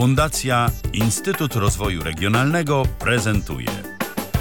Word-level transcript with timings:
Fundacja 0.00 0.66
Instytut 0.92 1.56
Rozwoju 1.56 2.02
Regionalnego 2.02 2.82
prezentuje 2.98 3.68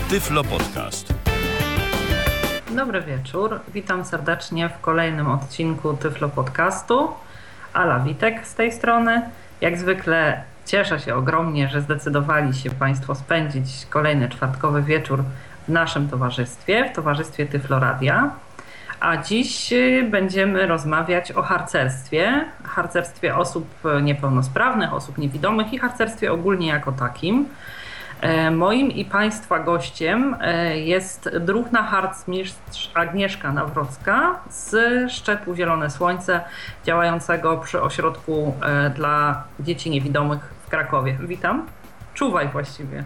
Tyflo 0.09 0.43
Podcast. 0.43 1.13
Dobry 2.75 3.01
wieczór. 3.01 3.59
Witam 3.73 4.05
serdecznie 4.05 4.69
w 4.69 4.81
kolejnym 4.81 5.27
odcinku 5.27 5.93
Tyflo 5.93 6.29
Podcastu. 6.29 7.07
Ala 7.73 7.99
Witek 7.99 8.47
z 8.47 8.55
tej 8.55 8.71
strony. 8.71 9.21
Jak 9.61 9.77
zwykle 9.77 10.43
cieszę 10.65 10.99
się 10.99 11.15
ogromnie, 11.15 11.69
że 11.69 11.81
zdecydowali 11.81 12.53
się 12.53 12.69
Państwo 12.69 13.15
spędzić 13.15 13.87
kolejny 13.89 14.29
czwartkowy 14.29 14.81
wieczór 14.81 15.23
w 15.67 15.71
naszym 15.71 16.09
towarzystwie, 16.09 16.89
w 16.89 16.95
towarzystwie 16.95 17.45
Tyfloradia. 17.45 18.31
A 18.99 19.17
dziś 19.17 19.73
y, 19.73 20.07
będziemy 20.11 20.67
rozmawiać 20.67 21.31
o 21.31 21.41
harcerstwie, 21.41 22.45
harcerstwie 22.63 23.35
osób 23.35 23.67
niepełnosprawnych, 24.01 24.93
osób 24.93 25.17
niewidomych 25.17 25.73
i 25.73 25.77
harcerstwie 25.77 26.33
ogólnie 26.33 26.67
jako 26.67 26.91
takim. 26.91 27.45
E, 28.21 28.51
moim 28.51 28.91
i 28.91 29.05
Państwa 29.05 29.59
gościem 29.59 30.35
e, 30.41 30.77
jest 30.77 31.29
druhna 31.39 31.83
harcmistrz 31.83 32.91
Agnieszka 32.93 33.53
Nawrocka 33.53 34.39
z 34.49 34.75
Szczepu 35.11 35.55
Zielone 35.55 35.89
Słońce, 35.89 36.41
działającego 36.85 37.57
przy 37.57 37.81
ośrodku 37.81 38.55
e, 38.61 38.89
dla 38.89 39.43
dzieci 39.59 39.89
niewidomych 39.89 40.39
w 40.65 40.69
Krakowie. 40.69 41.17
Witam. 41.19 41.65
Czuwaj 42.13 42.47
właściwie. 42.47 43.03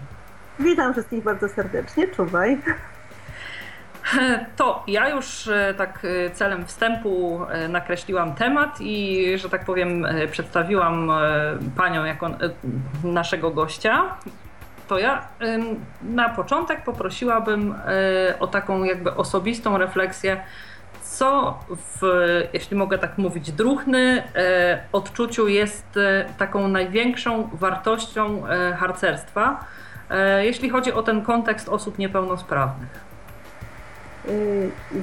Witam 0.60 0.94
wszystkich 0.94 1.24
bardzo 1.24 1.50
serdecznie. 1.50 2.08
Czuwaj. 2.08 2.58
To 4.58 4.84
ja 4.88 5.10
już 5.10 5.50
tak 5.78 6.08
celem 6.34 6.66
wstępu 6.66 7.42
nakreśliłam 7.70 8.36
temat 8.36 8.78
i, 8.82 9.26
że 9.38 9.50
tak 9.50 9.66
powiem, 9.66 10.08
przedstawiłam 10.32 11.12
panią 11.76 12.06
jako 12.06 12.30
naszego 13.04 13.52
gościa 13.52 14.16
to 14.88 15.00
ja 15.00 15.28
na 16.04 16.30
początek 16.30 16.84
poprosiłabym 16.84 17.76
e, 17.76 18.40
o 18.40 18.48
taką 18.48 18.84
jakby 18.84 19.16
osobistą 19.16 19.78
refleksję, 19.78 20.42
co 21.04 21.60
w, 21.70 22.02
jeśli 22.54 22.78
mogę 22.78 22.98
tak 22.98 23.18
mówić, 23.18 23.52
druhny 23.52 24.24
e, 24.36 24.84
odczuciu 24.92 25.48
jest 25.48 25.98
e, 25.98 26.26
taką 26.38 26.68
największą 26.68 27.50
wartością 27.54 28.44
harcerstwa, 28.78 29.66
jeśli 30.40 30.70
chodzi 30.70 30.94
o 30.94 31.04
ten 31.04 31.22
kontekst 31.22 31.70
osób 31.70 31.98
niepełnosprawnych. 31.98 33.13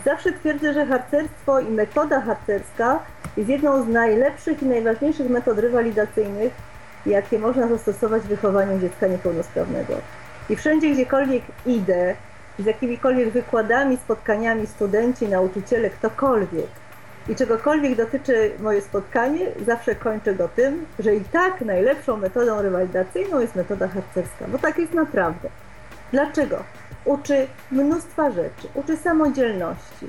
Zawsze 0.05 0.33
twierdzę, 0.33 0.75
że 0.75 0.87
harcerstwo 0.87 1.61
i 1.61 1.71
metoda 1.71 2.21
harcerska 2.21 2.99
jest 3.37 3.51
jedną 3.51 3.85
z 3.85 3.89
najlepszych 3.89 4.63
i 4.63 4.67
najważniejszych 4.67 5.31
metod 5.31 5.59
rywalizacyjnych, 5.59 6.53
jakie 7.07 7.39
można 7.39 7.69
zastosować 7.69 8.23
w 8.23 8.27
wychowaniu 8.27 8.79
dziecka 8.79 9.07
niepełnosprawnego. 9.07 9.95
I 10.51 10.57
wszędzie, 10.57 10.91
gdziekolwiek 10.91 11.43
idę, 11.67 12.15
z 12.59 12.65
jakimikolwiek 12.65 13.31
wykładami, 13.31 13.97
spotkaniami, 13.97 14.67
studenci, 14.67 15.29
nauczyciele, 15.29 15.91
ktokolwiek 15.91 16.67
i 17.29 17.37
czegokolwiek 17.37 17.97
dotyczy 17.97 18.51
moje 18.59 18.81
spotkanie, 18.81 19.47
zawsze 19.67 19.95
kończę 19.95 20.35
go 20.35 20.49
tym, 20.49 20.87
że 20.99 21.15
i 21.15 21.21
tak 21.21 21.61
najlepszą 21.61 22.17
metodą 22.17 22.63
rywalizacyjną 22.63 23.41
jest 23.41 23.57
metoda 23.57 23.89
harcerska, 23.89 24.45
bo 24.49 24.59
tak 24.59 24.79
jest 24.79 24.95
naprawdę. 24.95 25.49
Dlaczego? 26.13 26.65
Uczy 27.05 27.47
mnóstwa 27.71 28.31
rzeczy, 28.31 28.69
uczy 28.75 28.97
samodzielności, 28.97 30.07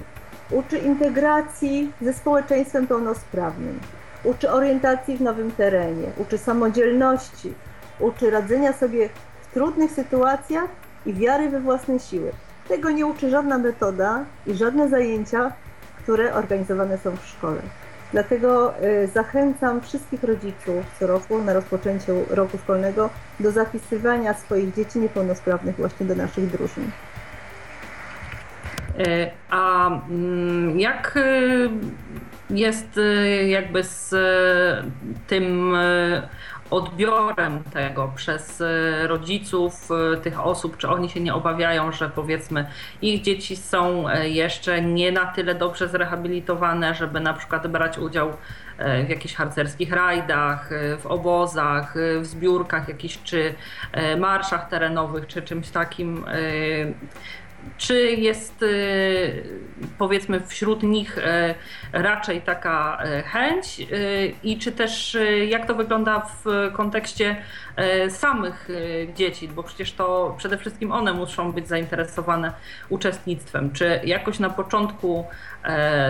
uczy 0.51 0.77
integracji 0.77 1.93
ze 2.01 2.13
społeczeństwem 2.13 2.87
pełnosprawnym, 2.87 3.79
uczy 4.23 4.51
orientacji 4.51 5.17
w 5.17 5.21
nowym 5.21 5.51
terenie, 5.51 6.07
uczy 6.17 6.37
samodzielności, 6.37 7.53
uczy 7.99 8.31
radzenia 8.31 8.73
sobie 8.73 9.09
w 9.41 9.53
trudnych 9.53 9.91
sytuacjach 9.91 10.69
i 11.05 11.13
wiary 11.13 11.49
we 11.49 11.59
własne 11.59 11.99
siły. 11.99 12.31
Tego 12.67 12.91
nie 12.91 13.05
uczy 13.05 13.29
żadna 13.29 13.57
metoda 13.57 14.25
i 14.47 14.53
żadne 14.53 14.89
zajęcia, 14.89 15.53
które 16.03 16.33
organizowane 16.33 16.97
są 16.97 17.17
w 17.17 17.25
szkole. 17.25 17.61
Dlatego 18.11 18.73
y, 18.83 19.07
zachęcam 19.07 19.81
wszystkich 19.81 20.23
rodziców 20.23 20.85
co 20.99 21.07
roku 21.07 21.43
na 21.43 21.53
rozpoczęciu 21.53 22.25
roku 22.29 22.57
szkolnego 22.57 23.09
do 23.39 23.51
zapisywania 23.51 24.33
swoich 24.33 24.75
dzieci 24.75 24.99
niepełnosprawnych 24.99 25.75
właśnie 25.75 26.05
do 26.05 26.15
naszych 26.15 26.51
drużyn. 26.51 26.91
E, 28.99 29.31
a 29.49 29.87
mm, 29.87 30.79
jak 30.79 31.17
y, 31.17 31.69
jest 32.49 32.97
y, 32.97 33.47
jakby 33.47 33.83
z 33.83 34.15
tym 35.27 35.75
odbiorem 36.71 37.63
tego 37.63 38.11
przez 38.15 38.63
rodziców 39.03 39.89
tych 40.23 40.45
osób, 40.45 40.77
czy 40.77 40.89
oni 40.89 41.09
się 41.09 41.19
nie 41.19 41.33
obawiają, 41.33 41.91
że 41.91 42.09
powiedzmy 42.09 42.65
ich 43.01 43.21
dzieci 43.21 43.55
są 43.55 44.05
jeszcze 44.23 44.81
nie 44.81 45.11
na 45.11 45.25
tyle 45.25 45.55
dobrze 45.55 45.87
zrehabilitowane, 45.87 46.95
żeby 46.95 47.19
na 47.19 47.33
przykład 47.33 47.67
brać 47.67 47.97
udział 47.97 48.33
w 49.05 49.09
jakichś 49.09 49.35
harcerskich 49.35 49.91
rajdach, 49.91 50.69
w 50.99 51.05
obozach, 51.05 51.93
w 52.21 52.25
zbiórkach 52.25 52.87
jakichś, 52.87 53.19
czy 53.23 53.55
marszach 54.17 54.69
terenowych, 54.69 55.27
czy 55.27 55.41
czymś 55.41 55.69
takim 55.69 56.25
czy 57.77 58.11
jest 58.11 58.63
y, 58.63 59.43
powiedzmy 59.97 60.41
wśród 60.47 60.83
nich 60.83 61.17
y, 61.17 61.21
raczej 61.93 62.41
taka 62.41 63.03
y, 63.19 63.23
chęć? 63.23 63.87
I 64.43 64.57
czy 64.57 64.71
też 64.71 65.17
jak 65.47 65.67
to 65.67 65.75
wygląda 65.75 66.19
w 66.19 66.71
kontekście 66.73 67.35
samych 68.09 68.69
dzieci, 69.15 69.47
bo 69.47 69.63
przecież 69.63 69.93
to 69.93 70.35
przede 70.37 70.57
wszystkim 70.57 70.91
one 70.91 71.13
muszą 71.13 71.51
być 71.51 71.67
zainteresowane 71.67 72.53
uczestnictwem. 72.89 73.71
Czy 73.71 73.99
jakoś 74.03 74.39
na 74.39 74.49
początku 74.49 75.25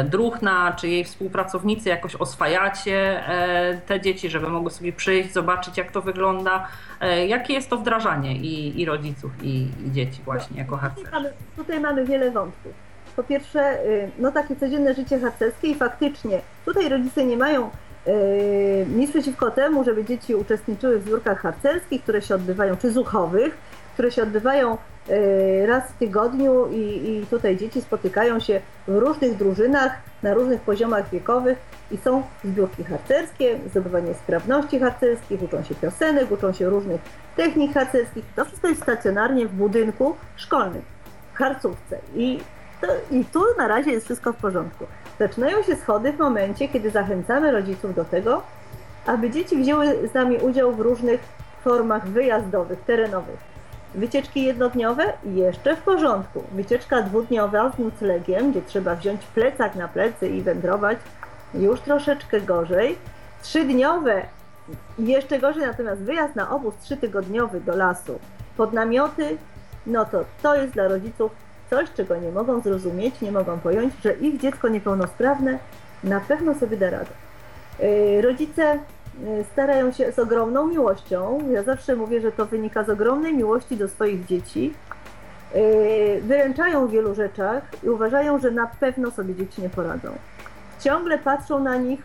Druhna, 0.05 0.73
czy 0.79 0.88
jej 0.88 1.03
współpracownicy 1.03 1.89
jakoś 1.89 2.16
oswajacie 2.16 3.23
te 3.85 4.01
dzieci, 4.01 4.29
żeby 4.29 4.50
mogły 4.50 4.71
sobie 4.71 4.94
przyjść, 4.94 5.33
zobaczyć 5.33 5.77
jak 5.77 5.91
to 5.91 6.01
wygląda, 6.01 6.67
jakie 7.27 7.53
jest 7.53 7.69
to 7.69 7.77
wdrażanie 7.77 8.35
i, 8.35 8.81
i 8.81 8.85
rodziców, 8.85 9.31
i, 9.41 9.67
i 9.85 9.91
dzieci 9.91 10.21
właśnie 10.25 10.57
jako 10.57 10.77
harcerzy? 10.77 11.11
tutaj 11.55 11.79
mamy 11.79 12.05
wiele 12.05 12.31
wątków. 12.31 12.73
Po 13.16 13.23
pierwsze, 13.23 13.85
y, 13.85 14.11
no 14.17 14.31
takie 14.31 14.55
codzienne 14.55 14.94
życie 14.94 15.19
harcerskie 15.19 15.67
i 15.67 15.75
faktycznie 15.75 16.41
tutaj 16.66 16.89
rodzice 16.89 17.25
nie 17.25 17.38
mają 17.38 17.69
nic 18.95 19.12
przeciwko 19.12 19.51
temu, 19.51 19.84
żeby 19.84 20.06
dzieci 20.06 20.35
uczestniczyły 20.35 21.00
w 21.00 21.03
zbiórkach 21.03 21.41
harcerskich, 21.41 22.03
które 22.03 22.22
się 22.22 22.35
odbywają, 22.35 22.78
czy 22.78 22.91
zuchowych, 22.91 23.57
które 23.94 24.12
się 24.12 24.23
odbywają 24.23 24.78
yy, 25.07 25.66
raz 25.66 25.84
w 25.84 25.97
tygodniu 25.97 26.67
i, 26.72 26.78
i 26.78 27.25
tutaj 27.29 27.57
dzieci 27.57 27.81
spotykają 27.81 28.39
się 28.39 28.62
w 28.88 28.95
różnych 28.97 29.38
drużynach, 29.38 29.91
na 30.23 30.34
różnych 30.34 30.62
poziomach 30.62 31.09
wiekowych 31.09 31.57
i 31.91 31.97
są 31.97 32.23
zbiórki 32.44 32.84
harcerskie, 32.84 33.59
zdobywanie 33.69 34.13
sprawności 34.13 34.79
harcerskich, 34.79 35.44
uczą 35.44 35.63
się 35.63 35.75
piosenek, 35.75 36.31
uczą 36.31 36.53
się 36.53 36.69
różnych 36.69 37.01
technik 37.35 37.73
harcerskich. 37.73 38.25
To 38.35 38.45
wszystko 38.45 38.68
jest 38.68 38.81
stacjonarnie 38.81 39.47
w 39.47 39.53
budynku 39.53 40.16
szkolnym 40.35 40.81
karcówce. 41.33 42.00
I, 42.16 42.39
to, 42.81 42.88
I 43.12 43.25
tu 43.25 43.44
na 43.57 43.68
razie 43.68 43.91
jest 43.91 44.06
wszystko 44.06 44.33
w 44.33 44.35
porządku. 44.35 44.85
Zaczynają 45.21 45.63
się 45.63 45.75
schody 45.75 46.13
w 46.13 46.19
momencie, 46.19 46.67
kiedy 46.67 46.89
zachęcamy 46.89 47.51
rodziców 47.51 47.95
do 47.95 48.05
tego, 48.05 48.41
aby 49.05 49.29
dzieci 49.29 49.57
wzięły 49.57 50.07
z 50.07 50.13
nami 50.13 50.37
udział 50.37 50.71
w 50.71 50.79
różnych 50.79 51.21
formach 51.63 52.07
wyjazdowych, 52.07 52.79
terenowych. 52.81 53.39
Wycieczki 53.95 54.43
jednodniowe 54.43 55.13
jeszcze 55.25 55.75
w 55.75 55.81
porządku. 55.81 56.43
Wycieczka 56.51 57.01
dwudniowa 57.01 57.71
z 57.71 57.79
noclegiem, 57.79 58.51
gdzie 58.51 58.61
trzeba 58.61 58.95
wziąć 58.95 59.25
plecak 59.25 59.75
na 59.75 59.87
plecy 59.87 60.29
i 60.29 60.41
wędrować, 60.41 60.97
już 61.53 61.81
troszeczkę 61.81 62.41
gorzej. 62.41 62.97
Trzydniowe 63.41 64.21
jeszcze 64.99 65.39
gorzej, 65.39 65.63
natomiast 65.63 66.01
wyjazd 66.01 66.35
na 66.35 66.51
obóz 66.51 66.74
trzytygodniowy 66.77 67.62
do 67.62 67.75
lasu 67.75 68.19
pod 68.57 68.74
namioty 68.74 69.38
no 69.85 70.06
to 70.06 70.25
to 70.41 70.56
jest 70.56 70.74
dla 70.74 70.88
rodziców 70.88 71.31
coś, 71.71 71.91
czego 71.91 72.18
nie 72.18 72.31
mogą 72.31 72.62
zrozumieć, 72.62 73.21
nie 73.21 73.31
mogą 73.31 73.59
pojąć, 73.59 73.94
że 74.03 74.13
ich 74.13 74.38
dziecko 74.38 74.68
niepełnosprawne 74.68 75.59
na 76.03 76.19
pewno 76.19 76.56
sobie 76.56 76.77
da 76.77 76.89
radę. 76.89 77.12
Yy, 77.79 78.21
rodzice 78.21 78.79
yy, 79.23 79.44
starają 79.51 79.91
się 79.91 80.12
z 80.12 80.19
ogromną 80.19 80.68
miłością, 80.68 81.50
ja 81.51 81.63
zawsze 81.63 81.95
mówię, 81.95 82.21
że 82.21 82.31
to 82.31 82.45
wynika 82.45 82.83
z 82.83 82.89
ogromnej 82.89 83.33
miłości 83.33 83.77
do 83.77 83.88
swoich 83.88 84.25
dzieci, 84.25 84.73
yy, 85.56 86.21
wyręczają 86.21 86.88
w 86.88 86.91
wielu 86.91 87.15
rzeczach 87.15 87.63
i 87.83 87.89
uważają, 87.89 88.39
że 88.39 88.51
na 88.51 88.67
pewno 88.67 89.12
sobie 89.12 89.35
dzieci 89.35 89.62
nie 89.62 89.69
poradzą. 89.69 90.09
Ciągle 90.79 91.17
patrzą 91.17 91.59
na 91.59 91.75
nich, 91.75 92.01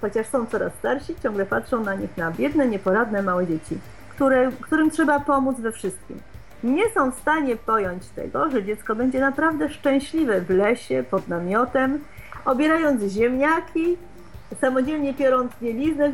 chociaż 0.00 0.26
są 0.26 0.46
coraz 0.46 0.72
starsi, 0.74 1.14
ciągle 1.22 1.46
patrzą 1.46 1.84
na 1.84 1.94
nich 1.94 2.16
na 2.16 2.30
biedne, 2.30 2.68
nieporadne 2.68 3.22
małe 3.22 3.46
dzieci, 3.46 3.78
które, 4.10 4.50
którym 4.60 4.90
trzeba 4.90 5.20
pomóc 5.20 5.60
we 5.60 5.72
wszystkim 5.72 6.20
nie 6.64 6.90
są 6.90 7.10
w 7.10 7.18
stanie 7.18 7.56
pojąć 7.56 8.06
tego, 8.08 8.50
że 8.50 8.64
dziecko 8.64 8.94
będzie 8.94 9.20
naprawdę 9.20 9.68
szczęśliwe 9.68 10.40
w 10.40 10.50
lesie, 10.50 11.04
pod 11.10 11.28
namiotem, 11.28 12.04
obierając 12.44 13.02
ziemniaki, 13.02 13.96
samodzielnie 14.60 15.14
piorąc 15.14 15.52
bieliznę 15.62 16.12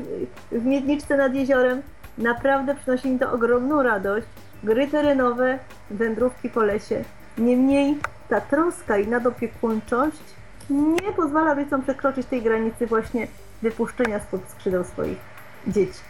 w 0.52 0.64
miedniczce 0.64 1.16
nad 1.16 1.34
jeziorem. 1.34 1.82
naprawdę 2.18 2.74
przynosi 2.74 3.08
im 3.08 3.18
to 3.18 3.32
ogromną 3.32 3.82
radość. 3.82 4.26
Gry 4.64 4.86
terenowe, 4.86 5.58
wędrówki 5.90 6.48
po 6.48 6.62
lesie. 6.62 7.04
Niemniej 7.38 7.98
ta 8.28 8.40
troska 8.40 8.98
i 8.98 9.08
nadopiekuńczość 9.08 10.22
nie 10.70 11.12
pozwala 11.16 11.54
rodzicom 11.54 11.82
przekroczyć 11.82 12.26
tej 12.26 12.42
granicy 12.42 12.86
właśnie 12.86 13.26
wypuszczenia 13.62 14.20
spod 14.20 14.40
skrzydeł 14.48 14.84
swoich 14.84 15.18
dzieci. 15.66 16.00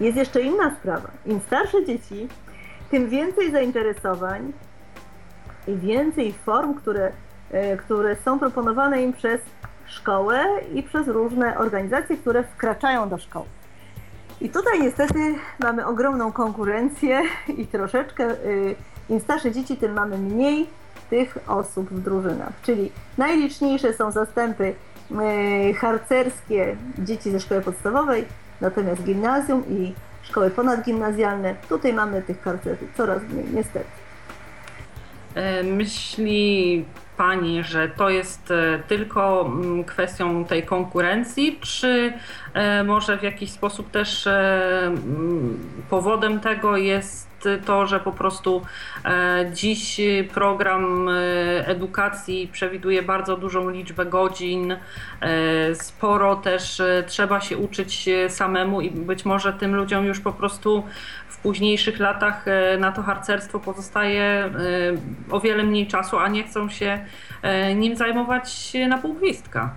Jest 0.00 0.16
jeszcze 0.16 0.40
inna 0.40 0.76
sprawa. 0.80 1.10
Im 1.26 1.40
starsze 1.40 1.84
dzieci, 1.84 2.28
tym 2.90 3.08
więcej 3.08 3.52
zainteresowań 3.52 4.52
i 5.66 5.76
więcej 5.76 6.32
form, 6.32 6.74
które, 6.74 7.12
e, 7.50 7.76
które 7.76 8.16
są 8.16 8.38
proponowane 8.38 9.02
im 9.02 9.12
przez 9.12 9.40
szkołę 9.86 10.44
i 10.74 10.82
przez 10.82 11.08
różne 11.08 11.58
organizacje, 11.58 12.16
które 12.16 12.44
wkraczają 12.44 13.08
do 13.08 13.18
szkoły. 13.18 13.46
I 14.40 14.48
tutaj 14.48 14.80
niestety 14.80 15.34
mamy 15.58 15.86
ogromną 15.86 16.32
konkurencję 16.32 17.20
i 17.56 17.66
troszeczkę 17.66 18.24
e, 18.24 18.34
im 19.08 19.20
starsze 19.20 19.52
dzieci, 19.52 19.76
tym 19.76 19.92
mamy 19.92 20.18
mniej 20.18 20.66
tych 21.10 21.38
osób 21.46 21.90
w 21.90 22.00
drużynach. 22.00 22.52
Czyli 22.62 22.92
najliczniejsze 23.18 23.94
są 23.94 24.10
zastępy 24.10 24.74
e, 25.10 25.74
harcerskie 25.74 26.76
dzieci 26.98 27.30
ze 27.30 27.40
szkoły 27.40 27.60
podstawowej, 27.60 28.24
natomiast 28.60 29.02
gimnazjum 29.02 29.64
i 29.68 29.94
szkoły 30.28 30.50
ponadgimnazjalne, 30.50 31.54
tutaj 31.68 31.92
mamy 31.92 32.22
tych 32.22 32.42
harcerzy 32.42 32.86
coraz 32.96 33.22
mniej, 33.22 33.46
niestety. 33.54 33.90
E, 35.34 35.62
myśli 35.62 36.84
Pani, 37.16 37.64
że 37.64 37.88
to 37.88 38.10
jest 38.10 38.50
e, 38.50 38.82
tylko 38.88 39.46
mm, 39.46 39.84
kwestią 39.84 40.44
tej 40.44 40.62
konkurencji, 40.62 41.58
czy 41.60 42.12
może 42.84 43.18
w 43.18 43.22
jakiś 43.22 43.50
sposób 43.50 43.90
też 43.90 44.26
mm, 44.26 45.58
powodem 45.90 46.40
tego 46.40 46.76
jest 46.76 47.28
to, 47.64 47.86
że 47.86 48.00
po 48.00 48.12
prostu 48.12 48.62
e, 49.04 49.50
dziś 49.52 50.00
program 50.34 51.08
e, 51.08 51.12
edukacji 51.66 52.48
przewiduje 52.52 53.02
bardzo 53.02 53.36
dużą 53.36 53.70
liczbę 53.70 54.06
godzin, 54.06 54.72
e, 54.72 54.78
sporo 55.74 56.36
też 56.36 56.82
trzeba 57.06 57.40
się 57.40 57.56
uczyć 57.56 58.08
samemu 58.28 58.80
i 58.80 58.90
być 58.90 59.24
może 59.24 59.52
tym 59.52 59.74
ludziom 59.74 60.04
już 60.04 60.20
po 60.20 60.32
prostu 60.32 60.84
w 61.28 61.38
późniejszych 61.38 61.98
latach 61.98 62.44
na 62.78 62.92
to 62.92 63.02
harcerstwo 63.02 63.60
pozostaje 63.60 64.50
o 65.30 65.40
wiele 65.40 65.64
mniej 65.64 65.86
czasu, 65.86 66.18
a 66.18 66.28
nie 66.28 66.44
chcą 66.44 66.68
się 66.68 66.98
nim 67.76 67.96
zajmować 67.96 68.72
na 68.88 68.98
pół 68.98 69.14
gwizdka. 69.14 69.70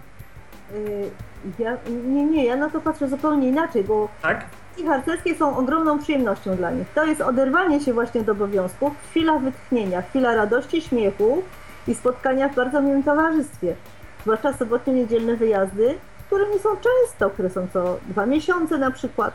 Ja, 1.59 1.77
nie, 2.05 2.25
nie, 2.25 2.45
ja 2.45 2.55
na 2.55 2.69
to 2.69 2.81
patrzę 2.81 3.09
zupełnie 3.09 3.47
inaczej, 3.47 3.83
bo 3.83 4.09
tak? 4.21 4.45
I 4.77 4.85
harcerskie 4.85 5.35
są 5.35 5.57
ogromną 5.57 5.99
przyjemnością 5.99 6.55
dla 6.55 6.71
nich. 6.71 6.87
To 6.95 7.05
jest 7.05 7.21
oderwanie 7.21 7.79
się 7.81 7.93
właśnie 7.93 8.21
od 8.21 8.29
obowiązków, 8.29 8.93
chwila 9.09 9.39
wytchnienia, 9.39 10.01
chwila 10.01 10.35
radości, 10.35 10.81
śmiechu 10.81 11.43
i 11.87 11.95
spotkania 11.95 12.49
w 12.49 12.55
bardzo 12.55 12.81
miłym 12.81 13.03
towarzystwie. 13.03 13.75
Zwłaszcza 14.21 14.53
sobotnie, 14.53 14.93
niedzielne 14.93 15.35
wyjazdy, 15.35 15.95
które 16.27 16.49
nie 16.49 16.59
są 16.59 16.69
często, 16.69 17.29
które 17.29 17.49
są 17.49 17.67
co 17.73 17.97
dwa 18.09 18.25
miesiące 18.25 18.77
na 18.77 18.91
przykład. 18.91 19.33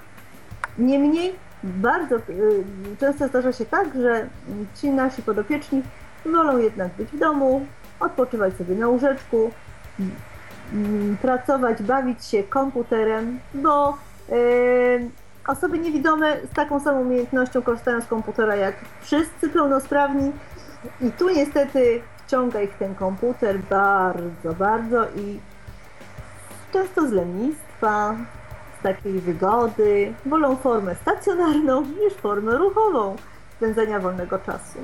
Niemniej 0.78 1.34
bardzo 1.64 2.16
y, 2.16 2.64
często 3.00 3.28
zdarza 3.28 3.52
się 3.52 3.64
tak, 3.64 3.88
że 3.94 4.26
ci 4.74 4.90
nasi 4.90 5.22
podopieczni 5.22 5.82
wolą 6.24 6.58
jednak 6.58 6.92
być 6.92 7.08
w 7.08 7.18
domu, 7.18 7.66
odpoczywać 8.00 8.56
sobie 8.56 8.74
na 8.74 8.88
łóżeczku, 8.88 9.50
mm, 10.72 11.16
pracować, 11.22 11.82
bawić 11.82 12.24
się 12.24 12.42
komputerem, 12.42 13.38
bo 13.54 13.98
yy, 14.28 15.10
osoby 15.46 15.78
niewidome 15.78 16.36
z 16.52 16.54
taką 16.54 16.80
samą 16.80 17.00
umiejętnością 17.00 17.62
korzystają 17.62 18.00
z 18.00 18.06
komputera 18.06 18.56
jak 18.56 18.74
wszyscy 19.00 19.48
pełnosprawni 19.48 20.32
i 21.00 21.10
tu 21.10 21.28
niestety 21.28 22.02
wciąga 22.26 22.60
ich 22.60 22.74
ten 22.74 22.94
komputer 22.94 23.58
bardzo, 23.58 24.54
bardzo 24.58 25.04
i 25.04 25.40
często 26.72 27.08
z 27.08 27.12
lenistwa, 27.12 28.14
z 28.80 28.82
takiej 28.82 29.20
wygody, 29.20 30.14
wolą 30.26 30.56
formę 30.56 30.94
stacjonarną 30.94 31.80
niż 31.80 32.14
formę 32.14 32.56
ruchową 32.56 33.16
spędzania 33.56 34.00
wolnego 34.00 34.38
czasu. 34.38 34.78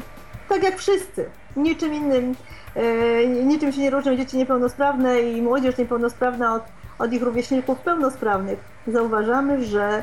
Tak 0.48 0.62
jak 0.62 0.78
wszyscy. 0.78 1.30
Niczym 1.56 1.94
innym, 1.94 2.34
e, 2.74 3.26
niczym 3.26 3.72
się 3.72 3.80
nie 3.80 3.90
różnią 3.90 4.16
dzieci 4.16 4.36
niepełnosprawne 4.36 5.20
i 5.20 5.42
młodzież 5.42 5.78
niepełnosprawna 5.78 6.54
od, 6.54 6.62
od 6.98 7.12
ich 7.12 7.22
rówieśników 7.22 7.80
pełnosprawnych. 7.80 8.58
Zauważamy, 8.86 9.64
że 9.64 10.02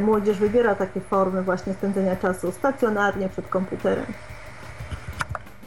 młodzież 0.00 0.38
wybiera 0.38 0.74
takie 0.74 1.00
formy 1.00 1.42
właśnie 1.42 1.74
spędzenia 1.74 2.16
czasu 2.16 2.52
stacjonarnie 2.52 3.28
przed 3.28 3.48
komputerem. 3.48 4.06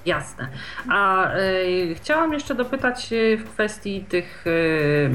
Jasne. 0.05 0.47
A 0.89 1.31
y, 1.37 1.95
chciałam 1.95 2.33
jeszcze 2.33 2.55
dopytać 2.55 3.13
e, 3.13 3.37
w 3.37 3.49
kwestii 3.49 4.05
tych 4.09 4.47
y, 4.47 5.09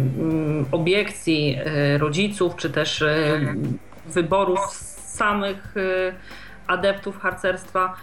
obiekcji 0.72 1.58
rodziców, 1.98 2.56
czy 2.56 2.70
też 2.70 3.04
wyborów 4.06 4.60
samych 5.06 5.74
adeptów 6.66 7.18
harcerstwa. 7.18 7.94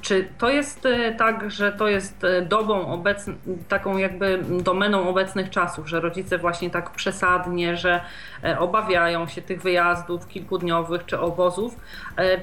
Czy 0.00 0.28
to 0.38 0.50
jest 0.50 0.86
e, 0.86 1.12
tak, 1.12 1.50
że 1.50 1.72
to 1.72 1.88
jest 1.88 2.24
e, 2.24 2.42
dobą 2.42 2.86
obecną, 2.86 3.34
taką 3.68 3.96
jakby 3.96 4.38
domeną 4.62 5.08
obecnych 5.08 5.50
czasów, 5.50 5.88
że 5.88 6.00
rodzice 6.00 6.38
właśnie 6.38 6.70
tak 6.70 6.90
przesadnie, 6.90 7.76
że 7.76 8.00
e, 8.44 8.58
obawiają 8.58 9.26
się 9.26 9.42
tych 9.42 9.62
wyjazdów 9.62 10.28
kilkudniowych 10.28 11.06
czy 11.06 11.20
obozów? 11.20 11.76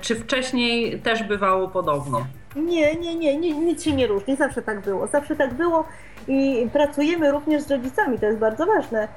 Czy 0.02 0.16
wcześniej 0.16 1.00
też 1.00 1.24
bywało 1.24 1.68
podobnie? 1.68 2.20
Nie, 2.56 2.96
nie, 2.96 3.16
nie, 3.16 3.38
nie 3.38 3.52
nic 3.52 3.84
się 3.84 3.92
nie 3.92 4.08
różni, 4.08 4.36
zawsze 4.36 4.62
tak 4.62 4.82
było. 4.82 5.08
Zawsze 5.08 5.36
tak 5.36 5.54
było 5.54 5.86
i 6.28 6.68
pracujemy 6.74 7.32
również 7.32 7.62
z 7.62 7.72
rodzicami, 7.72 8.20
to 8.20 8.26
jest 8.26 8.40
bardzo 8.40 8.66
ważne, 8.66 9.08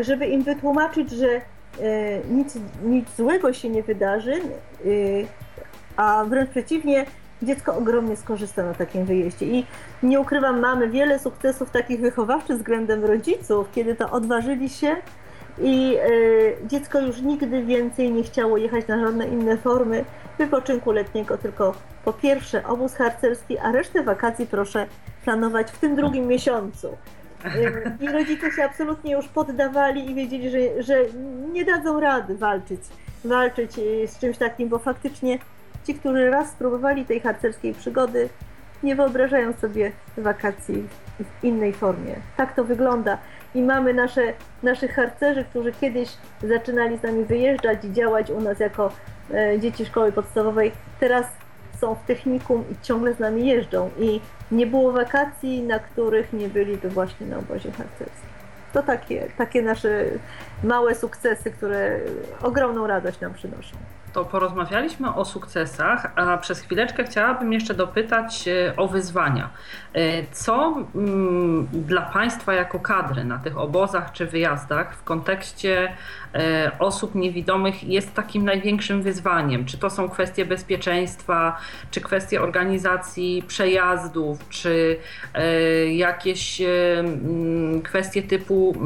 żeby 0.00 0.26
im 0.26 0.42
wytłumaczyć, 0.42 1.10
że 1.10 1.40
nic, 2.30 2.58
nic 2.84 3.16
złego 3.16 3.52
się 3.52 3.68
nie 3.68 3.82
wydarzy, 3.82 4.40
a 5.96 6.24
wręcz 6.24 6.50
przeciwnie, 6.50 7.06
dziecko 7.42 7.76
ogromnie 7.76 8.16
skorzysta 8.16 8.62
na 8.62 8.74
takim 8.74 9.04
wyjeździe. 9.04 9.46
I 9.46 9.66
nie 10.02 10.20
ukrywam, 10.20 10.60
mamy 10.60 10.88
wiele 10.88 11.18
sukcesów 11.18 11.70
takich 11.70 12.00
wychowawczych 12.00 12.56
względem 12.56 13.04
rodziców, 13.04 13.68
kiedy 13.74 13.94
to 13.94 14.10
odważyli 14.10 14.68
się 14.68 14.96
i 15.58 15.96
y, 16.10 16.56
dziecko 16.66 17.00
już 17.00 17.20
nigdy 17.20 17.62
więcej 17.62 18.12
nie 18.12 18.22
chciało 18.22 18.56
jechać 18.56 18.86
na 18.86 19.00
żadne 19.00 19.28
inne 19.28 19.56
formy 19.56 20.04
wypoczynku 20.38 20.92
letniego, 20.92 21.38
tylko 21.38 21.74
po 22.04 22.12
pierwsze 22.12 22.66
obóz 22.66 22.94
harcerski, 22.94 23.58
a 23.58 23.72
resztę 23.72 24.02
wakacji 24.02 24.46
proszę 24.46 24.86
planować 25.24 25.70
w 25.70 25.78
tym 25.78 25.96
drugim 25.96 26.26
miesiącu. 26.26 26.88
Y, 27.44 27.96
I 28.00 28.08
rodzice 28.08 28.50
się 28.50 28.64
absolutnie 28.64 29.12
już 29.12 29.28
poddawali 29.28 30.10
i 30.10 30.14
wiedzieli, 30.14 30.50
że, 30.50 30.82
że 30.82 31.04
nie 31.52 31.64
dadzą 31.64 32.00
rady 32.00 32.36
walczyć, 32.36 32.80
walczyć 33.24 33.78
y, 33.78 34.08
z 34.08 34.18
czymś 34.18 34.38
takim, 34.38 34.68
bo 34.68 34.78
faktycznie 34.78 35.38
Ci, 35.84 35.94
którzy 35.94 36.30
raz 36.30 36.50
spróbowali 36.50 37.04
tej 37.04 37.20
harcerskiej 37.20 37.74
przygody, 37.74 38.28
nie 38.82 38.96
wyobrażają 38.96 39.52
sobie 39.52 39.92
wakacji 40.16 40.88
w 41.20 41.44
innej 41.44 41.72
formie. 41.72 42.14
Tak 42.36 42.54
to 42.54 42.64
wygląda. 42.64 43.18
I 43.54 43.62
mamy 43.62 43.94
nasze, 43.94 44.32
naszych 44.62 44.94
harcerzy, 44.94 45.44
którzy 45.44 45.72
kiedyś 45.72 46.08
zaczynali 46.42 46.98
z 46.98 47.02
nami 47.02 47.24
wyjeżdżać 47.24 47.84
i 47.84 47.92
działać 47.92 48.30
u 48.30 48.40
nas 48.40 48.60
jako 48.60 48.92
e, 49.34 49.60
dzieci 49.60 49.86
szkoły 49.86 50.12
podstawowej. 50.12 50.72
Teraz 51.00 51.26
są 51.80 51.94
w 51.94 52.06
technikum 52.06 52.64
i 52.72 52.84
ciągle 52.84 53.14
z 53.14 53.18
nami 53.18 53.46
jeżdżą. 53.46 53.90
I 53.98 54.20
nie 54.50 54.66
było 54.66 54.92
wakacji, 54.92 55.62
na 55.62 55.78
których 55.78 56.32
nie 56.32 56.48
byliby 56.48 56.88
właśnie 56.88 57.26
na 57.26 57.38
obozie 57.38 57.72
harcerskim. 57.72 58.32
To 58.72 58.82
takie, 58.82 59.28
takie 59.38 59.62
nasze 59.62 60.04
małe 60.64 60.94
sukcesy, 60.94 61.50
które 61.50 62.00
ogromną 62.42 62.86
radość 62.86 63.20
nam 63.20 63.34
przynoszą 63.34 63.76
to 64.12 64.24
porozmawialiśmy 64.24 65.14
o 65.14 65.24
sukcesach, 65.24 66.12
a 66.16 66.36
przez 66.36 66.60
chwileczkę 66.60 67.04
chciałabym 67.04 67.52
jeszcze 67.52 67.74
dopytać 67.74 68.48
e, 68.48 68.76
o 68.76 68.88
wyzwania. 68.88 69.50
E, 69.94 70.26
co 70.26 70.74
mm, 70.94 71.68
dla 71.72 72.02
Państwa 72.02 72.54
jako 72.54 72.80
kadry 72.80 73.24
na 73.24 73.38
tych 73.38 73.58
obozach 73.58 74.12
czy 74.12 74.26
wyjazdach 74.26 74.94
w 74.94 75.04
kontekście 75.04 75.92
osób 76.78 77.14
niewidomych 77.14 77.84
jest 77.84 78.14
takim 78.14 78.44
największym 78.44 79.02
wyzwaniem? 79.02 79.64
Czy 79.64 79.78
to 79.78 79.90
są 79.90 80.08
kwestie 80.08 80.44
bezpieczeństwa, 80.44 81.56
czy 81.90 82.00
kwestie 82.00 82.42
organizacji 82.42 83.44
przejazdów, 83.46 84.48
czy 84.48 84.98
jakieś 85.92 86.60
mm, 86.60 87.82
kwestie 87.82 88.22
typu 88.22 88.76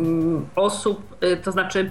osób, 0.55 1.17
to 1.43 1.53
znaczy 1.53 1.91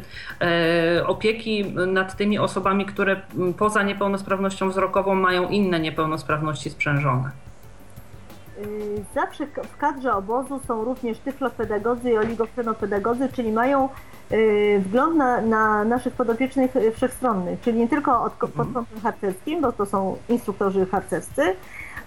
opieki 1.06 1.66
nad 1.88 2.18
tymi 2.18 2.40
osobami, 2.40 2.86
które 2.86 3.22
poza 3.58 3.84
niepełnosprawnością 3.84 4.70
wzrokową 4.70 5.16
mają 5.16 5.50
inne 5.50 5.80
niepełnosprawności 5.80 6.70
sprzężone? 6.70 7.45
Y, 8.60 9.04
zawsze 9.16 9.48
w 9.48 9.78
kadrze 9.78 10.14
obozu 10.14 10.60
są 10.68 10.84
również 10.84 11.20
tyflopedagodzy 11.20 12.12
i 12.12 12.18
oligofrenopedagodzy, 12.18 13.30
czyli 13.34 13.52
mają 13.52 13.90
y, 14.32 14.82
wgląd 14.86 15.16
na, 15.16 15.42
na 15.42 15.84
naszych 15.84 16.14
podopiecznych 16.14 16.72
wszechstronny, 16.96 17.58
czyli 17.62 17.78
nie 17.80 17.88
tylko 17.88 18.22
od, 18.24 18.34
pod 18.34 18.50
Mhm. 18.50 18.74
kątem 18.74 19.00
harcerskim, 19.04 19.62
bo 19.62 19.72
to 19.72 19.86
są 19.86 20.18
instruktorzy 20.30 20.86
harcerscy, 20.86 21.42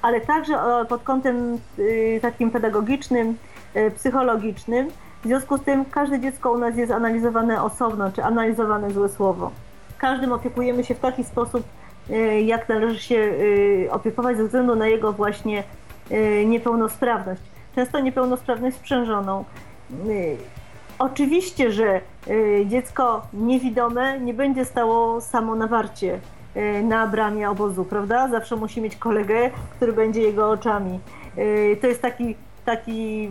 ale 0.03 0.21
także 0.21 0.59
pod 0.89 1.03
kątem 1.03 1.59
y, 1.79 2.19
takim 2.23 2.51
pedagogicznym, 2.51 3.37
y, 3.77 3.91
psychologicznym. 3.91 4.89
W 5.25 5.27
związku 5.27 5.59
z 5.59 5.63
tym 5.63 5.85
każde 5.85 6.21
dziecko 6.21 6.53
u 6.53 6.59
nas 6.59 6.77
jest 6.77 6.93
analizowane 6.93 7.63
osobno, 7.63 8.13
czy 8.13 8.25
analizowane 8.25 8.91
złe 8.91 9.09
słowo. 9.09 9.51
Każdym 9.99 10.33
opiekujemy 10.33 10.85
się 10.85 10.95
w 10.95 11.01
taki 11.01 11.25
sposób, 11.25 11.63
y, 12.11 12.41
jak 12.41 12.69
należy 12.69 12.99
się 13.01 13.15
y, 13.15 13.89
opiekować 13.91 14.37
ze 14.37 14.45
względu 14.45 14.77
na 14.77 14.87
jego 14.87 15.13
właśnie 15.13 15.61
y, 15.61 15.65
niepełnosprawność. 16.47 17.43
Często 17.75 18.01
niepełnosprawność 18.01 18.77
sprzężoną. 18.77 19.45
Y, 20.09 20.37
Oczywiście, 20.99 21.73
że 21.73 22.01
y, 22.29 22.65
dziecko 22.67 23.23
niewidome 23.33 24.21
nie 24.21 24.35
będzie 24.35 24.65
stało 24.65 25.21
samo 25.21 25.55
na 25.55 25.67
warcie 25.67 26.19
y, 26.57 26.83
na 26.83 27.07
bramie 27.07 27.51
obozu, 27.51 27.85
prawda? 27.85 28.29
Zawsze 28.29 28.57
musi 28.57 28.81
mieć 28.81 28.97
kolegę, 28.97 29.51
który 29.77 29.93
będzie 29.93 30.23
jego 30.23 30.51
oczami. 30.51 31.01
Y, 31.39 31.79
To 31.81 31.87
jest 31.87 32.03
taki, 32.03 32.37
taki 32.65 33.31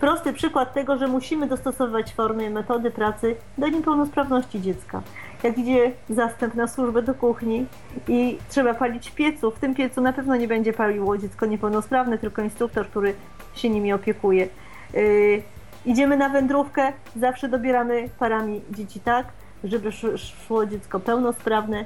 prosty 0.00 0.32
przykład 0.32 0.74
tego, 0.74 0.98
że 0.98 1.08
musimy 1.08 1.46
dostosować 1.46 2.14
formy, 2.14 2.50
metody 2.50 2.90
pracy 2.90 3.36
do 3.58 3.68
niepełnosprawności 3.68 4.60
dziecka. 4.60 5.02
Jak 5.42 5.58
idzie 5.58 5.92
zastęp 6.10 6.54
na 6.54 6.66
służbę 6.66 7.02
do 7.02 7.14
kuchni 7.14 7.66
i 8.08 8.38
trzeba 8.48 8.74
palić 8.74 9.10
w 9.10 9.14
piecu, 9.14 9.50
w 9.50 9.58
tym 9.58 9.74
piecu 9.74 10.00
na 10.00 10.12
pewno 10.12 10.36
nie 10.36 10.48
będzie 10.48 10.72
paliło 10.72 11.18
dziecko 11.18 11.46
niepełnosprawne, 11.46 12.18
tylko 12.18 12.42
instruktor, 12.42 12.88
który 12.88 13.14
się 13.54 13.70
nimi 13.70 13.92
opiekuje. 13.92 14.48
Yy, 14.94 15.42
idziemy 15.86 16.16
na 16.16 16.28
wędrówkę, 16.28 16.92
zawsze 17.16 17.48
dobieramy 17.48 18.08
parami 18.18 18.60
dzieci 18.70 19.00
tak, 19.00 19.26
żeby 19.64 19.88
sz- 19.88 20.20
szło 20.46 20.66
dziecko 20.66 21.00
pełnosprawne 21.00 21.84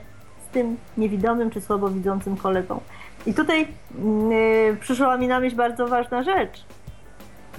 z 0.48 0.52
tym 0.52 0.76
niewidomym 0.96 1.50
czy 1.50 1.60
słabowidzącym 1.60 2.36
kolegą. 2.36 2.80
I 3.26 3.34
tutaj 3.34 3.60
yy, 3.60 4.76
przyszła 4.80 5.16
mi 5.16 5.28
na 5.28 5.40
myśl 5.40 5.56
bardzo 5.56 5.88
ważna 5.88 6.22
rzecz 6.22 6.64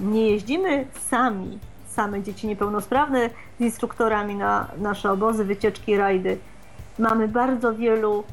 nie 0.00 0.30
jeździmy 0.30 0.86
sami, 1.08 1.58
same 1.94 2.22
dzieci 2.22 2.46
niepełnosprawne 2.46 3.30
z 3.58 3.60
instruktorami 3.60 4.34
na 4.34 4.68
nasze 4.78 5.12
obozy, 5.12 5.44
wycieczki, 5.44 5.96
rajdy. 5.96 6.38
Mamy 6.98 7.28
bardzo 7.28 7.74
wielu 7.74 8.24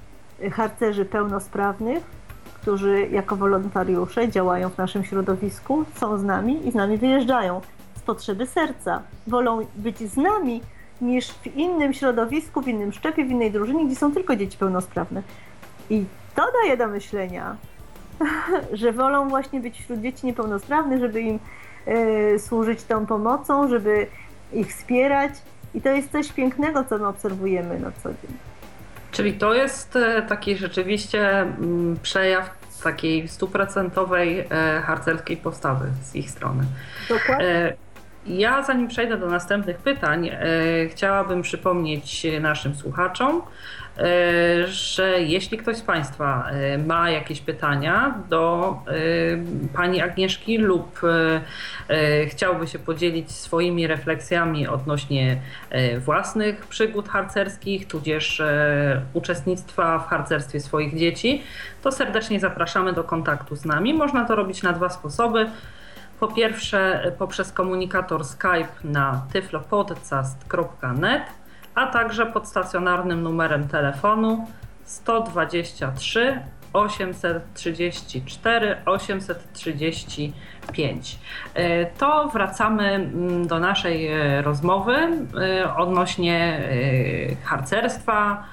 y, 0.43 0.51
harcerzy 0.51 1.05
pełnosprawnych, 1.05 2.03
którzy 2.61 3.07
jako 3.11 3.35
wolontariusze 3.35 4.29
działają 4.29 4.69
w 4.69 4.77
naszym 4.77 5.03
środowisku, 5.03 5.85
są 5.95 6.17
z 6.17 6.23
nami 6.23 6.67
i 6.67 6.71
z 6.71 6.75
nami 6.75 6.97
wyjeżdżają 6.97 7.61
z 7.97 8.01
potrzeby 8.01 8.47
serca. 8.47 9.01
Wolą 9.27 9.65
być 9.75 9.97
z 9.97 10.17
nami 10.17 10.61
niż 11.01 11.27
w 11.31 11.55
innym 11.55 11.93
środowisku, 11.93 12.61
w 12.61 12.67
innym 12.67 12.91
szczepie, 12.91 13.25
w 13.25 13.29
innej 13.29 13.51
drużynie, 13.51 13.85
gdzie 13.85 13.95
są 13.95 14.11
tylko 14.11 14.35
dzieci 14.35 14.57
pełnosprawne. 14.57 15.23
I 15.89 16.05
to 16.35 16.43
daje 16.63 16.77
do 16.77 16.87
myślenia, 16.87 17.55
że 18.73 18.91
wolą 18.91 19.29
właśnie 19.29 19.59
być 19.59 19.79
wśród 19.79 20.01
dzieci 20.01 20.25
niepełnosprawnych, 20.25 20.99
żeby 20.99 21.21
im 21.21 21.39
służyć 22.37 22.83
tą 22.83 23.05
pomocą, 23.05 23.67
żeby 23.69 24.07
ich 24.53 24.67
wspierać. 24.67 25.31
I 25.73 25.81
to 25.81 25.89
jest 25.89 26.11
coś 26.11 26.31
pięknego, 26.31 26.83
co 26.83 26.97
my 26.97 27.07
obserwujemy 27.07 27.79
na 27.79 27.91
co 28.03 28.09
dzień. 28.09 28.37
Czyli 29.11 29.33
to 29.33 29.53
jest 29.53 29.95
e, 29.95 30.21
taki 30.21 30.55
rzeczywiście 30.57 31.39
mm, 31.39 31.97
przejaw 32.03 32.49
takiej 32.83 33.27
stuprocentowej 33.27 34.39
e, 34.39 34.81
harcerskiej 34.85 35.37
postawy 35.37 35.85
z 36.03 36.15
ich 36.15 36.29
strony. 36.29 36.63
Dokładnie. 37.09 37.45
E, 37.45 37.73
Ja 38.25 38.63
zanim 38.63 38.87
przejdę 38.87 39.17
do 39.17 39.27
następnych 39.27 39.77
pytań, 39.77 40.29
chciałabym 40.89 41.41
przypomnieć 41.41 42.27
naszym 42.41 42.75
słuchaczom, 42.75 43.41
że 44.65 45.21
jeśli 45.21 45.57
ktoś 45.57 45.77
z 45.77 45.81
Państwa 45.81 46.49
e, 46.49 46.77
ma 46.77 47.09
jakieś 47.09 47.41
pytania 47.41 48.15
do 48.29 48.75
e, 48.87 48.93
Pani 49.73 50.01
Agnieszki 50.01 50.57
lub 50.57 51.01
e, 51.03 51.41
e, 51.87 52.25
chciałby 52.25 52.67
się 52.67 52.79
podzielić 52.79 53.31
swoimi 53.31 53.87
refleksjami 53.87 54.67
odnośnie 54.67 55.41
e, 55.69 55.99
własnych 55.99 56.67
przygód 56.67 57.09
harcerskich, 57.09 57.87
tudzież 57.87 58.39
e, 58.39 59.01
uczestnictwa 59.13 59.99
w 59.99 60.07
harcerstwie 60.07 60.59
swoich 60.59 60.97
dzieci, 60.97 61.43
to 61.83 61.91
serdecznie 61.91 62.39
zapraszamy 62.39 62.93
do 62.93 63.03
kontaktu 63.03 63.55
z 63.55 63.65
nami. 63.65 63.93
Można 63.93 64.25
to 64.25 64.35
robić 64.35 64.63
na 64.63 64.73
dwa 64.73 64.89
sposoby. 64.89 65.49
Po 66.19 66.27
pierwsze 66.27 67.11
poprzez 67.19 67.51
komunikator 67.51 68.25
Skype 68.25 68.67
na 68.83 69.21
tyflopodcast.net, 69.33 71.23
a 71.75 71.87
także 71.87 72.25
pod 72.25 72.47
stacjonarnym 72.47 73.23
numerem 73.23 73.67
telefonu 73.67 74.47
123 74.83 76.41
834 76.73 78.77
835. 78.85 81.19
E, 81.53 81.85
To 81.85 82.29
wracamy 82.33 82.93
mm, 82.93 83.47
do 83.47 83.59
naszej 83.59 84.07
e, 84.07 84.41
rozmowy 84.41 84.93
e, 84.93 85.75
odnośnie 85.75 86.37
e, 86.37 86.61
harcerstwa. 87.45 88.43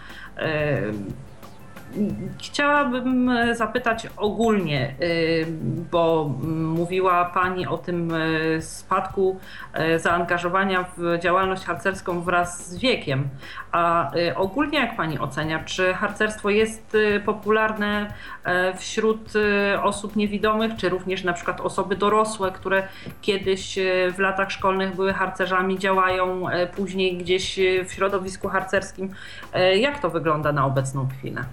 E, 1.96 2.28
Chciałabym 2.38 3.28
e, 3.28 3.54
zapytać 3.54 4.06
ogólnie, 4.16 4.94
y, 5.02 5.46
bo 5.92 6.30
mówiła 6.74 7.24
Pani 7.24 7.66
o 7.66 7.78
tym 7.78 8.12
e, 8.14 8.62
spadku 8.62 9.40
e, 9.72 9.98
zaangażowania 9.98 10.84
w 10.96 11.18
działalność 11.22 11.64
harcerską 11.64 12.20
wraz 12.20 12.66
z 12.70 12.78
wiekiem. 12.78 13.28
A 13.72 14.12
e, 14.14 14.36
ogólnie 14.36 14.78
jak 14.78 14.96
Pani 14.96 15.18
ocenia, 15.18 15.64
czy 15.64 15.94
harcerstwo 15.94 16.50
jest 16.50 16.96
e, 17.16 17.20
popularne 17.20 18.12
e, 18.44 18.74
wśród 18.76 19.32
e, 19.72 19.82
osób 19.82 20.16
niewidomych, 20.16 20.76
czy 20.76 20.88
również 20.88 21.24
na 21.24 21.32
przykład 21.32 21.60
osoby 21.60 21.96
dorosłe, 21.96 22.52
które 22.52 22.82
kiedyś 23.20 23.78
e, 23.78 23.82
w 24.12 24.18
latach 24.18 24.50
szkolnych 24.52 24.94
były 24.96 25.12
harcerzami, 25.12 25.78
działają 25.78 26.48
e, 26.48 26.66
później 26.66 27.16
gdzieś 27.16 27.58
e, 27.58 27.84
w 27.84 27.92
środowisku 27.92 28.48
harcerskim? 28.48 29.10
E, 29.52 29.76
Jak 29.78 29.98
to 30.02 30.10
wygląda 30.10 30.52
na 30.52 30.66
obecną 30.66 31.08
chwilę? 31.18 31.44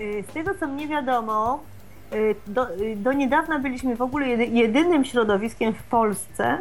Y, 0.00 0.24
Z 0.30 0.32
tego 0.32 0.50
co 0.60 0.66
mnie 0.66 0.88
wiadomo, 0.88 1.60
y, 2.14 2.34
do, 2.46 2.74
y, 2.74 2.96
do 2.96 3.12
niedawna 3.12 3.58
byliśmy 3.58 3.96
w 3.96 4.02
ogóle 4.02 4.26
jedy- 4.26 4.46
jedynym 4.46 5.04
środowiskiem 5.04 5.74
w 5.74 5.82
Polsce, 5.82 6.58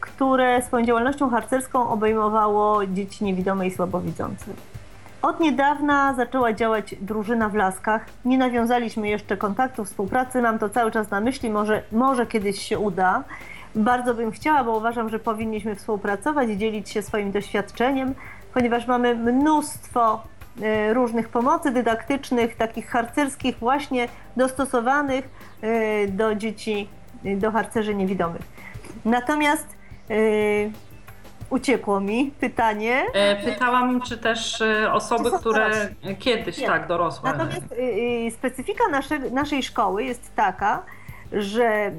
które 0.00 0.62
swoją 0.62 0.86
działalnością 0.86 1.30
harcerską 1.30 1.88
obejmowało 1.88 2.86
dzieci 2.86 3.24
niewidome 3.24 3.66
i 3.66 3.70
słabowidzące. 3.70 4.46
Od 5.22 5.40
niedawna 5.40 6.14
zaczęła 6.14 6.52
działać 6.52 6.94
drużyna 7.00 7.48
w 7.48 7.54
Laskach. 7.54 8.06
Nie 8.24 8.38
nawiązaliśmy 8.38 9.08
jeszcze 9.08 9.36
kontaktu, 9.36 9.84
współpracy. 9.84 10.42
Mam 10.42 10.58
to 10.58 10.68
cały 10.68 10.90
czas 10.90 11.10
na 11.10 11.20
myśli. 11.20 11.50
Może, 11.50 11.82
może 11.92 12.26
kiedyś 12.26 12.62
się 12.62 12.78
uda. 12.78 13.24
Bardzo 13.74 14.14
bym 14.14 14.30
chciała, 14.30 14.64
bo 14.64 14.76
uważam, 14.76 15.08
że 15.08 15.18
powinniśmy 15.18 15.74
współpracować 15.74 16.48
i 16.48 16.56
dzielić 16.58 16.90
się 16.90 17.02
swoim 17.02 17.32
doświadczeniem, 17.32 18.14
ponieważ 18.54 18.86
mamy 18.86 19.14
mnóstwo 19.14 20.22
różnych 20.92 21.28
pomocy 21.28 21.70
dydaktycznych, 21.70 22.56
takich 22.56 22.88
harcerskich, 22.88 23.58
właśnie 23.58 24.08
dostosowanych 24.36 25.28
e, 25.62 26.06
do 26.08 26.34
dzieci, 26.34 26.88
e, 27.24 27.36
do 27.36 27.50
harcerzy 27.50 27.94
niewidomych. 27.94 28.42
Natomiast 29.04 29.66
e, 30.10 30.14
uciekło 31.50 32.00
mi 32.00 32.32
pytanie. 32.40 33.04
E, 33.14 33.36
Pytałam, 33.44 34.00
czy 34.00 34.18
też 34.18 34.60
e, 34.60 34.92
osoby, 34.92 35.30
Czy 35.30 35.38
które 35.38 35.70
kiedyś, 36.18 36.58
Nie. 36.58 36.66
tak, 36.66 36.86
dorosłe. 36.86 37.32
Natomiast 37.32 37.74
specyfika 38.38 38.88
nasze, 38.90 39.18
naszej 39.18 39.62
szkoły 39.62 40.04
jest 40.04 40.34
taka, 40.34 40.82
że 41.32 41.92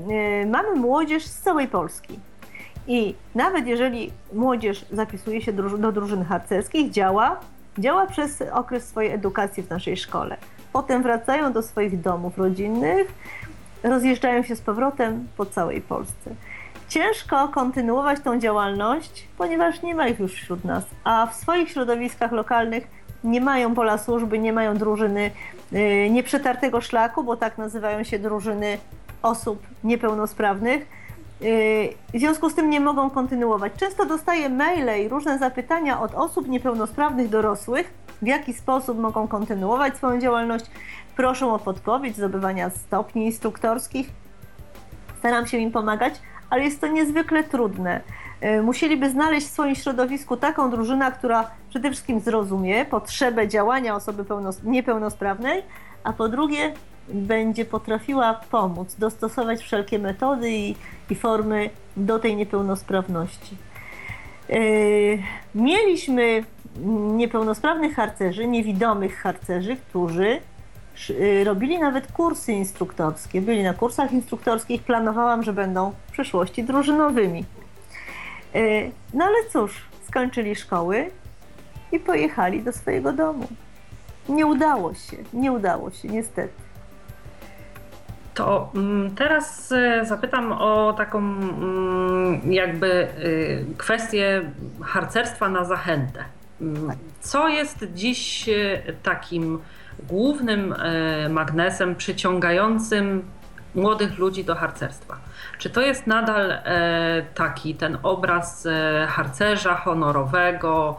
mamy 0.48 0.76
młodzież 0.76 1.26
z 1.26 1.40
całej 1.42 1.68
Polski. 1.68 2.20
I 2.88 3.16
nawet 3.36 3.68
jeżeli 3.68 4.12
młodzież 4.34 4.86
zapisuje 4.92 5.42
się 5.42 5.54
do 5.54 5.92
drużyn 5.92 6.26
harcerskich, 6.26 6.92
działa, 6.92 7.40
działa 7.80 8.08
przez 8.08 8.44
okres 8.52 8.88
swojej 8.88 9.12
edukacji 9.12 9.64
w 9.64 9.70
naszej 9.70 9.98
szkole. 9.98 10.38
Potem 10.74 11.04
wracają 11.04 11.54
do 11.54 11.62
swoich 11.62 12.02
domów 12.02 12.38
rodzinnych, 12.38 13.08
rozjeżdżają 13.84 14.44
się 14.44 14.56
z 14.56 14.62
powrotem 14.62 15.28
po 15.38 15.46
całej 15.46 15.82
Polsce. 15.82 16.36
Ciężko 16.90 17.48
kontynuować 17.48 18.20
tą 18.20 18.40
działalność, 18.40 19.28
ponieważ 19.38 19.82
nie 19.82 19.96
ma 19.96 20.08
ich 20.08 20.20
już 20.20 20.34
wśród 20.34 20.66
nas, 20.66 20.84
a 21.04 21.28
w 21.28 21.36
swoich 21.36 21.72
środowiskach 21.72 22.32
lokalnych 22.32 22.88
nie 23.24 23.42
mają 23.42 23.76
pola 23.76 23.98
służby, 23.98 24.40
nie 24.40 24.54
mają 24.54 24.78
drużyny 24.78 25.32
y, 25.74 26.10
nieprzetartego 26.10 26.82
szlaku, 26.82 27.24
bo 27.24 27.38
tak 27.38 27.58
nazywają 27.58 28.04
się 28.04 28.20
drużyny 28.20 28.78
osób 29.22 29.68
niepełnosprawnych. 29.84 30.88
Y, 31.42 31.94
W 32.14 32.20
związku 32.20 32.50
z 32.50 32.56
tym 32.56 32.70
nie 32.70 32.80
mogą 32.80 33.10
kontynuować. 33.10 33.74
Często 33.78 34.06
dostaję 34.06 34.50
maile 34.50 35.06
i 35.06 35.08
różne 35.08 35.40
zapytania 35.40 36.02
od 36.02 36.14
osób 36.16 36.48
niepełnosprawnych 36.48 37.30
dorosłych, 37.30 37.94
w 38.22 38.28
jaki 38.28 38.54
sposób 38.54 39.00
mogą 39.00 39.28
kontynuować 39.28 39.98
swoją 39.98 40.20
działalność. 40.20 40.66
Proszą 41.16 41.54
o 41.54 41.60
podpowiedź 41.60 42.16
zdobywania 42.16 42.70
stopni 42.70 43.26
instruktorskich. 43.26 44.10
Staram 45.20 45.48
się 45.48 45.58
im 45.58 45.72
pomagać, 45.72 46.14
ale 46.50 46.64
jest 46.64 46.82
to 46.82 46.88
niezwykle 46.88 47.44
trudne. 47.44 48.02
E, 48.42 48.62
musieliby 48.62 49.10
znaleźć 49.10 49.48
w 49.48 49.52
swoim 49.52 49.76
środowisku 49.76 50.38
taką 50.38 50.72
drużynę, 50.72 51.12
która 51.12 51.52
przede 51.70 51.92
wszystkim 51.92 52.20
zrozumie 52.20 52.86
potrzebę 52.86 53.48
działania 53.48 53.96
osoby 53.96 54.26
niepełnosprawnej, 54.64 55.64
a 56.04 56.14
po 56.14 56.30
drugie 56.30 56.74
będzie 57.10 57.66
potrafiła 57.66 58.34
pomóc, 58.34 58.96
dostosować 58.96 59.62
wszelkie 59.62 60.00
metody 60.00 60.52
i, 60.52 60.76
i 61.10 61.16
formy 61.16 61.70
do 61.98 62.20
tej 62.20 62.36
niepełnosprawności. 62.36 63.58
Yy, 64.50 65.20
mieliśmy 65.56 66.44
niepełnosprawnych 67.16 67.96
harcerzy, 67.96 68.48
niewidomych 68.48 69.18
harcerzy, 69.18 69.76
którzy 69.76 70.42
yy, 71.10 71.44
robili 71.44 71.80
nawet 71.80 72.12
kursy 72.12 72.54
instruktorskie. 72.54 73.42
Byli 73.42 73.64
na 73.64 73.74
kursach 73.74 74.12
instruktorskich, 74.12 74.84
planowałam, 74.84 75.44
że 75.44 75.54
będą 75.54 75.92
w 76.08 76.12
przyszłości 76.12 76.64
drużynowymi. 76.64 77.46
Yy, 78.54 78.92
no 79.14 79.26
ale 79.26 79.36
cóż, 79.54 79.86
skończyli 80.08 80.56
szkoły 80.56 81.12
i 81.92 82.00
pojechali 82.00 82.64
do 82.64 82.72
swojego 82.72 83.14
domu. 83.14 83.48
Nie 84.30 84.46
udało 84.46 84.94
się, 84.94 85.18
nie 85.34 85.52
udało 85.52 85.92
się, 85.92 86.08
niestety. 86.08 86.67
To 88.38 88.72
mm, 88.76 89.16
teraz 89.16 89.72
e, 89.72 90.06
zapytam 90.06 90.52
o 90.52 90.94
taką 90.94 91.18
mm, 91.20 92.54
jakby 92.54 93.08
y, 93.26 93.66
kwestię 93.78 94.42
harcerstwa 94.84 95.50
na 95.50 95.64
zachętę. 95.64 96.24
Mm, 96.62 96.92
co 97.22 97.48
jest 97.48 97.86
dziś 97.94 98.50
e, 98.50 98.54
takim 99.04 99.60
głównym 100.10 100.74
e, 100.74 101.30
magnesem 101.30 101.96
przyciągającym 101.96 103.24
młodych 103.76 104.18
ludzi 104.18 104.44
do 104.44 104.56
harcerstwa? 104.56 105.18
Czy 105.58 105.70
to 105.70 105.82
jest 105.82 106.08
nadal 106.08 106.58
taki 107.36 107.76
ten 107.76 107.98
obraz 108.04 108.68
harcerza 109.08 109.76
honorowego, 109.76 110.98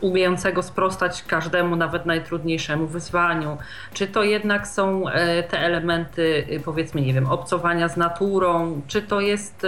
umiejącego 0.00 0.62
sprostać 0.62 1.22
każdemu, 1.22 1.76
nawet 1.76 2.06
najtrudniejszemu 2.06 2.86
wyzwaniu? 2.86 3.58
Czy 3.92 4.06
to 4.06 4.22
jednak 4.22 4.68
są 4.68 5.08
e, 5.08 5.42
te 5.42 5.58
elementy, 5.58 6.46
y, 6.50 6.60
powiedzmy, 6.64 7.00
nie 7.00 7.14
wiem, 7.14 7.26
obcowania 7.26 7.88
z 7.88 7.96
naturą? 7.96 8.80
Czy 8.86 9.02
to 9.02 9.20
jest 9.20 9.66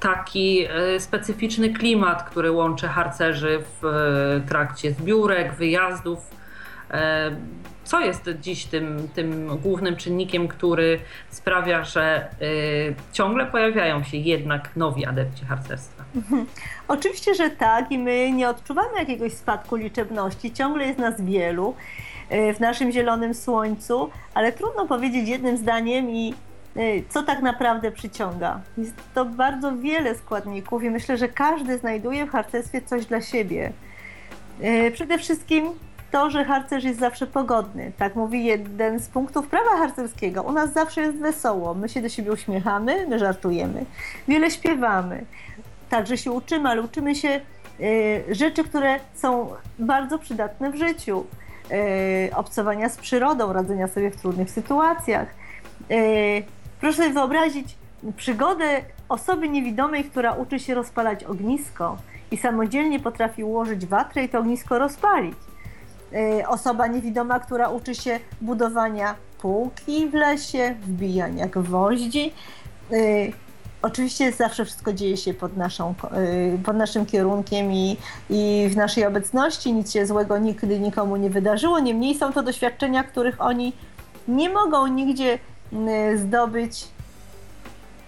taki 0.00 0.66
e, 0.70 1.00
specyficzny 1.00 1.72
klimat, 1.72 2.22
który 2.22 2.50
łączy 2.50 2.88
harcerzy 2.88 3.62
w 3.82 3.86
e, 3.86 4.48
trakcie 4.48 4.92
zbiórek, 4.92 5.52
wyjazdów? 5.52 6.40
Co 7.84 8.00
jest 8.00 8.30
dziś 8.40 8.64
tym, 8.64 9.08
tym 9.14 9.58
głównym 9.58 9.96
czynnikiem, 9.96 10.48
który 10.48 11.00
sprawia, 11.28 11.84
że 11.84 12.28
ciągle 13.12 13.46
pojawiają 13.46 14.02
się 14.02 14.16
jednak 14.16 14.76
nowi 14.76 15.06
adepci 15.06 15.44
harcerstwa? 15.44 15.99
Oczywiście, 16.88 17.34
że 17.34 17.50
tak 17.50 17.92
i 17.92 17.98
my 17.98 18.32
nie 18.32 18.48
odczuwamy 18.48 18.98
jakiegoś 18.98 19.32
spadku 19.32 19.76
liczebności. 19.76 20.52
Ciągle 20.52 20.86
jest 20.86 20.98
nas 20.98 21.20
wielu 21.20 21.74
y, 22.32 22.54
w 22.54 22.60
naszym 22.60 22.92
zielonym 22.92 23.34
słońcu, 23.34 24.10
ale 24.34 24.52
trudno 24.52 24.86
powiedzieć 24.86 25.28
jednym 25.28 25.56
zdaniem 25.56 26.10
i 26.10 26.34
y, 26.76 27.04
co 27.08 27.22
tak 27.22 27.42
naprawdę 27.42 27.92
przyciąga. 27.92 28.60
Jest 28.78 28.94
to 29.14 29.24
bardzo 29.24 29.76
wiele 29.76 30.14
składników 30.14 30.82
i 30.82 30.90
myślę, 30.90 31.16
że 31.16 31.28
każdy 31.28 31.78
znajduje 31.78 32.26
w 32.26 32.30
harcerstwie 32.30 32.82
coś 32.82 33.06
dla 33.06 33.20
siebie. 33.20 33.72
Y, 34.62 34.90
przede 34.94 35.18
wszystkim 35.18 35.70
to, 36.10 36.30
że 36.30 36.44
harcerz 36.44 36.84
jest 36.84 37.00
zawsze 37.00 37.26
pogodny. 37.26 37.92
Tak 37.98 38.16
mówi 38.16 38.44
jeden 38.44 39.00
z 39.00 39.08
punktów 39.08 39.48
prawa 39.48 39.70
harcerskiego. 39.70 40.42
U 40.42 40.52
nas 40.52 40.72
zawsze 40.72 41.00
jest 41.00 41.18
wesoło. 41.18 41.74
My 41.74 41.88
się 41.88 42.02
do 42.02 42.08
siebie 42.08 42.32
uśmiechamy, 42.32 43.06
my 43.06 43.18
żartujemy. 43.18 43.84
Wiele 44.28 44.50
śpiewamy. 44.50 45.24
Także 45.90 46.16
się 46.16 46.32
uczymy, 46.32 46.68
ale 46.68 46.82
uczymy 46.82 47.14
się 47.14 47.40
y, 47.80 48.24
rzeczy, 48.34 48.64
które 48.64 49.00
są 49.14 49.50
bardzo 49.78 50.18
przydatne 50.18 50.70
w 50.70 50.76
życiu. 50.76 51.24
Y, 51.70 52.34
obcowania 52.34 52.88
z 52.88 52.96
przyrodą, 52.96 53.52
radzenia 53.52 53.88
sobie 53.88 54.10
w 54.10 54.16
trudnych 54.16 54.50
sytuacjach. 54.50 55.28
Y, 55.90 56.42
proszę 56.80 56.96
sobie 56.96 57.10
wyobrazić 57.10 57.76
przygodę 58.16 58.80
osoby 59.08 59.48
niewidomej, 59.48 60.04
która 60.04 60.32
uczy 60.32 60.58
się 60.58 60.74
rozpalać 60.74 61.24
ognisko 61.24 61.96
i 62.30 62.36
samodzielnie 62.36 63.00
potrafi 63.00 63.44
ułożyć 63.44 63.86
watrę 63.86 64.24
i 64.24 64.28
to 64.28 64.38
ognisko 64.38 64.78
rozpalić. 64.78 65.34
Osoba 66.48 66.86
niewidoma, 66.86 67.40
która 67.40 67.68
uczy 67.68 67.94
się 67.94 68.20
budowania 68.40 69.14
półki 69.38 70.08
w 70.08 70.14
lesie, 70.14 70.74
wbijania 70.80 71.46
gwoździ. 71.46 72.32
Y, 73.80 73.86
oczywiście 73.86 74.32
zawsze 74.32 74.64
wszystko 74.64 74.92
dzieje 74.92 75.16
się 75.16 75.34
pod, 75.34 75.56
naszą, 75.56 75.94
y, 76.54 76.58
pod 76.64 76.76
naszym 76.76 77.06
kierunkiem 77.06 77.72
i, 77.72 77.96
i 78.30 78.68
w 78.70 78.76
naszej 78.76 79.06
obecności. 79.06 79.72
Nic 79.72 79.92
się 79.92 80.06
złego 80.06 80.38
nigdy 80.38 80.80
nikomu 80.80 81.16
nie 81.16 81.30
wydarzyło. 81.30 81.80
Niemniej 81.80 82.14
są 82.14 82.32
to 82.32 82.42
doświadczenia, 82.42 83.04
których 83.04 83.40
oni 83.40 83.72
nie 84.28 84.50
mogą 84.50 84.86
nigdzie 84.86 85.38
zdobyć 86.16 86.84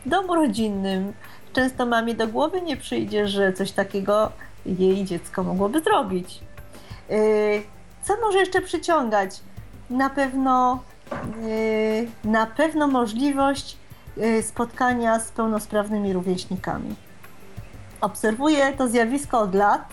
w 0.07 0.09
domu 0.09 0.35
rodzinnym. 0.35 1.13
Często 1.53 1.87
mamie 1.87 2.15
do 2.15 2.29
głowy 2.29 2.63
nie 2.63 2.77
przyjdzie, 2.77 3.29
że 3.29 3.53
coś 3.53 3.73
takiego 3.73 4.33
jej 4.67 5.05
dziecko 5.05 5.43
mogłoby 5.43 5.81
zrobić. 5.81 6.41
Co 8.03 8.15
może 8.21 8.39
jeszcze 8.39 8.61
przyciągać? 8.61 9.41
Na 9.91 10.11
pewno, 10.11 10.83
na 12.25 12.47
pewno 12.47 12.87
możliwość 12.87 13.77
spotkania 14.42 15.20
z 15.20 15.31
pełnosprawnymi 15.33 16.12
rówieśnikami. 16.12 16.94
Obserwuję 18.01 18.72
to 18.72 18.88
zjawisko 18.88 19.40
od 19.40 19.55
lat, 19.55 19.88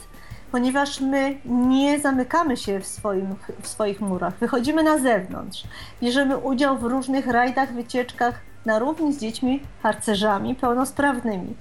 ponieważ 0.51 1.01
my 1.01 1.39
nie 1.45 1.99
zamykamy 1.99 2.58
się 2.58 2.79
w, 2.79 2.88
swoim, 2.88 3.36
w 3.62 3.67
swoich 3.67 4.01
murach. 4.01 4.38
Wychodzimy 4.39 4.84
na 4.84 4.97
zewnątrz, 4.97 5.63
bierzemy 6.01 6.38
udział 6.38 6.77
w 6.77 6.84
różnych 6.84 7.27
rajdach, 7.27 7.73
wycieczkach 7.73 8.41
na 8.65 8.79
równi 8.79 9.13
z 9.13 9.19
dziećmi 9.19 9.63
harcerzami 9.84 10.55
pełnosprawnymi. 10.55 11.55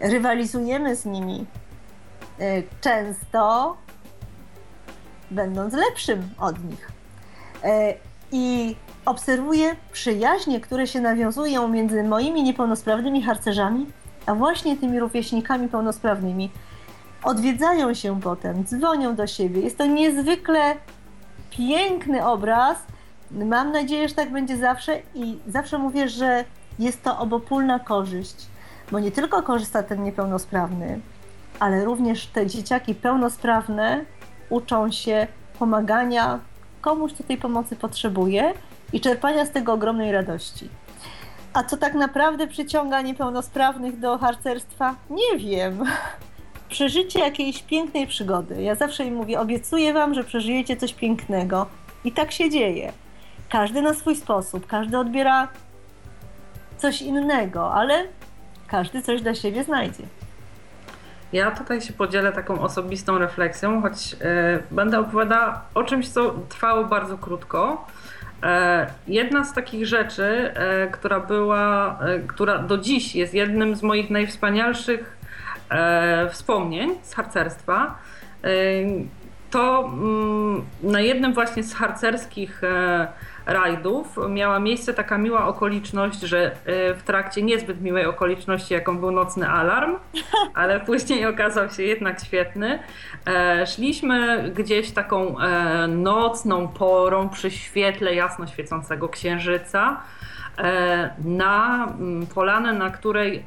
Rywalizujemy 0.00 0.96
z 0.96 1.04
nimi. 1.04 1.46
Yy, 2.38 2.62
często 2.80 3.76
będąc 5.30 5.74
lepszym 5.74 6.28
od 6.38 6.64
nich. 6.64 6.92
E, 7.64 7.94
I 8.32 8.76
obserwuję 9.10 9.76
przyjaźnie, 9.92 10.60
które 10.60 10.86
się 10.86 11.00
nawiązują 11.00 11.68
między 11.68 12.02
moimi 12.02 12.42
niepełnosprawnymi 12.42 13.22
harcerzami, 13.22 13.86
a 14.26 14.34
właśnie 14.34 14.76
tymi 14.76 15.00
rówieśnikami 15.00 15.68
pełnosprawnymi. 15.68 16.50
Odwiedzają 17.22 17.94
się 17.94 18.20
potem, 18.20 18.64
dzwonią 18.64 19.14
do 19.14 19.26
siebie. 19.26 19.60
Jest 19.60 19.78
to 19.78 19.86
niezwykle 19.86 20.76
piękny 21.50 22.26
obraz. 22.26 22.78
Mam 23.30 23.72
nadzieję, 23.72 24.08
że 24.08 24.14
tak 24.14 24.32
będzie 24.32 24.56
zawsze 24.56 24.98
i 25.14 25.38
zawsze 25.46 25.78
mówię, 25.78 26.08
że 26.08 26.44
jest 26.78 27.02
to 27.02 27.18
obopólna 27.18 27.78
korzyść, 27.78 28.46
bo 28.92 29.00
nie 29.00 29.10
tylko 29.10 29.42
korzysta 29.42 29.82
ten 29.82 30.04
niepełnosprawny, 30.04 31.00
ale 31.58 31.84
również 31.84 32.26
te 32.26 32.46
dzieciaki 32.46 32.94
pełnosprawne 32.94 34.04
uczą 34.50 34.90
się 34.90 35.26
pomagania 35.58 36.38
komuś, 36.80 37.12
kto 37.12 37.24
tej 37.24 37.36
pomocy 37.36 37.76
potrzebuje 37.76 38.54
i 38.92 39.00
czerpania 39.00 39.46
z 39.46 39.50
tego 39.50 39.72
ogromnej 39.72 40.12
radości. 40.12 40.68
A 41.52 41.64
co 41.64 41.76
tak 41.76 41.94
naprawdę 41.94 42.46
przyciąga 42.46 43.02
niepełnosprawnych 43.02 43.98
do 43.98 44.18
harcerstwa? 44.18 44.94
Nie 45.10 45.38
wiem. 45.38 45.84
Przeżycie 46.68 47.20
jakiejś 47.20 47.62
pięknej 47.62 48.06
przygody. 48.06 48.62
Ja 48.62 48.74
zawsze 48.74 49.04
im 49.04 49.14
mówię, 49.14 49.40
obiecuję 49.40 49.92
wam, 49.92 50.14
że 50.14 50.24
przeżyjecie 50.24 50.76
coś 50.76 50.94
pięknego. 50.94 51.66
I 52.04 52.12
tak 52.12 52.32
się 52.32 52.50
dzieje. 52.50 52.92
Każdy 53.48 53.82
na 53.82 53.94
swój 53.94 54.16
sposób, 54.16 54.66
każdy 54.66 54.98
odbiera 54.98 55.48
coś 56.78 57.02
innego, 57.02 57.74
ale 57.74 58.04
każdy 58.66 59.02
coś 59.02 59.22
dla 59.22 59.34
siebie 59.34 59.64
znajdzie. 59.64 60.02
Ja 61.32 61.50
tutaj 61.50 61.80
się 61.80 61.92
podzielę 61.92 62.32
taką 62.32 62.60
osobistą 62.60 63.18
refleksją, 63.18 63.82
choć 63.82 64.16
e, 64.20 64.62
będę 64.70 64.98
opowiadała 64.98 65.62
o 65.74 65.82
czymś, 65.82 66.08
co 66.08 66.34
trwało 66.48 66.84
bardzo 66.84 67.18
krótko. 67.18 67.86
E, 68.42 68.86
jedna 69.08 69.44
z 69.44 69.52
takich 69.52 69.86
rzeczy, 69.86 70.52
e, 70.54 70.86
która 70.88 71.20
była, 71.20 71.98
która 72.26 72.58
do 72.58 72.78
dziś 72.78 73.14
jest 73.14 73.34
jednym 73.34 73.76
z 73.76 73.82
moich 73.82 74.10
najwspanialszych 74.10 75.20
wspomnień 76.30 76.90
z 77.02 77.14
harcerstwa, 77.14 77.98
to 79.50 79.90
mm, 79.92 80.64
na 80.82 81.00
jednym 81.00 81.34
właśnie 81.34 81.62
z 81.62 81.74
harcerskich 81.74 82.64
e, 82.64 83.08
rajdów 83.52 84.18
miała 84.28 84.58
miejsce 84.58 84.94
taka 84.94 85.18
miła 85.18 85.46
okoliczność, 85.46 86.20
że 86.20 86.52
e, 86.52 86.94
w 86.94 87.02
trakcie 87.02 87.42
niezbyt 87.42 87.80
miłej 87.80 88.06
okoliczności, 88.06 88.74
jaką 88.74 88.98
był 88.98 89.10
nocny 89.10 89.48
alarm, 89.48 89.96
ale 90.54 90.80
później 90.80 91.26
okazał 91.26 91.70
się 91.70 91.82
jednak 91.82 92.20
świetny, 92.20 92.78
e, 93.26 93.66
szliśmy 93.66 94.50
gdzieś 94.56 94.90
taką 94.90 95.36
nocną 95.88 96.68
porą 96.68 97.28
przy 97.28 97.50
świetle 97.50 98.14
jasno 98.14 98.46
świecącego 98.46 99.08
księżyca 99.08 100.00
na 101.24 101.86
mm, 101.86 102.26
polanę, 102.26 102.72
na 102.72 102.90
której 102.90 103.44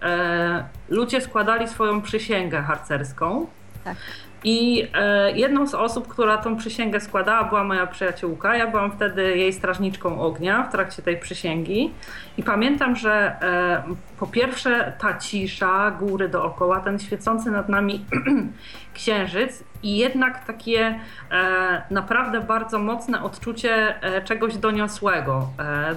ludzie 0.90 1.22
składali 1.22 1.68
swoją 1.68 2.02
przysięgę 2.02 2.62
harcerską. 2.62 3.48
Tak. 3.84 3.98
I 4.44 4.88
e, 4.94 5.32
jedną 5.32 5.68
z 5.68 5.76
osób, 5.76 6.08
która 6.08 6.38
tą 6.38 6.58
przysięgę 6.58 7.00
składała, 7.00 7.44
była 7.44 7.64
moja 7.64 7.88
przyjaciółka. 7.88 8.58
Ja 8.58 8.68
byłam 8.68 8.92
wtedy 8.92 9.38
jej 9.38 9.54
strażniczką 9.54 10.22
ognia 10.22 10.64
w 10.64 10.72
trakcie 10.72 11.02
tej 11.02 11.18
przysięgi. 11.18 11.92
I 12.38 12.44
pamiętam, 12.44 12.96
że 12.96 13.12
e, 13.42 13.84
po 14.20 14.28
pierwsze 14.28 14.94
ta 15.00 15.18
cisza, 15.18 15.92
góry 15.92 16.30
dookoła, 16.30 16.80
ten 16.80 17.00
świecący 17.00 17.52
nad 17.52 17.70
nami 17.70 18.06
księżyc 18.94 19.64
i 19.84 19.98
jednak 19.98 20.46
takie 20.46 21.00
e, 21.32 21.82
naprawdę 21.92 22.42
bardzo 22.42 22.80
mocne 22.80 23.24
odczucie 23.24 23.96
czegoś 24.26 24.58
doniosłego, 24.58 25.48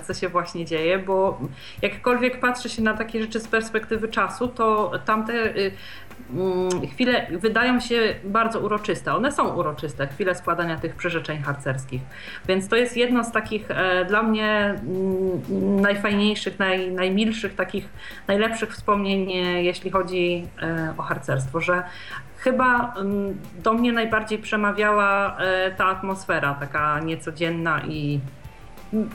co 0.02 0.14
się 0.14 0.28
właśnie 0.28 0.64
dzieje, 0.64 0.98
bo 0.98 1.38
jakkolwiek 1.82 2.40
patrzy 2.40 2.68
się 2.68 2.82
na 2.82 2.94
takie 2.94 3.22
rzeczy 3.22 3.40
z 3.40 3.48
perspektywy 3.48 4.08
czasu, 4.08 4.48
to 4.48 4.92
tamte 5.04 5.32
y, 5.32 5.72
chwile 6.92 7.26
wydają 7.30 7.80
się 7.80 8.14
bardzo 8.24 8.60
uroczyste. 8.60 9.14
One 9.14 9.32
są 9.32 9.54
uroczyste, 9.54 10.06
chwile 10.06 10.34
składania 10.34 10.76
tych 10.76 10.94
przyrzeczeń 10.94 11.42
harcerskich. 11.42 12.02
Więc 12.48 12.68
to 12.68 12.76
jest 12.76 12.96
jedno 12.96 13.24
z 13.24 13.32
takich 13.32 13.70
e, 13.70 14.04
dla 14.04 14.22
mnie 14.22 14.74
mm, 14.82 15.80
najfajniejszych, 15.80 16.58
naj, 16.58 16.90
najmilszych, 16.90 17.54
takich 17.54 17.88
najlepszych 18.28 18.72
wspomnień, 18.72 19.32
e, 19.32 19.62
jeśli 19.62 19.90
chodzi 19.90 20.46
e, 20.62 20.94
o 20.98 21.02
harcerstwo, 21.02 21.60
że 21.60 21.82
chyba 22.38 22.94
mm, 22.96 23.38
do 23.62 23.72
mnie 23.72 23.92
najbardziej 23.92 24.38
przemawiała 24.38 25.36
ta 25.76 25.86
atmosfera, 25.86 26.54
taka 26.54 27.00
niecodzienna 27.00 27.80
i 27.88 28.20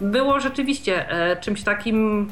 było 0.01 0.39
rzeczywiście 0.39 1.05
czymś 1.41 1.63
takim 1.63 2.29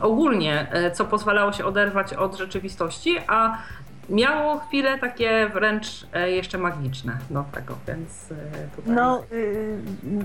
ogólnie, 0.00 0.66
co 0.94 1.04
pozwalało 1.04 1.52
się 1.52 1.64
oderwać 1.64 2.14
od 2.14 2.36
rzeczywistości, 2.36 3.18
a 3.26 3.58
miało 4.08 4.58
chwile 4.58 4.98
takie 4.98 5.48
wręcz 5.54 6.06
e, 6.12 6.30
jeszcze 6.30 6.58
magiczne 6.58 7.18
do 7.30 7.44
tego, 7.52 7.74
więc 7.88 8.32
e, 8.32 8.76
tutaj... 8.76 8.94
No, 8.94 9.22
y, 9.32 9.78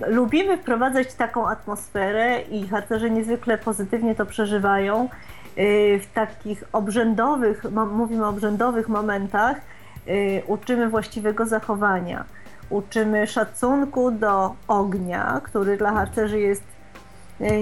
lubimy 0.08 0.58
wprowadzać 0.58 1.14
taką 1.14 1.48
atmosferę 1.48 2.42
i 2.42 2.68
harcerze 2.68 3.10
niezwykle 3.10 3.58
pozytywnie 3.58 4.16
to 4.16 4.26
przeżywają. 4.26 5.10
Y, 5.58 6.00
w 6.04 6.14
takich 6.14 6.64
obrzędowych, 6.72 7.64
mówimy 7.92 8.26
o 8.26 8.30
obrzędowych 8.30 8.90
momentach, 8.90 9.58
y, 10.08 10.44
uczymy 10.48 10.90
właściwego 10.90 11.46
zachowania. 11.46 12.26
Uczymy 12.70 13.28
szacunku 13.28 14.12
do 14.12 14.56
ognia, 14.68 15.42
który 15.44 15.78
dla 15.78 15.92
harcerzy 15.92 16.40
jest 16.40 16.64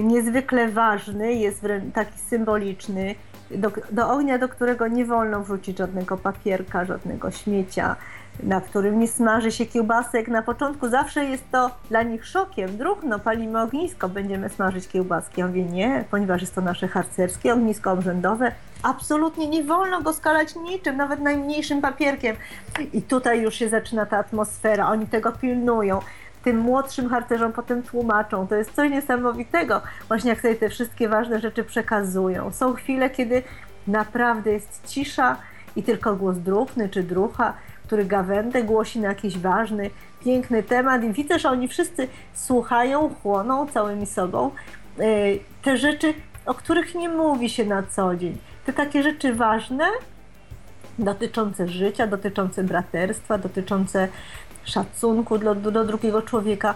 niezwykle 0.02 0.68
ważny, 0.68 1.34
jest 1.34 1.66
taki 1.94 2.18
symboliczny 2.18 3.14
do, 3.50 3.70
do 3.90 4.10
ognia, 4.10 4.38
do 4.38 4.48
którego 4.48 4.88
nie 4.88 5.04
wolno 5.04 5.40
wrzucić 5.40 5.78
żadnego 5.78 6.16
papierka, 6.16 6.84
żadnego 6.84 7.30
śmiecia, 7.30 7.96
na 8.42 8.60
którym 8.60 8.98
nie 8.98 9.08
smaży 9.08 9.52
się 9.52 9.66
kiełbasek. 9.66 10.28
Na 10.28 10.42
początku 10.42 10.88
zawsze 10.88 11.24
jest 11.24 11.50
to 11.50 11.70
dla 11.88 12.02
nich 12.02 12.26
szokiem. 12.26 12.76
Druhno, 12.76 13.18
palimy 13.18 13.62
ognisko, 13.62 14.08
będziemy 14.08 14.48
smażyć 14.48 14.88
kiełbaski. 14.88 15.40
Ja 15.40 15.46
mówię 15.46 15.64
nie, 15.64 16.04
ponieważ 16.10 16.40
jest 16.40 16.54
to 16.54 16.60
nasze 16.60 16.88
harcerskie 16.88 17.52
ognisko 17.52 17.92
obrzędowe. 17.92 18.52
Absolutnie 18.82 19.48
nie 19.48 19.64
wolno 19.64 20.02
go 20.02 20.12
skalać 20.12 20.56
niczym, 20.56 20.96
nawet 20.96 21.20
najmniejszym 21.20 21.80
papierkiem. 21.80 22.36
I 22.92 23.02
tutaj 23.02 23.42
już 23.42 23.54
się 23.54 23.68
zaczyna 23.68 24.06
ta 24.06 24.18
atmosfera, 24.18 24.88
oni 24.88 25.06
tego 25.06 25.32
pilnują 25.32 26.00
tym 26.46 26.58
młodszym 26.58 27.08
harcerzom 27.08 27.52
potem 27.52 27.82
tłumaczą. 27.82 28.46
To 28.46 28.54
jest 28.54 28.74
coś 28.74 28.90
niesamowitego, 28.90 29.82
właśnie 30.08 30.30
jak 30.30 30.40
sobie 30.40 30.54
te 30.54 30.68
wszystkie 30.68 31.08
ważne 31.08 31.40
rzeczy 31.40 31.64
przekazują. 31.64 32.52
Są 32.52 32.74
chwile, 32.74 33.10
kiedy 33.10 33.42
naprawdę 33.86 34.52
jest 34.52 34.82
cisza 34.86 35.36
i 35.76 35.82
tylko 35.82 36.16
głos 36.16 36.38
druhny 36.38 36.88
czy 36.88 37.02
drucha, 37.02 37.52
który 37.86 38.04
gawędę 38.04 38.62
głosi 38.62 39.00
na 39.00 39.08
jakiś 39.08 39.38
ważny, 39.38 39.90
piękny 40.24 40.62
temat 40.62 41.04
i 41.04 41.12
widzę, 41.12 41.38
że 41.38 41.50
oni 41.50 41.68
wszyscy 41.68 42.08
słuchają, 42.34 43.14
chłoną 43.22 43.66
całymi 43.66 44.06
sobą 44.06 44.50
e, 44.98 45.02
te 45.62 45.76
rzeczy, 45.76 46.14
o 46.46 46.54
których 46.54 46.94
nie 46.94 47.08
mówi 47.08 47.50
się 47.50 47.64
na 47.64 47.82
co 47.82 48.16
dzień. 48.16 48.38
Te 48.66 48.72
takie 48.72 49.02
rzeczy 49.02 49.34
ważne, 49.34 49.84
dotyczące 50.98 51.68
życia, 51.68 52.06
dotyczące 52.06 52.64
braterstwa, 52.64 53.38
dotyczące 53.38 54.08
szacunku 54.66 55.38
do, 55.38 55.54
do 55.54 55.84
drugiego 55.84 56.22
człowieka. 56.22 56.74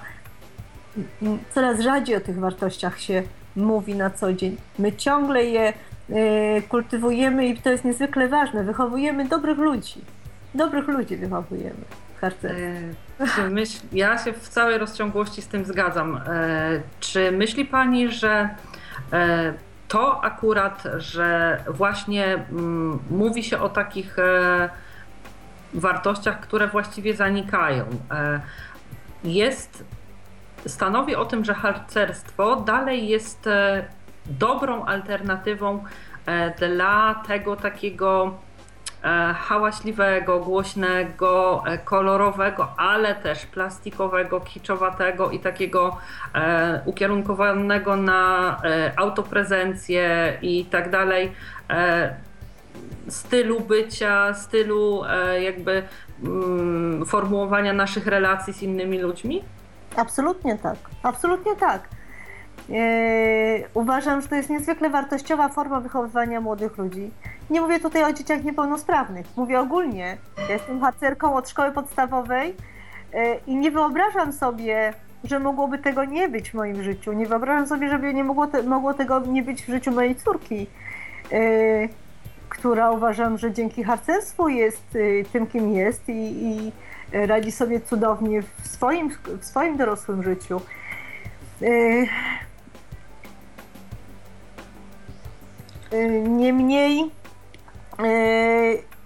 Coraz 1.54 1.80
rzadziej 1.80 2.16
o 2.16 2.20
tych 2.20 2.38
wartościach 2.38 3.00
się 3.00 3.22
mówi 3.56 3.94
na 3.94 4.10
co 4.10 4.32
dzień. 4.32 4.56
My 4.78 4.92
ciągle 4.92 5.44
je 5.44 5.72
y, 6.10 6.62
kultywujemy 6.68 7.46
i 7.46 7.56
to 7.56 7.70
jest 7.70 7.84
niezwykle 7.84 8.28
ważne. 8.28 8.64
Wychowujemy 8.64 9.28
dobrych 9.28 9.58
ludzi. 9.58 10.00
Dobrych 10.54 10.88
ludzi 10.88 11.16
wychowujemy 11.16 11.84
w 12.16 12.20
harcerstwie. 12.20 12.72
E, 13.20 13.96
ja 13.98 14.18
się 14.18 14.32
w 14.32 14.48
całej 14.48 14.78
rozciągłości 14.78 15.42
z 15.42 15.48
tym 15.48 15.64
zgadzam. 15.64 16.16
E, 16.16 16.20
czy 17.00 17.32
myśli 17.32 17.64
Pani, 17.64 18.12
że 18.12 18.48
e, 19.12 19.54
to 19.88 20.24
akurat, 20.24 20.82
że 20.96 21.58
właśnie 21.68 22.34
mm, 22.34 22.98
mówi 23.10 23.42
się 23.42 23.58
o 23.58 23.68
takich 23.68 24.16
wartościach, 25.74 26.40
które 26.40 26.68
właściwie 26.68 27.16
zanikają. 27.16 27.84
E, 28.10 28.40
jest, 29.24 29.84
stanowi 30.66 31.16
o 31.16 31.24
tym, 31.24 31.44
że 31.44 31.54
harcerstwo 31.54 32.56
dalej 32.56 33.08
jest 33.08 33.46
e, 33.46 33.84
dobrą 34.26 34.84
alternatywą 34.84 35.84
e, 36.26 36.68
dla 36.68 37.22
tego 37.26 37.56
takiego 37.56 38.34
hałaśliwego, 39.34 40.40
głośnego, 40.40 41.64
kolorowego, 41.84 42.68
ale 42.76 43.14
też 43.14 43.46
plastikowego, 43.46 44.40
kiczowatego 44.40 45.30
i 45.30 45.38
takiego 45.38 45.96
ukierunkowanego 46.84 47.96
na 47.96 48.56
autoprezencję 48.96 50.38
i 50.42 50.64
tak 50.64 50.90
dalej 50.90 51.32
stylu 53.08 53.60
bycia, 53.60 54.34
stylu 54.34 55.04
e, 55.04 55.42
jakby 55.42 55.82
mm, 56.24 57.06
formułowania 57.06 57.72
naszych 57.72 58.06
relacji 58.06 58.52
z 58.52 58.62
innymi 58.62 58.98
ludźmi? 58.98 59.44
Absolutnie 59.96 60.58
tak. 60.58 60.76
Absolutnie 61.02 61.56
tak. 61.56 61.88
Yy, 62.68 63.64
uważam, 63.74 64.20
że 64.20 64.28
to 64.28 64.34
jest 64.34 64.50
niezwykle 64.50 64.90
wartościowa 64.90 65.48
forma 65.48 65.80
wychowywania 65.80 66.40
młodych 66.40 66.78
ludzi. 66.78 67.10
Nie 67.50 67.60
mówię 67.60 67.80
tutaj 67.80 68.04
o 68.04 68.12
dzieciach 68.12 68.44
niepełnosprawnych, 68.44 69.26
mówię 69.36 69.60
ogólnie. 69.60 70.16
Ja 70.48 70.52
jestem 70.54 70.80
harcerką 70.80 71.34
od 71.34 71.48
szkoły 71.48 71.72
podstawowej 71.72 72.48
yy, 73.12 73.20
i 73.46 73.56
nie 73.56 73.70
wyobrażam 73.70 74.32
sobie, 74.32 74.92
że 75.24 75.38
mogłoby 75.38 75.78
tego 75.78 76.04
nie 76.04 76.28
być 76.28 76.50
w 76.50 76.54
moim 76.54 76.82
życiu. 76.82 77.12
Nie 77.12 77.26
wyobrażam 77.26 77.66
sobie, 77.66 77.88
żeby 77.88 78.14
nie 78.14 78.24
mogło, 78.24 78.46
te, 78.46 78.62
mogło 78.62 78.94
tego 78.94 79.20
nie 79.20 79.42
być 79.42 79.62
w 79.62 79.66
życiu 79.66 79.92
mojej 79.92 80.16
córki. 80.16 80.66
Która 82.60 82.90
uważam, 82.90 83.38
że 83.38 83.52
dzięki 83.52 83.84
harcerstwu 83.84 84.48
jest 84.48 84.94
y, 84.96 85.24
tym, 85.32 85.46
kim 85.46 85.72
jest 85.72 86.08
i, 86.08 86.46
i 86.46 86.72
radzi 87.12 87.52
sobie 87.52 87.80
cudownie 87.80 88.42
w 88.42 88.66
swoim, 88.66 89.10
w 89.40 89.44
swoim 89.44 89.76
dorosłym 89.76 90.22
życiu. 90.22 90.60
Y, 91.62 92.06
y, 95.92 96.22
niemniej, 96.28 97.10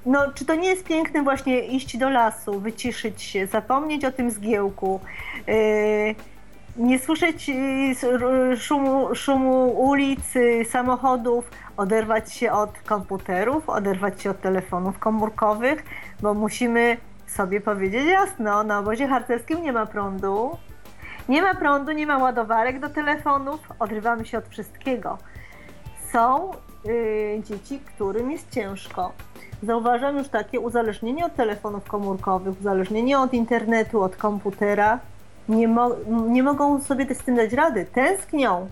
no, 0.06 0.32
czy 0.34 0.44
to 0.44 0.54
nie 0.54 0.68
jest 0.68 0.84
piękne 0.84 1.22
właśnie 1.22 1.66
iść 1.66 1.96
do 1.96 2.10
lasu, 2.10 2.60
wyciszyć 2.60 3.22
się, 3.22 3.46
zapomnieć 3.46 4.04
o 4.04 4.12
tym 4.12 4.30
zgiełku, 4.30 5.00
nie 6.76 6.98
słyszeć 6.98 7.50
szumu, 8.56 9.14
szumu 9.14 9.68
ulic, 9.68 10.34
samochodów, 10.70 11.50
oderwać 11.76 12.32
się 12.32 12.52
od 12.52 12.78
komputerów, 12.78 13.68
oderwać 13.68 14.22
się 14.22 14.30
od 14.30 14.40
telefonów 14.40 14.98
komórkowych, 14.98 15.84
bo 16.22 16.34
musimy 16.34 16.96
sobie 17.26 17.60
powiedzieć 17.60 18.04
jasno, 18.06 18.62
na 18.62 18.78
obozie 18.78 19.08
harcerskim 19.08 19.62
nie 19.62 19.72
ma 19.72 19.86
prądu, 19.86 20.50
nie 21.28 21.42
ma 21.42 21.54
prądu, 21.54 21.92
nie 21.92 22.06
ma 22.06 22.18
ładowarek 22.18 22.80
do 22.80 22.88
telefonów, 22.88 23.60
odrywamy 23.78 24.24
się 24.24 24.38
od 24.38 24.48
wszystkiego. 24.48 25.18
Są 26.12 26.50
yy, 26.84 27.42
dzieci, 27.42 27.78
którym 27.78 28.30
jest 28.30 28.50
ciężko. 28.50 29.12
Zauważam 29.62 30.18
już 30.18 30.28
takie 30.28 30.60
uzależnienie 30.60 31.26
od 31.26 31.34
telefonów 31.34 31.84
komórkowych, 31.84 32.60
uzależnienie 32.60 33.18
od 33.18 33.32
internetu, 33.32 34.02
od 34.02 34.16
komputera. 34.16 34.98
Nie, 35.48 35.68
mo 35.68 35.90
nie 36.08 36.42
mogą 36.42 36.80
sobie 36.80 37.14
z 37.14 37.18
tym 37.18 37.36
dać 37.36 37.52
rady, 37.52 37.86
tęsknią. 37.92 38.68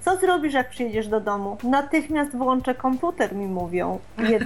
Co 0.00 0.16
zrobisz, 0.16 0.54
jak 0.54 0.70
przyjedziesz 0.70 1.08
do 1.08 1.20
domu? 1.20 1.58
Natychmiast 1.62 2.36
włączę 2.36 2.74
komputer, 2.74 3.34
mi 3.34 3.46
mówią. 3.46 3.98
Jed 4.18 4.42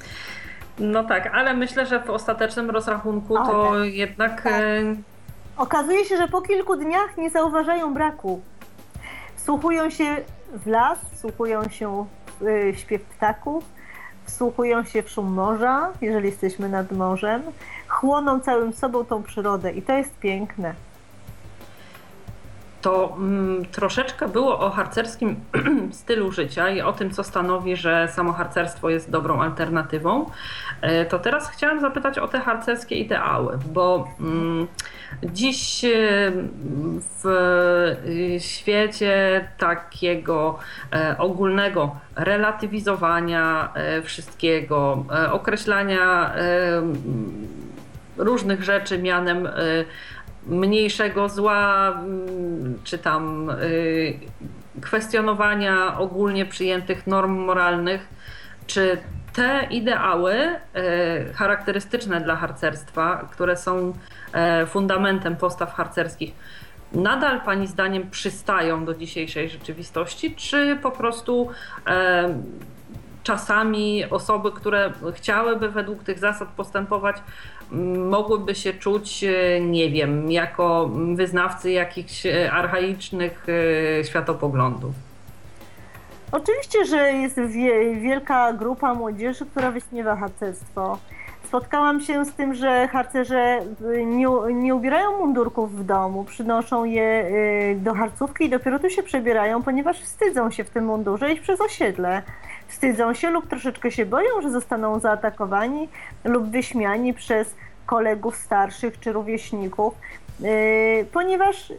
no 0.78 1.04
tak, 1.04 1.30
ale 1.34 1.54
myślę, 1.54 1.86
że 1.86 2.00
w 2.00 2.10
ostatecznym 2.10 2.70
rozrachunku 2.70 3.34
to 3.34 3.72
tak. 3.72 3.94
jednak. 3.94 4.42
Tak. 4.42 4.52
E, 4.52 4.96
Okazuje 5.56 6.04
się, 6.04 6.16
że 6.16 6.28
po 6.28 6.42
kilku 6.42 6.76
dniach 6.76 7.16
nie 7.16 7.30
zauważają 7.30 7.94
braku. 7.94 8.40
Wsłuchują 9.36 9.90
się 9.90 10.16
w 10.52 10.66
las, 10.66 10.98
wsłuchują 11.12 11.68
się 11.68 12.06
w 12.40 12.46
y, 12.46 12.74
śpiew 12.76 13.02
ptaków, 13.02 13.64
wsłuchują 14.26 14.84
się 14.84 15.02
w 15.02 15.10
szum 15.10 15.32
morza, 15.32 15.92
jeżeli 16.00 16.26
jesteśmy 16.26 16.68
nad 16.68 16.92
morzem, 16.92 17.42
chłoną 17.88 18.40
całym 18.40 18.72
sobą 18.72 19.04
tą 19.04 19.22
przyrodę 19.22 19.72
i 19.72 19.82
to 19.82 19.92
jest 19.92 20.18
piękne 20.18 20.74
to 22.86 23.16
mm, 23.18 23.64
troszeczkę 23.64 24.28
było 24.28 24.58
o 24.58 24.70
harcerskim 24.70 25.40
stylu 26.00 26.32
życia 26.32 26.70
i 26.70 26.80
o 26.80 26.92
tym, 26.92 27.10
co 27.10 27.24
stanowi, 27.24 27.76
że 27.76 28.08
samo 28.08 28.32
harcerstwo 28.32 28.90
jest 28.90 29.10
dobrą 29.10 29.42
alternatywą. 29.42 30.30
E, 30.80 31.04
to 31.04 31.18
teraz 31.18 31.50
chciałam 31.50 31.80
zapytać 31.80 32.18
o 32.18 32.28
te 32.28 32.40
harcerskie 32.40 32.96
ideały, 32.96 33.58
bo 33.72 34.08
mm, 34.20 34.66
dziś 35.22 35.84
e, 35.84 35.88
w 37.22 37.26
e, 37.26 38.40
świecie 38.40 39.48
takiego 39.58 40.58
ogólnego 41.18 41.96
relatywizowania 42.16 43.72
wszystkiego, 44.02 45.04
określania 45.32 46.32
różnych 48.16 48.62
rzeczy 48.62 48.98
mianem 48.98 49.48
mniejszego 50.46 51.28
zła, 51.28 51.88
mm, 51.88 52.78
czy 52.84 52.98
tam 52.98 53.50
y, 53.50 54.20
kwestionowania 54.80 55.98
ogólnie 55.98 56.46
przyjętych 56.46 57.06
norm 57.06 57.38
moralnych, 57.38 58.08
czy 58.66 58.98
te 59.32 59.66
ideały 59.70 60.34
y, 60.34 61.32
charakterystyczne 61.34 62.20
dla 62.20 62.36
harcerstwa, 62.36 63.28
które 63.32 63.56
są 63.56 63.92
y, 64.62 64.66
fundamentem 64.66 65.36
postaw 65.36 65.74
harcerskich, 65.74 66.34
nadal 66.92 67.40
Pani 67.40 67.66
zdaniem 67.66 68.10
przystają 68.10 68.84
do 68.84 68.94
dzisiejszej 68.94 69.50
rzeczywistości, 69.50 70.34
czy 70.34 70.78
po 70.82 70.90
prostu 70.90 71.50
czasami 73.26 74.04
osoby, 74.10 74.52
które 74.52 74.92
chciałyby 75.14 75.68
według 75.68 76.02
tych 76.02 76.18
zasad 76.18 76.48
postępować, 76.48 77.16
mogłyby 78.10 78.54
się 78.54 78.72
czuć, 78.72 79.24
e, 79.24 79.60
nie 79.60 79.90
wiem, 79.90 80.30
jako 80.30 80.90
wyznawcy 81.14 81.70
jakichś 81.70 82.26
e, 82.26 82.52
archaicznych 82.52 83.46
e, 84.00 84.04
światopoglądów. 84.04 84.94
Oczywiście, 86.32 86.84
że 86.84 87.12
jest 87.12 87.40
wielka 88.00 88.52
grupa 88.52 88.94
młodzieży, 88.94 89.46
która 89.46 89.70
wyśmiewa 89.70 90.16
harcerstwo. 90.16 90.98
Spotkałam 91.44 92.00
się 92.00 92.24
z 92.24 92.32
tym, 92.32 92.54
że 92.54 92.88
harcerze 92.88 93.60
nie, 94.06 94.26
nie 94.54 94.74
ubierają 94.74 95.18
mundurków 95.18 95.78
w 95.78 95.84
domu, 95.84 96.24
przynoszą 96.24 96.84
je 96.84 97.30
do 97.76 97.94
harcówki 97.94 98.44
i 98.44 98.50
dopiero 98.50 98.78
tu 98.78 98.90
się 98.90 99.02
przebierają, 99.02 99.62
ponieważ 99.62 100.00
wstydzą 100.00 100.50
się 100.50 100.64
w 100.64 100.70
tym 100.70 100.84
mundurze 100.84 101.32
iść 101.32 101.42
przez 101.42 101.60
osiedle 101.60 102.22
wstydzą 102.68 103.14
się 103.14 103.30
lub 103.30 103.46
troszeczkę 103.46 103.90
się 103.90 104.06
boją, 104.06 104.40
że 104.42 104.50
zostaną 104.50 105.00
zaatakowani 105.00 105.88
lub 106.24 106.50
wyśmiani 106.50 107.14
przez 107.14 107.54
kolegów 107.86 108.36
starszych 108.36 109.00
czy 109.00 109.12
rówieśników, 109.12 109.94
yy, 110.40 110.50
ponieważ 111.12 111.72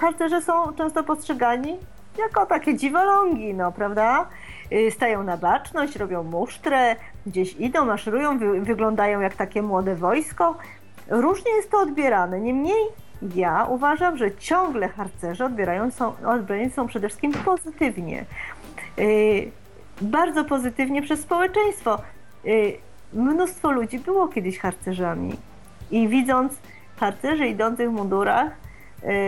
harcerze 0.00 0.42
są 0.42 0.72
często 0.72 1.04
postrzegani 1.04 1.76
jako 2.18 2.46
takie 2.46 2.76
dziwolągi, 2.76 3.54
no 3.54 3.72
prawda? 3.72 4.26
Yy, 4.70 4.90
stają 4.90 5.22
na 5.22 5.36
baczność, 5.36 5.96
robią 5.96 6.22
musztrę, 6.22 6.96
gdzieś 7.26 7.56
idą, 7.56 7.84
maszerują, 7.84 8.38
wy, 8.38 8.60
wyglądają 8.60 9.20
jak 9.20 9.34
takie 9.34 9.62
młode 9.62 9.94
wojsko. 9.94 10.54
Różnie 11.08 11.50
jest 11.52 11.70
to 11.70 11.78
odbierane. 11.78 12.40
Niemniej 12.40 12.84
ja 13.34 13.66
uważam, 13.70 14.16
że 14.16 14.36
ciągle 14.36 14.88
harcerze 14.88 15.44
odbierają 15.44 15.90
są, 15.90 16.12
odbierani 16.26 16.70
są 16.70 16.86
przede 16.86 17.08
wszystkim 17.08 17.32
pozytywnie. 17.32 18.24
Bardzo 20.00 20.44
pozytywnie 20.44 21.02
przez 21.02 21.20
społeczeństwo. 21.20 21.98
Y, 22.46 22.76
mnóstwo 23.12 23.70
ludzi 23.70 23.98
było 23.98 24.28
kiedyś 24.28 24.58
harcerzami 24.58 25.36
i 25.90 26.08
widząc 26.08 26.52
harcerzy 26.96 27.46
idących 27.46 27.90
w 27.90 27.92
mundurach 27.92 28.50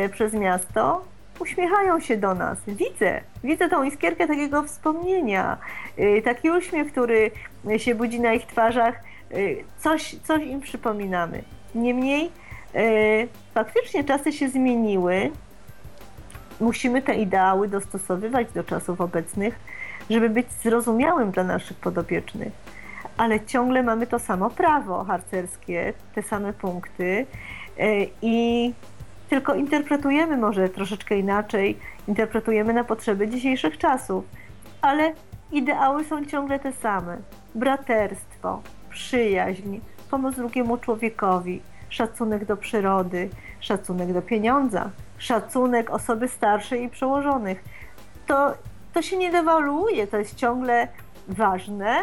y, 0.05 0.09
przez 0.09 0.33
miasto, 0.33 1.05
uśmiechają 1.39 2.01
się 2.01 2.17
do 2.17 2.35
nas. 2.35 2.59
Widzę, 2.67 3.21
widzę 3.45 3.69
tą 3.69 3.83
iskierkę 3.83 4.27
takiego 4.27 4.63
wspomnienia, 4.63 5.57
y, 5.99 6.23
taki 6.25 6.51
uśmiech, 6.51 6.93
który 6.93 7.31
się 7.77 7.95
budzi 7.95 8.21
na 8.21 8.33
ich 8.33 8.47
twarzach, 8.47 9.01
coś, 9.79 10.17
coś 10.25 10.43
im 10.43 10.61
przypominamy. 10.61 11.43
Niemniej 11.75 12.31
faktycznie 13.55 14.05
czasy 14.05 14.33
się 14.33 14.49
zmieniły, 14.49 15.31
musimy 16.61 17.03
te 17.03 17.15
ideały 17.15 17.69
dostosowywać 17.69 18.53
do 18.53 18.65
czasów 18.65 19.01
obecnych, 19.01 19.59
żeby 20.11 20.31
być 20.31 20.53
zrozumiałym 20.53 21.31
dla 21.31 21.45
naszych 21.45 21.77
podopiecznych. 21.77 22.53
Ale 23.17 23.41
ciągle 23.41 23.83
mamy 23.83 24.07
to 24.07 24.19
samo 24.19 24.51
prawo 24.51 25.05
harcerskie, 25.05 25.93
te 26.15 26.23
same 26.23 26.53
punkty 26.53 27.27
e, 27.79 28.07
i 28.23 28.73
tylko 29.29 29.55
interpretujemy 29.55 30.37
może 30.37 30.69
troszeczkę 30.69 31.19
inaczej, 31.19 31.79
interpretujemy 32.09 32.73
na 32.73 32.85
potrzeby 32.85 33.29
dzisiejszych 33.29 33.79
czasów, 33.79 34.25
ale 34.81 35.13
ideały 35.53 36.05
są 36.05 36.25
ciągle 36.25 36.59
te 36.59 36.73
same. 36.73 37.17
Braterstwo, 37.55 38.63
przyjaźń, 38.91 39.79
pomoc 40.11 40.37
drugiemu 40.37 40.77
człowiekowi, 40.77 41.63
szacunek 41.89 42.45
do 42.45 42.57
przyrody, 42.57 43.29
szacunek 43.61 44.13
do 44.13 44.23
pieniądza, 44.23 44.91
szacunek 45.19 45.91
osoby 45.91 46.29
starszej 46.29 46.83
i 46.83 46.89
przełożonych. 46.89 47.65
To 48.27 48.55
to 48.99 49.03
się 49.03 49.17
nie 49.17 49.33
dewaluuje, 49.33 50.07
to 50.07 50.19
jest 50.19 50.35
ciągle 50.35 50.89
ważne. 51.29 52.03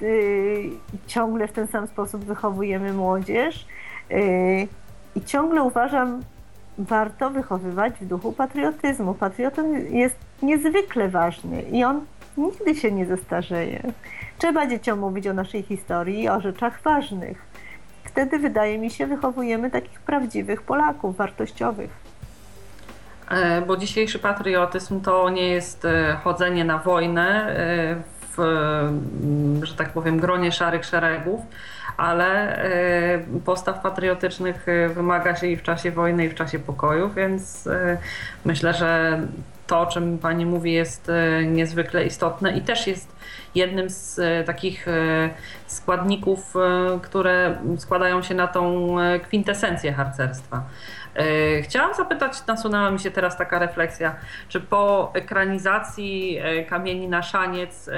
Yy, 0.00 0.70
ciągle 1.06 1.48
w 1.48 1.52
ten 1.52 1.66
sam 1.66 1.86
sposób 1.86 2.24
wychowujemy 2.24 2.92
młodzież 2.92 3.66
yy, 4.10 4.68
i 5.16 5.24
ciągle 5.24 5.62
uważam, 5.62 6.22
warto 6.78 7.30
wychowywać 7.30 7.94
w 8.00 8.06
duchu 8.06 8.32
patriotyzmu. 8.32 9.14
Patriotyzm 9.14 9.74
jest 9.90 10.16
niezwykle 10.42 11.08
ważny 11.08 11.62
i 11.62 11.84
on 11.84 12.00
nigdy 12.36 12.74
się 12.74 12.92
nie 12.92 13.06
zestarzeje. 13.06 13.82
Trzeba 14.38 14.66
dzieciom 14.66 14.98
mówić 14.98 15.26
o 15.26 15.32
naszej 15.32 15.62
historii 15.62 16.28
o 16.28 16.40
rzeczach 16.40 16.82
ważnych. 16.82 17.46
Wtedy, 18.04 18.38
wydaje 18.38 18.78
mi 18.78 18.90
się, 18.90 19.06
wychowujemy 19.06 19.70
takich 19.70 20.00
prawdziwych 20.00 20.62
Polaków, 20.62 21.16
wartościowych. 21.16 22.07
E, 23.30 23.62
bo 23.62 23.76
dzisiejszy 23.76 24.18
patriotyzm 24.18 25.00
to 25.00 25.30
nie 25.30 25.48
jest 25.48 25.84
e, 25.84 26.16
chodzenie 26.24 26.64
na 26.64 26.78
wojnę 26.78 27.48
e, 27.48 27.96
w, 28.36 28.42
że 29.62 29.74
tak 29.74 29.92
powiem, 29.92 30.20
gronie 30.20 30.52
szarych 30.52 30.84
szeregów, 30.84 31.40
ale 31.96 32.58
postaw 33.44 33.80
patriotycznych 33.80 34.66
wymaga 34.94 35.36
się 35.36 35.46
i 35.46 35.56
w 35.56 35.62
czasie 35.62 35.90
wojny, 35.90 36.24
i 36.24 36.28
w 36.28 36.34
czasie 36.34 36.58
pokoju, 36.58 37.10
więc 37.10 37.68
myślę, 38.44 38.74
że 38.74 39.20
to, 39.66 39.80
o 39.80 39.86
czym 39.86 40.18
Pani 40.18 40.46
mówi, 40.46 40.72
jest 40.72 41.10
niezwykle 41.46 42.04
istotne 42.04 42.56
i 42.56 42.60
też 42.60 42.86
jest 42.86 43.16
jednym 43.54 43.90
z 43.90 44.20
takich 44.46 44.86
składników, 45.66 46.54
które 47.02 47.58
składają 47.78 48.22
się 48.22 48.34
na 48.34 48.46
tą 48.46 48.96
kwintesencję 49.22 49.92
harcerstwa. 49.92 50.62
E, 51.18 51.62
chciałam 51.62 51.94
zapytać, 51.94 52.46
nasunęła 52.46 52.90
mi 52.90 53.00
się 53.00 53.10
teraz 53.10 53.36
taka 53.36 53.58
refleksja, 53.58 54.14
czy 54.48 54.60
po 54.60 55.10
ekranizacji 55.14 56.38
e, 56.42 56.64
Kamieni 56.64 57.08
na 57.08 57.22
Szaniec 57.22 57.88
e, 57.88 57.92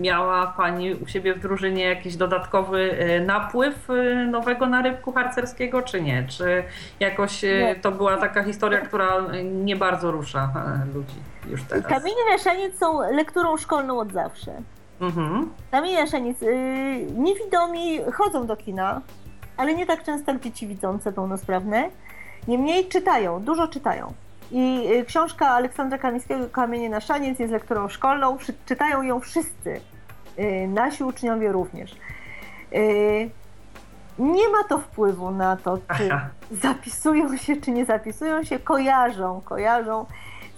miała 0.00 0.46
Pani 0.46 0.94
u 0.94 1.06
siebie 1.06 1.34
w 1.34 1.38
drużynie 1.38 1.84
jakiś 1.84 2.16
dodatkowy 2.16 2.96
napływ 3.26 3.88
nowego 4.30 4.66
narybku 4.66 5.12
harcerskiego, 5.12 5.82
czy 5.82 6.02
nie? 6.02 6.26
Czy 6.28 6.64
jakoś 7.00 7.44
to 7.82 7.92
była 7.92 8.16
taka 8.16 8.42
historia, 8.42 8.80
która 8.80 9.08
nie 9.42 9.76
bardzo 9.76 10.10
rusza 10.10 10.52
ludzi 10.94 11.16
już 11.50 11.62
teraz? 11.62 11.86
Kamienie 11.86 12.30
na 12.32 12.38
Szaniec 12.38 12.78
są 12.78 13.00
lekturą 13.12 13.56
szkolną 13.56 13.98
od 13.98 14.12
zawsze. 14.12 14.52
Mhm. 15.00 15.50
Kamienie 15.70 16.00
na 16.00 16.06
Szaniec, 16.06 16.36
niewidomi 17.14 17.98
chodzą 18.12 18.46
do 18.46 18.56
kina, 18.56 19.00
ale 19.56 19.74
nie 19.74 19.86
tak 19.86 20.04
często 20.04 20.32
jak 20.32 20.40
dzieci 20.40 20.66
widzące, 20.66 21.12
pełnosprawne. 21.12 21.90
Niemniej 22.48 22.88
czytają, 22.88 23.40
dużo 23.42 23.68
czytają. 23.68 24.12
I 24.50 24.88
y, 24.92 25.04
książka 25.04 25.48
Aleksandra 25.48 25.98
Kamińskiego 25.98 26.48
Kamienie 26.48 26.90
na 26.90 27.00
szaniec 27.00 27.38
jest 27.38 27.52
lekturą 27.52 27.88
szkolną, 27.88 28.36
czytają 28.66 29.02
ją 29.02 29.20
wszyscy. 29.20 29.80
nasi 30.68 31.04
uczniowie 31.04 31.52
również. 31.52 31.96
Nie 34.18 34.48
ma 34.48 34.64
to 34.68 34.78
wpływu 34.78 35.30
na 35.30 35.56
to, 35.56 35.78
czy 35.96 36.10
zapisują 36.50 37.36
się, 37.36 37.56
czy 37.56 37.70
nie 37.70 37.84
zapisują 37.84 38.44
się, 38.44 38.58
kojarzą, 38.58 39.40
kojarzą. 39.44 40.06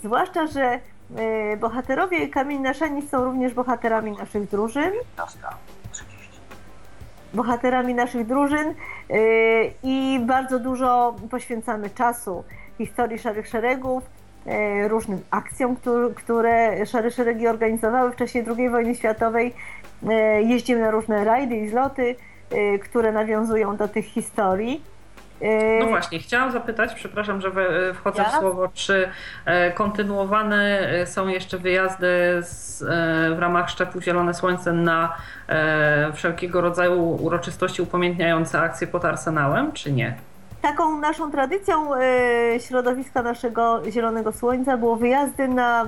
Zwłaszcza, 0.03 0.47
że 0.47 0.81
bohaterowie 1.61 2.29
Kamień 2.29 2.61
na 2.61 2.75
Szani 2.75 3.09
są 3.09 3.25
również 3.25 3.55
bohaterami 3.55 4.13
naszych 4.13 4.49
drużyn. 4.49 4.93
15 7.35 7.37
bohaterami 7.37 7.95
naszych 7.95 8.27
drużyn 8.27 8.69
y, 8.69 9.73
i 9.83 10.21
bardzo 10.27 10.59
dużo 10.59 11.15
poświęcamy 11.31 11.91
czasu 11.91 12.45
historii 12.79 13.19
Szarych 13.19 13.49
Szeregów, 13.49 14.03
y, 14.85 14.89
różnym 14.89 15.21
akcjom, 15.31 15.77
które 16.15 16.87
Szare 16.87 17.11
Szeregi 17.11 17.49
organizowały 17.49 18.13
w 18.13 18.17
czasie 18.17 18.45
II 18.59 18.71
wojny 18.71 18.95
światowej. 18.95 19.55
Y, 20.03 20.07
jeździmy 20.43 20.81
na 20.81 20.91
różne 20.91 21.25
rajdy 21.25 21.57
i 21.57 21.69
zloty, 21.69 22.17
które 22.83 23.13
nawiązują 23.13 23.77
do 23.77 23.89
tych 23.89 24.05
historii. 24.05 24.83
No 25.81 25.87
właśnie, 25.87 26.19
chciałam 26.19 26.53
zapytać, 26.53 26.95
przepraszam, 26.95 27.41
że 27.41 27.51
wchodzę 27.95 28.23
ja? 28.23 28.29
w 28.29 28.33
słowo, 28.41 28.69
czy 28.75 29.09
e, 29.45 29.73
kontynuowane 29.73 30.81
e, 30.81 31.07
są 31.07 31.29
jeszcze 31.29 31.59
wyjazdy 31.59 32.07
z, 32.43 32.83
e, 32.83 33.35
w 33.35 33.39
ramach 33.39 33.71
Szczepu 33.71 34.01
Zielone 34.01 34.35
Słońce 34.35 34.73
na 34.73 35.17
wszelkiego 36.15 36.61
rodzaju 36.61 37.03
uroczystości 37.03 37.83
upamiętniające 37.83 38.61
akcje 38.61 38.87
pod 38.87 39.05
Arsenałem, 39.05 39.73
czy 39.73 39.93
nie? 39.93 40.15
Taką 40.65 40.99
naszą 40.99 41.31
tradycją 41.31 41.91
środowiska 42.59 43.23
naszego 43.23 43.83
Zielonego 43.91 44.33
Słońca 44.33 44.77
było 44.77 44.97
wyjazdy 44.97 45.49
na 45.49 45.87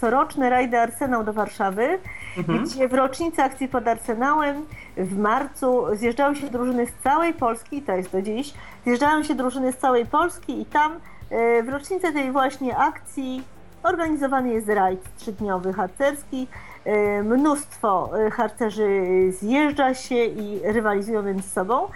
coroczne 0.00 0.50
rajdy 0.50 0.80
Arsenał 0.80 1.24
do 1.24 1.32
Warszawy, 1.32 1.98
mhm. 2.38 2.64
gdzie 2.64 2.88
w 2.88 2.94
rocznicę 2.94 3.44
akcji 3.44 3.68
pod 3.68 3.88
Arsenałem 3.88 4.66
w 4.96 5.18
marcu 5.18 5.86
zjeżdżały 5.92 6.36
się 6.36 6.50
drużyny 6.50 6.86
z 6.86 6.92
całej 7.04 7.34
Polski, 7.34 7.82
to 7.82 7.92
jest 7.92 8.12
do 8.12 8.22
dziś, 8.22 8.54
zjeżdżają 8.84 9.22
się 9.22 9.34
drużyny 9.34 9.72
z 9.72 9.76
całej 9.76 10.06
Polski 10.06 10.60
i 10.60 10.66
tam 10.66 10.92
e, 11.30 11.62
w 11.62 11.68
rocznicę 11.68 12.12
tej 12.12 12.32
właśnie 12.32 12.76
akcji 12.76 13.42
organizowany 13.82 14.48
jest 14.48 14.68
rajd 14.68 15.00
trzydniowy 15.16 15.72
harcerski. 15.72 16.46
E, 16.84 17.22
mnóstwo 17.22 18.10
e, 18.26 18.30
harcerzy 18.30 18.88
zjeżdża 19.32 19.94
się 19.94 20.24
i 20.24 20.60
rywalizują 20.64 21.22
między 21.22 21.48
sobą. 21.48 21.88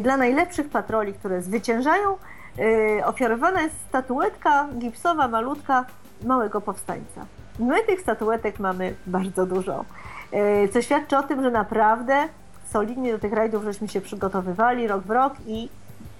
Dla 0.00 0.16
najlepszych 0.16 0.68
patroli, 0.68 1.14
które 1.14 1.42
zwyciężają, 1.42 2.16
ofiarowana 3.04 3.62
jest 3.62 3.74
statuetka 3.88 4.68
gipsowa, 4.78 5.28
malutka, 5.28 5.84
małego 6.24 6.60
powstańca. 6.60 7.26
My 7.58 7.82
tych 7.82 8.00
statuetek 8.00 8.58
mamy 8.58 8.94
bardzo 9.06 9.46
dużo, 9.46 9.84
co 10.72 10.82
świadczy 10.82 11.16
o 11.16 11.22
tym, 11.22 11.42
że 11.42 11.50
naprawdę 11.50 12.28
solidnie 12.72 13.12
do 13.12 13.18
tych 13.18 13.32
rajdów 13.32 13.64
żeśmy 13.64 13.88
się 13.88 14.00
przygotowywali 14.00 14.88
rok 14.88 15.02
w 15.02 15.10
rok 15.10 15.34
i 15.46 15.68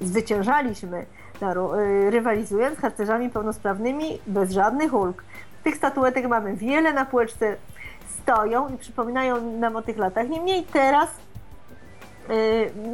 zwyciężaliśmy, 0.00 1.07
y, 1.42 2.11
rywalizując 2.11 2.78
z 2.78 2.81
harcerzami 2.81 3.31
pełnosprawnymi 3.31 4.18
bez 4.26 4.50
żadnych 4.50 4.94
ulg. 4.94 5.24
Tych 5.64 5.76
statuetek 5.76 6.28
mamy 6.28 6.57
wiele 6.57 6.92
na 6.92 7.04
półeczce, 7.04 7.57
stoją 8.22 8.68
i 8.68 8.78
przypominają 8.78 9.52
nam 9.59 9.76
o 9.76 9.83
tych 9.83 9.98
latach. 9.98 10.28
Niemniej 10.28 10.62
teraz 10.62 11.09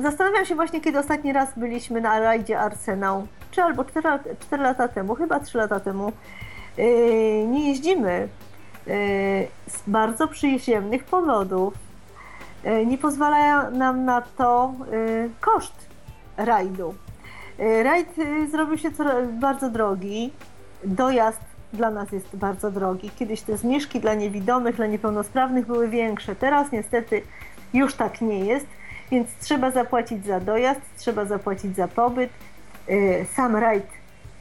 zastanawiam 0.02 0.46
się 0.46 0.54
właśnie, 0.54 0.80
kiedy 0.80 0.98
ostatni 0.98 1.32
raz 1.32 1.48
byliśmy 1.56 2.00
na 2.00 2.20
rajdzie 2.20 2.60
Arsenał, 2.60 3.26
czy 3.50 3.62
albo 3.62 3.84
4, 3.84 4.08
4 4.40 4.62
lata 4.62 4.88
temu, 4.88 5.14
chyba 5.14 5.40
3 5.40 5.58
lata 5.58 5.80
temu. 5.80 6.12
Yy, 6.78 6.84
nie 7.46 7.68
jeździmy 7.68 8.28
yy, 8.86 8.94
z 9.66 9.82
bardzo 9.86 10.28
przyziemnych 10.28 11.04
powodów. 11.04 11.74
Nie 12.86 12.98
pozwala 12.98 13.70
nam 13.70 14.04
na 14.04 14.22
to 14.22 14.74
koszt 15.40 15.86
rajdu. 16.36 16.94
Y, 17.60 17.82
rajd 17.82 18.18
y, 18.18 18.48
zrobił 18.50 18.78
się 18.78 18.90
bardzo 19.32 19.70
drogi. 19.70 20.32
Dojazd 20.84 21.40
dla 21.72 21.90
nas 21.90 22.12
jest 22.12 22.36
bardzo 22.36 22.70
drogi. 22.70 23.10
Kiedyś 23.10 23.42
te 23.42 23.56
zniżki 23.56 24.00
dla 24.00 24.14
niewidomych, 24.14 24.76
dla 24.76 24.86
niepełnosprawnych 24.86 25.66
były 25.66 25.88
większe. 25.88 26.36
Teraz 26.36 26.72
niestety 26.72 27.22
już 27.74 27.94
tak 27.94 28.20
nie 28.20 28.38
jest, 28.38 28.66
więc 29.10 29.28
trzeba 29.40 29.70
zapłacić 29.70 30.26
za 30.26 30.40
dojazd, 30.40 30.80
trzeba 30.96 31.24
zapłacić 31.24 31.76
za 31.76 31.88
pobyt. 31.88 32.30
Y, 32.88 33.26
sam 33.36 33.56
rajd 33.56 33.86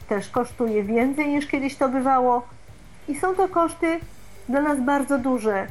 też 0.08 0.28
kosztuje 0.28 0.82
więcej 0.82 1.28
niż 1.28 1.46
kiedyś 1.46 1.76
to 1.76 1.88
bywało 1.88 2.42
i 3.08 3.14
są 3.14 3.34
to 3.34 3.48
koszty 3.48 4.00
dla 4.48 4.60
nas 4.60 4.80
bardzo 4.80 5.18
duże. 5.18 5.66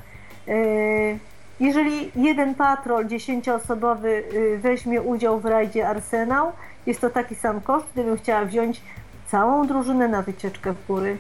Jeżeli 1.60 2.12
jeden 2.16 2.56
patrol 2.56 3.08
dziesięcioosobowy 3.08 4.24
y, 4.34 4.58
weźmie 4.58 5.02
udział 5.02 5.40
w 5.40 5.46
rajdzie 5.46 5.88
Arsenał, 5.88 6.52
jest 6.86 7.02
to 7.02 7.10
taki 7.10 7.36
sam 7.36 7.62
koszt, 7.62 7.86
gdybym 7.94 8.18
chciała 8.18 8.46
wziąć 8.46 8.82
całą 9.28 9.68
drużynę 9.68 10.08
na 10.08 10.22
wycieczkę 10.22 10.74
w 10.74 10.88
góry. 10.88 11.18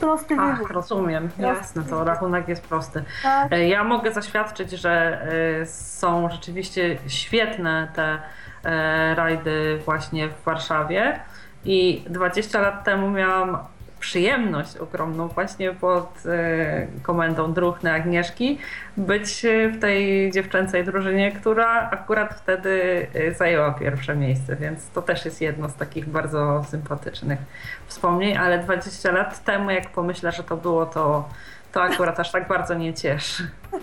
Prosty 0.00 0.36
Ach, 0.38 0.58
wybór. 0.58 0.72
rozumiem, 0.72 1.30
jasne, 1.38 1.82
to 1.82 2.04
rachunek 2.04 2.48
jest 2.48 2.62
prosty. 2.62 3.04
Tak. 3.22 3.52
E, 3.52 3.68
ja 3.68 3.84
mogę 3.84 4.12
zaświadczyć, 4.12 4.70
że 4.70 5.22
e, 5.62 5.66
są 5.66 6.30
rzeczywiście 6.30 6.98
świetne 7.06 7.88
te 7.94 8.18
e, 8.64 9.14
rajdy 9.14 9.80
właśnie 9.84 10.28
w 10.28 10.44
Warszawie 10.44 11.20
i 11.64 12.04
20 12.08 12.60
lat 12.60 12.84
temu 12.84 13.10
miałam 13.10 13.58
przyjemność 14.00 14.76
ogromną 14.76 15.28
właśnie 15.28 15.72
pod 15.74 16.22
e, 16.26 16.86
komendą 17.02 17.52
Druchny 17.52 17.92
Agnieszki 17.92 18.58
być 18.96 19.46
w 19.72 19.80
tej 19.80 20.30
dziewczęcej 20.32 20.84
drużynie, 20.84 21.32
która 21.32 21.90
akurat 21.90 22.34
wtedy 22.34 23.06
e, 23.14 23.34
zajęła 23.34 23.72
pierwsze 23.72 24.16
miejsce, 24.16 24.56
więc 24.56 24.90
to 24.90 25.02
też 25.02 25.24
jest 25.24 25.40
jedno 25.40 25.68
z 25.68 25.74
takich 25.74 26.08
bardzo 26.08 26.64
sympatycznych 26.68 27.38
wspomnień, 27.86 28.36
ale 28.36 28.58
20 28.58 29.12
lat 29.12 29.44
temu 29.44 29.70
jak 29.70 29.90
pomyślę, 29.90 30.32
że 30.32 30.42
to 30.42 30.56
było, 30.56 30.86
to, 30.86 31.28
to 31.72 31.82
akurat 31.82 32.20
aż 32.20 32.32
tak 32.32 32.48
bardzo 32.48 32.74
nie 32.74 32.94
cieszy. 32.94 33.50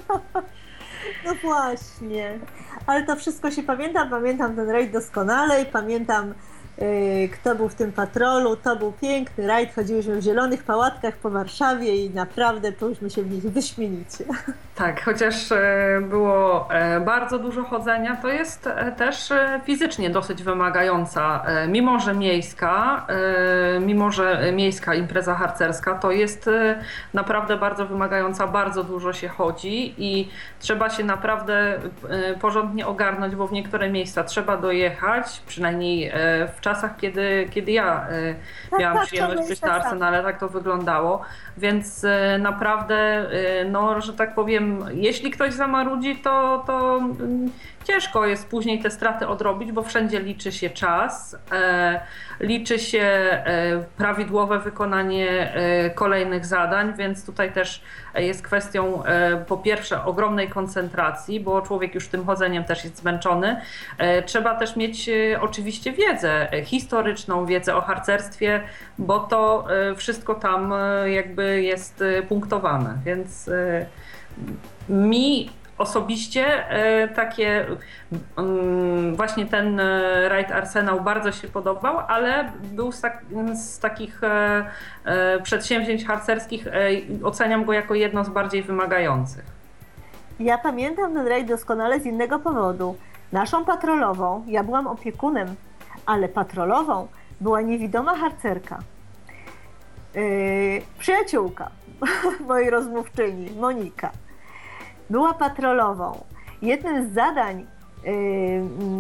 No 1.26 1.34
właśnie, 1.36 2.40
ale 2.88 3.06
to 3.06 3.16
wszystko 3.16 3.52
się 3.52 3.64
pamiętam, 3.64 4.10
pamiętam 4.10 4.56
ten 4.56 4.70
rajd 4.70 4.92
doskonale 4.92 5.62
i 5.62 5.66
pamiętam 5.66 6.34
kto 7.34 7.56
był 7.56 7.70
w 7.70 7.76
tym 7.76 7.92
patrolu. 7.92 8.56
To 8.56 8.76
był 8.76 8.92
piękny 8.92 9.48
rajd, 9.48 9.76
chodziłyśmy 9.76 10.16
w 10.16 10.24
zielonych 10.24 10.64
pałatkach 10.64 11.18
po 11.18 11.30
Warszawie 11.30 12.06
i 12.06 12.10
naprawdę 12.10 12.74
czuliśmy 12.74 13.10
się 13.10 13.24
w 13.24 13.32
nich 13.32 13.44
wyśmienicie. 13.44 14.26
Tak, 14.78 15.04
chociaż 15.04 15.52
e, 15.52 16.02
było 16.02 16.74
e, 16.74 17.00
bardzo 17.00 17.40
dużo 17.40 17.64
chodzenia, 17.64 18.16
to 18.22 18.28
jest 18.28 18.68
e, 18.68 18.92
też 18.92 19.34
fizycznie 19.64 20.10
dosyć 20.10 20.44
wymagająca. 20.44 21.44
Mimo, 21.68 22.00
że 22.00 22.14
miejska, 22.14 23.08
mimo, 23.82 24.12
że 24.12 24.52
miejska 24.54 24.96
impreza 24.96 25.36
harcerska, 25.36 25.96
to 25.96 26.12
jest 26.12 26.50
naprawdę 27.14 27.58
bardzo 27.58 27.86
wymagająca, 27.86 28.48
bardzo 28.48 28.84
dużo 28.84 29.14
się 29.14 29.28
chodzi 29.28 29.96
i 29.98 30.30
trzeba 30.60 30.90
się 30.90 31.04
naprawdę 31.04 31.80
porządnie 32.42 32.88
ogarnąć, 32.88 33.36
bo 33.36 33.48
w 33.48 33.52
niektóre 33.52 33.90
miejsca 33.90 34.24
trzeba 34.24 34.58
dojechać, 34.58 35.42
przynajmniej 35.48 36.12
w 36.58 36.62
czasach, 36.70 36.98
kiedy, 36.98 37.48
kiedy 37.52 37.72
ja 37.72 38.08
tak, 38.72 38.80
miałam 38.80 38.98
tak, 38.98 39.06
przyjemność 39.06 39.50
być 39.50 39.62
na 39.62 39.72
Arsenale, 39.74 40.24
tak. 40.24 40.40
to 40.40 40.50
wyglądało, 40.50 41.22
więc 41.58 42.06
naprawdę, 42.40 43.30
no, 43.72 44.02
że 44.02 44.14
tak 44.14 44.36
powiem, 44.36 44.86
jeśli 44.94 45.32
ktoś 45.32 45.54
zamarudzi, 45.54 46.16
to, 46.16 46.64
to 46.68 47.02
ciężko 47.88 48.26
jest 48.26 48.48
później 48.48 48.80
te 48.80 48.92
straty 48.92 49.28
odrobić, 49.28 49.72
bo 49.72 49.84
wszędzie 49.84 50.20
liczy 50.20 50.52
się 50.52 50.70
czas, 50.70 51.38
e, 51.52 52.00
liczy 52.40 52.80
się 52.80 53.02
e, 53.02 53.84
prawidłowe 53.98 54.60
wykonanie 54.60 55.54
e, 55.54 55.90
kolejnych 55.90 56.46
zadań, 56.46 56.94
więc 56.98 57.26
tutaj 57.26 57.54
też 57.54 57.82
jest 58.16 58.42
kwestią 58.42 59.04
po 59.48 59.58
pierwsze 59.58 60.06
ogromnej 60.06 60.50
koncentracji, 60.50 61.40
bo 61.40 61.62
człowiek 61.62 61.96
już 61.96 62.08
tym 62.08 62.26
chodzeniem 62.26 62.64
też 62.64 62.84
jest 62.84 62.98
zmęczony. 62.98 63.62
Trzeba 64.26 64.56
też 64.56 64.76
mieć 64.76 65.10
oczywiście 65.42 65.92
wiedzę 65.92 66.48
historyczną, 66.66 67.46
wiedzę 67.46 67.76
o 67.76 67.82
harcerstwie, 67.82 68.64
bo 68.98 69.20
to 69.20 69.68
wszystko 69.96 70.36
tam 70.36 70.74
jakby 71.06 71.62
jest 71.64 72.04
punktowane, 72.30 72.98
więc 73.06 73.50
mi 74.90 75.50
osobiście 75.78 76.70
e, 76.70 77.08
takie 77.08 77.66
mm, 78.38 79.16
właśnie 79.16 79.46
ten 79.46 79.80
e, 79.80 80.30
Raid 80.30 80.52
Arsenał 80.52 81.02
bardzo 81.02 81.32
się 81.32 81.48
podobał, 81.48 82.00
ale 82.08 82.52
był 82.64 82.92
z, 82.92 83.02
tak, 83.02 83.26
z 83.54 83.80
takich 83.80 84.22
e, 84.24 85.40
przedsięwzięć 85.44 86.06
harcerskich 86.06 86.68
oceniam 87.24 87.66
go 87.66 87.74
jako 87.74 87.96
jedno 87.96 88.24
z 88.24 88.30
bardziej 88.30 88.64
wymagających. 88.64 89.46
Ja 90.40 90.58
pamiętam 90.58 91.14
ten 91.14 91.28
rajd 91.28 91.48
doskonale 91.48 92.00
z 92.00 92.06
innego 92.06 92.40
powodu. 92.40 92.96
Naszą 93.32 93.66
patrolową, 93.66 94.44
ja 94.48 94.64
byłam 94.64 94.88
opiekunem, 94.88 95.56
ale 96.06 96.30
patrolową 96.30 97.08
była 97.42 97.62
niewidoma 97.62 98.16
harcerka. 98.16 98.80
Yy, 100.16 100.22
przyjaciółka 101.00 101.70
mojej 102.48 102.70
rozmówczyni, 102.70 103.52
Monika. 103.60 104.12
Była 105.10 105.34
patrolową. 105.34 106.24
Jednym 106.62 107.10
z 107.10 107.14
zadań 107.14 107.66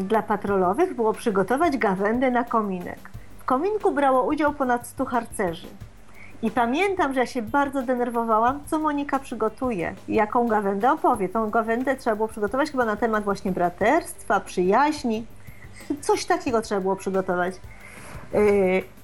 dla 0.02 0.22
patrolowych 0.22 0.96
było 0.96 1.14
przygotować 1.14 1.78
gawędę 1.78 2.32
na 2.32 2.44
kominek. 2.44 3.00
W 3.40 3.46
kominku 3.46 3.92
brało 3.92 4.24
udział 4.24 4.54
ponad 4.54 4.88
100 4.88 5.06
harcerzy. 5.06 5.68
I 6.42 6.52
pamiętam, 6.52 7.14
że 7.14 7.20
ja 7.20 7.26
się 7.26 7.42
bardzo 7.42 7.82
denerwowałam, 7.82 8.60
co 8.66 8.80
Monika 8.80 9.20
przygotuje, 9.20 9.96
jaką 10.08 10.48
gawędę 10.48 10.92
opowie. 10.92 11.30
Tą 11.30 11.50
gawędę 11.50 11.96
trzeba 11.96 12.16
było 12.16 12.28
przygotować 12.28 12.72
chyba 12.72 12.86
na 12.86 12.96
temat 12.96 13.24
właśnie 13.24 13.52
braterstwa, 13.52 14.40
przyjaźni. 14.40 15.26
Coś 16.02 16.26
takiego 16.26 16.62
trzeba 16.62 16.82
było 16.82 16.96
przygotować. 16.96 17.56
Yy, 18.34 18.40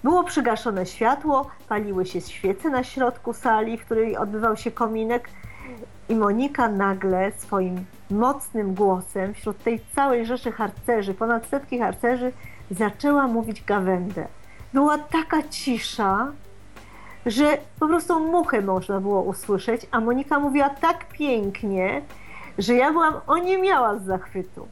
było 0.04 0.24
przygaszone 0.24 0.86
światło, 0.86 1.48
paliły 1.70 2.06
się 2.06 2.22
świece 2.22 2.70
na 2.70 2.84
środku 2.84 3.34
sali, 3.34 3.78
w 3.78 3.86
której 3.86 4.18
odbywał 4.18 4.58
się 4.58 4.72
kominek 4.72 5.30
i 6.10 6.16
Monika 6.16 6.68
nagle 6.70 7.32
swoim 7.38 7.86
mocnym 8.12 8.74
głosem 8.74 9.34
wśród 9.34 9.64
tej 9.64 9.80
całej 9.96 10.26
rzeszy 10.26 10.52
harcerzy, 10.52 11.14
ponad 11.14 11.46
setki 11.46 11.80
harcerzy, 11.80 12.32
zaczęła 12.72 13.28
mówić 13.28 13.64
gawędę. 13.64 14.28
Była 14.74 14.98
taka 14.98 15.44
cisza, 15.50 16.32
że 17.26 17.58
po 17.80 17.88
prostu 17.88 18.20
muchę 18.20 18.62
można 18.62 19.00
było 19.00 19.22
usłyszeć, 19.22 19.88
a 19.92 20.00
Monika 20.00 20.40
mówiła 20.40 20.70
tak 20.70 21.08
pięknie, 21.08 22.02
że 22.58 22.74
ja 22.74 22.92
byłam 22.92 23.14
oniemiała 23.28 23.98
z 24.00 24.06
zachwytu. 24.06 24.68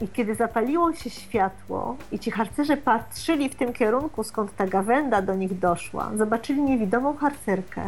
I 0.00 0.08
kiedy 0.08 0.34
zapaliło 0.34 0.92
się 0.92 1.10
światło 1.10 1.96
i 2.12 2.18
ci 2.18 2.30
harcerze 2.30 2.76
patrzyli 2.76 3.48
w 3.48 3.54
tym 3.54 3.72
kierunku, 3.72 4.24
skąd 4.24 4.56
ta 4.56 4.66
gawenda 4.66 5.22
do 5.22 5.34
nich 5.34 5.58
doszła, 5.58 6.10
zobaczyli 6.16 6.62
niewidomą 6.62 7.16
harcerkę 7.16 7.82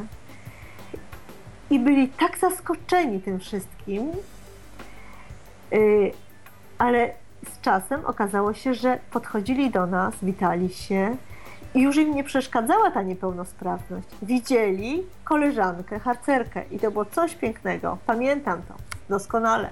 i 1.73 1.79
byli 1.79 2.09
tak 2.09 2.39
zaskoczeni 2.39 3.21
tym 3.21 3.39
wszystkim, 3.39 4.13
yy, 5.71 6.13
ale 6.79 7.11
z 7.49 7.61
czasem 7.61 8.07
okazało 8.07 8.55
się, 8.55 8.75
że 8.75 8.99
podchodzili 9.11 9.71
do 9.71 9.87
nas, 9.87 10.15
witali 10.23 10.69
się 10.69 11.17
i 11.75 11.81
już 11.83 11.97
im 11.97 12.15
nie 12.15 12.25
przeszkadzała 12.25 12.91
ta 12.91 13.03
niepełnosprawność. 13.03 14.09
Widzieli 14.23 15.03
koleżankę, 15.25 15.99
harcerkę 15.99 16.65
i 16.71 16.79
to 16.79 16.91
było 16.91 17.05
coś 17.05 17.35
pięknego. 17.35 17.99
Pamiętam 18.07 18.63
to 18.69 18.75
doskonale 19.09 19.71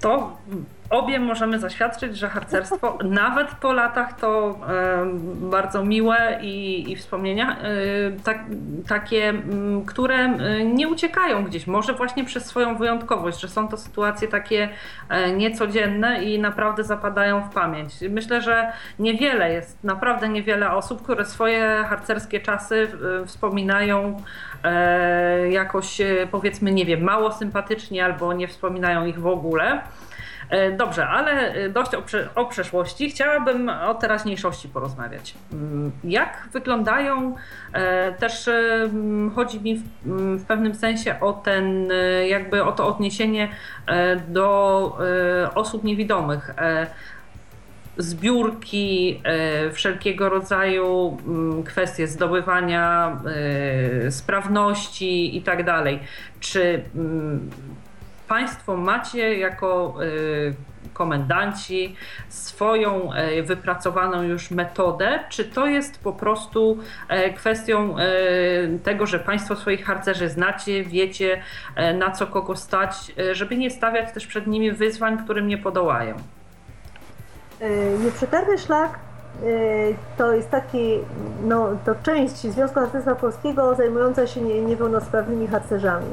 to 0.00 0.36
obie 0.90 1.20
możemy 1.20 1.58
zaświadczyć, 1.58 2.16
że 2.16 2.28
harcerstwo 2.28 2.98
nawet 3.22 3.48
po 3.50 3.72
latach 3.72 4.20
to 4.20 4.58
bardzo 5.34 5.84
miłe 5.84 6.38
i, 6.42 6.92
i 6.92 6.96
wspomnienia, 6.96 7.56
e, 7.58 7.66
tak, 8.24 8.44
takie, 8.88 9.34
które 9.86 10.28
nie 10.64 10.88
uciekają 10.88 11.44
gdzieś, 11.44 11.66
może 11.66 11.92
właśnie 11.92 12.24
przez 12.24 12.44
swoją 12.44 12.76
wyjątkowość, 12.76 13.40
że 13.40 13.48
są 13.48 13.68
to 13.68 13.76
sytuacje 13.76 14.28
takie 14.28 14.68
e, 15.08 15.32
niecodzienne 15.32 16.24
i 16.24 16.38
naprawdę 16.38 16.84
zapadają 16.84 17.42
w 17.42 17.54
pamięć. 17.54 17.94
Myślę, 18.10 18.42
że 18.42 18.72
niewiele 18.98 19.52
jest, 19.52 19.84
naprawdę 19.84 20.28
niewiele 20.28 20.72
osób, 20.72 21.02
które 21.02 21.24
swoje 21.24 21.84
harcerskie 21.88 22.40
czasy 22.40 22.88
wspominają 23.26 24.22
e, 24.64 25.50
jakoś 25.50 25.98
powiedzmy, 26.30 26.72
nie 26.72 26.84
wiem, 26.84 27.02
mało 27.02 27.32
sympatycznie 27.32 28.04
albo 28.04 28.32
nie 28.32 28.48
wspominają 28.48 29.06
ich 29.06 29.20
w 29.20 29.26
ogóle. 29.26 29.80
E, 30.50 30.72
dobrze, 30.72 31.06
ale 31.06 31.52
e, 31.52 31.68
dość 31.68 31.94
o, 31.94 32.02
o, 32.34 32.46
przeszłości. 32.46 33.10
Chciałabym 33.10 33.68
o 33.68 33.94
teraźniejszości 33.94 34.68
porozmawiać. 34.68 35.34
Mm, 35.52 35.92
jak 36.04 36.48
wyglądają, 36.52 37.34
e, 37.72 38.12
też 38.12 38.50
chodzi 39.34 39.60
mi 39.60 39.82
w, 40.04 40.44
pewnym 40.44 40.74
sensie 40.74 41.20
o 41.20 41.32
ten, 41.32 41.88
jakby 42.28 42.64
o 42.64 42.72
to 42.72 42.86
odniesienie 42.86 43.48
do 44.28 44.98
osób 45.54 45.84
niewidomych 45.84 46.54
zbiórki, 47.96 49.22
wszelkiego 49.72 50.28
rodzaju 50.28 51.16
kwestie 51.64 52.06
zdobywania 52.06 53.18
sprawności 54.10 55.36
i 55.36 55.42
tak 55.42 55.64
dalej. 55.64 56.00
Czy 56.40 56.82
Państwo 58.28 58.76
macie 58.76 59.38
jako 59.38 59.94
y, 60.02 60.54
komendanci 60.92 61.96
swoją 62.28 63.10
y, 63.14 63.42
wypracowaną 63.42 64.22
już 64.22 64.50
metodę, 64.50 65.20
czy 65.28 65.44
to 65.44 65.66
jest 65.66 66.02
po 66.02 66.12
prostu 66.12 66.78
y, 67.28 67.32
kwestią 67.32 67.96
tego, 68.82 69.06
że 69.06 69.18
Państwo 69.18 69.56
swoich 69.56 69.84
harcerzy 69.84 70.28
znacie, 70.28 70.84
wiecie 70.84 71.42
na 71.94 72.10
co 72.10 72.26
kogo 72.26 72.56
stać, 72.56 73.12
żeby 73.32 73.56
nie 73.56 73.70
stawiać 73.70 74.12
też 74.12 74.26
przed 74.26 74.46
nimi 74.46 74.72
wyzwań, 74.72 75.18
którym 75.24 75.48
nie 75.48 75.58
podołają? 75.58 76.16
Nieprzetarny 78.04 78.58
szlak 78.58 78.98
to 80.18 80.32
jest 80.32 80.50
taki, 80.50 80.98
no 81.44 81.68
to 81.84 81.94
część 82.02 82.36
Związku 82.36 82.80
Harcerstwa 82.80 83.14
Polskiego 83.14 83.74
zajmująca 83.74 84.26
się 84.26 84.40
niepełnosprawnymi 84.40 85.46
harcerzami. 85.46 86.06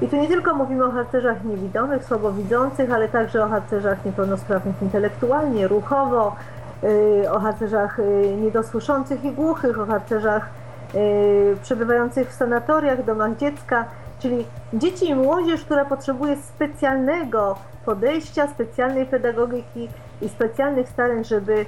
I 0.00 0.08
tu 0.08 0.16
nie 0.16 0.28
tylko 0.28 0.54
mówimy 0.54 0.84
o 0.84 0.90
harcerzach 0.90 1.44
niewidomych, 1.44 2.04
słabowidzących, 2.04 2.92
ale 2.92 3.08
także 3.08 3.44
o 3.44 3.48
harcerzach 3.48 4.04
niepełnosprawnych 4.04 4.82
intelektualnie, 4.82 5.68
ruchowo, 5.68 6.36
y, 6.84 7.30
o 7.30 7.38
harcerzach 7.40 7.98
y, 7.98 8.36
niedosłyszących 8.40 9.24
i 9.24 9.32
głuchych, 9.32 9.80
o 9.80 9.86
harcerzach 9.86 10.48
y, 10.94 11.56
przebywających 11.62 12.30
w 12.30 12.34
sanatoriach, 12.34 13.04
domach 13.04 13.36
dziecka, 13.36 13.84
czyli 14.18 14.44
dzieci 14.74 15.10
i 15.10 15.14
młodzież, 15.14 15.64
która 15.64 15.84
potrzebuje 15.84 16.36
specjalnego 16.36 17.56
podejścia, 17.84 18.48
specjalnej 18.48 19.06
pedagogiki 19.06 19.88
i 20.22 20.28
specjalnych 20.28 20.88
starań, 20.88 21.24
żeby 21.24 21.64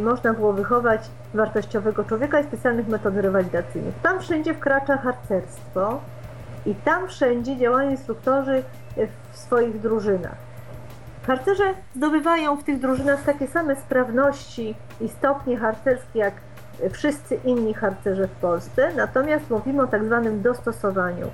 można 0.00 0.32
było 0.32 0.52
wychować 0.52 1.00
wartościowego 1.34 2.04
człowieka 2.04 2.40
i 2.40 2.44
specjalnych 2.44 2.88
metod 2.88 3.16
rewalidacyjnych. 3.16 3.94
Tam 4.02 4.20
wszędzie 4.20 4.54
wkracza 4.54 4.96
harcerstwo, 4.96 6.00
i 6.66 6.74
tam 6.74 7.08
wszędzie 7.08 7.56
działają 7.56 7.90
instruktorzy 7.90 8.62
w 9.32 9.38
swoich 9.38 9.80
drużynach. 9.80 10.36
Harcerze 11.26 11.74
zdobywają 11.96 12.56
w 12.56 12.64
tych 12.64 12.80
drużynach 12.80 13.24
takie 13.24 13.46
same 13.46 13.76
sprawności 13.76 14.74
i 15.00 15.08
stopnie 15.08 15.56
harcerskie 15.56 16.18
jak 16.18 16.34
wszyscy 16.92 17.34
inni 17.44 17.74
harcerze 17.74 18.28
w 18.28 18.30
Polsce, 18.30 18.92
natomiast 18.96 19.50
mówimy 19.50 19.82
o 19.82 19.86
tak 19.86 20.04
zwanym 20.04 20.42
dostosowaniu. 20.42 21.26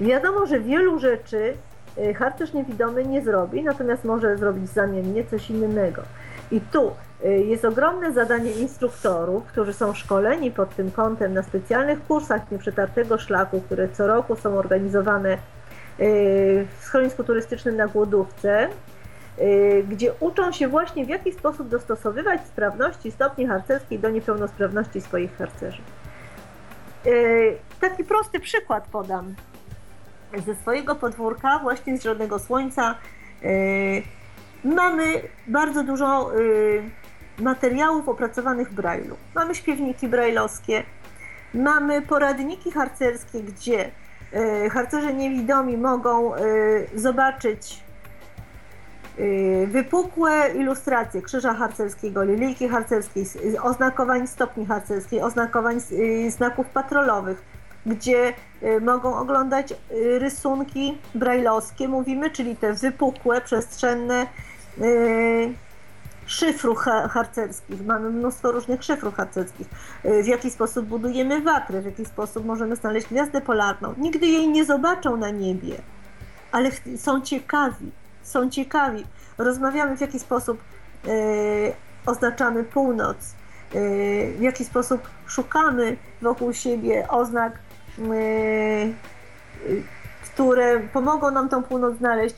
Wiadomo, 0.00 0.46
że 0.46 0.60
wielu 0.60 0.98
rzeczy 0.98 1.54
y, 1.98 2.14
harcerz 2.14 2.52
niewidomy 2.52 3.04
nie 3.04 3.22
zrobi, 3.22 3.62
natomiast 3.62 4.04
może 4.04 4.36
zrobić 4.36 4.68
zamiennie 4.68 5.24
coś 5.24 5.50
innego. 5.50 6.02
I 6.50 6.60
tu 6.60 6.90
jest 7.30 7.64
ogromne 7.64 8.12
zadanie 8.12 8.50
instruktorów, 8.50 9.44
którzy 9.44 9.72
są 9.72 9.94
szkoleni 9.94 10.50
pod 10.50 10.76
tym 10.76 10.90
kątem 10.90 11.34
na 11.34 11.42
specjalnych 11.42 12.06
kursach 12.06 12.50
nieprzetartego 12.50 13.18
szlaku, 13.18 13.60
które 13.60 13.88
co 13.88 14.06
roku 14.06 14.36
są 14.36 14.58
organizowane 14.58 15.32
y, 15.34 15.38
w 16.78 16.84
schronisku 16.84 17.24
turystycznym 17.24 17.76
na 17.76 17.86
Głodówce, 17.86 18.68
y, 19.38 19.84
gdzie 19.88 20.12
uczą 20.20 20.52
się 20.52 20.68
właśnie 20.68 21.06
w 21.06 21.08
jaki 21.08 21.32
sposób 21.32 21.68
dostosowywać 21.68 22.46
sprawności 22.46 23.10
stopni 23.10 23.46
harcerskiej 23.46 23.98
do 23.98 24.10
niepełnosprawności 24.10 25.00
swoich 25.00 25.36
harcerzy. 25.36 25.82
Taki 27.80 28.04
prosty 28.04 28.40
przykład 28.40 28.86
podam 28.88 29.34
ze 30.46 30.54
swojego 30.54 30.94
podwórka, 30.94 31.58
właśnie 31.58 31.98
z 31.98 32.02
Żadnego 32.02 32.38
Słońca 32.38 32.94
Mamy 34.64 35.22
bardzo 35.46 35.84
dużo 35.84 36.38
y, 36.38 36.82
materiałów 37.38 38.08
opracowanych 38.08 38.70
w 38.70 38.74
Braille'u. 38.74 39.14
Mamy 39.34 39.54
śpiewniki 39.54 40.08
brajlowskie, 40.08 40.82
mamy 41.54 42.02
poradniki 42.02 42.70
harcerskie, 42.70 43.40
gdzie 43.42 43.90
y, 44.66 44.70
harcerze 44.70 45.14
niewidomi 45.14 45.76
mogą 45.76 46.34
y, 46.34 46.40
zobaczyć 46.94 47.84
wypukłe 49.66 50.50
ilustracje 50.54 51.22
krzyża 51.22 51.54
harcerskiego, 51.54 52.24
lilijki 52.24 52.68
harcerskiej, 52.68 53.26
oznakowań 53.62 54.26
stopni 54.26 54.66
harcerskiej, 54.66 55.20
oznakowań 55.22 55.80
znaków 56.28 56.66
patrolowych, 56.66 57.42
gdzie 57.86 58.32
mogą 58.80 59.16
oglądać 59.16 59.74
rysunki 60.18 60.98
brajlowskie, 61.14 61.88
mówimy, 61.88 62.30
czyli 62.30 62.56
te 62.56 62.72
wypukłe, 62.72 63.40
przestrzenne 63.40 64.26
szyfrów 66.26 66.78
harcerskich. 67.10 67.86
Mamy 67.86 68.10
mnóstwo 68.10 68.52
różnych 68.52 68.84
szyfrów 68.84 69.14
harcerskich. 69.14 69.66
Y, 70.04 70.22
w 70.22 70.26
jaki 70.26 70.50
sposób 70.50 70.86
budujemy 70.86 71.40
watrę, 71.40 71.80
w 71.80 71.84
jaki 71.84 72.04
sposób 72.04 72.46
możemy 72.46 72.76
znaleźć 72.76 73.06
gwiazdę 73.06 73.40
polarną. 73.40 73.94
Nigdy 73.98 74.26
jej 74.26 74.48
nie 74.48 74.64
zobaczą 74.64 75.16
na 75.16 75.30
niebie, 75.30 75.74
ale 76.52 76.70
są 76.96 77.20
ciekawi, 77.20 77.90
są 78.22 78.50
ciekawi. 78.50 79.04
Rozmawiamy 79.38 79.96
w 79.96 80.00
jaki 80.00 80.18
sposób 80.18 80.58
e, 81.06 81.10
oznaczamy 82.06 82.64
północ, 82.64 83.16
e, 83.16 83.78
w 84.32 84.40
jaki 84.40 84.64
sposób 84.64 85.00
szukamy 85.26 85.96
wokół 86.22 86.52
siebie 86.52 87.08
oznak 87.08 87.58
które 90.34 90.80
pomogą 90.80 91.30
nam 91.30 91.48
tą 91.48 91.62
północ 91.62 91.98
znaleźć, 91.98 92.36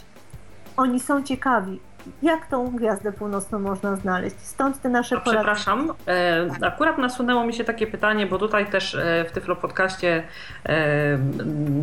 oni 0.76 1.00
są 1.00 1.22
ciekawi, 1.22 1.80
jak 2.22 2.46
tą 2.46 2.76
gwiazdę 2.76 3.12
północną 3.12 3.58
można 3.58 3.96
znaleźć. 3.96 4.36
Stąd 4.38 4.80
te 4.80 4.88
nasze 4.88 5.16
porady. 5.16 5.36
Przepraszam, 5.36 5.92
e, 6.08 6.46
akurat 6.62 6.98
nasunęło 6.98 7.44
mi 7.44 7.54
się 7.54 7.64
takie 7.64 7.86
pytanie, 7.86 8.26
bo 8.26 8.38
tutaj 8.38 8.66
też 8.66 8.94
e, 8.94 9.24
w 9.28 9.32
Tyflo 9.32 9.56
Podcaście 9.56 10.22
e, 10.64 11.18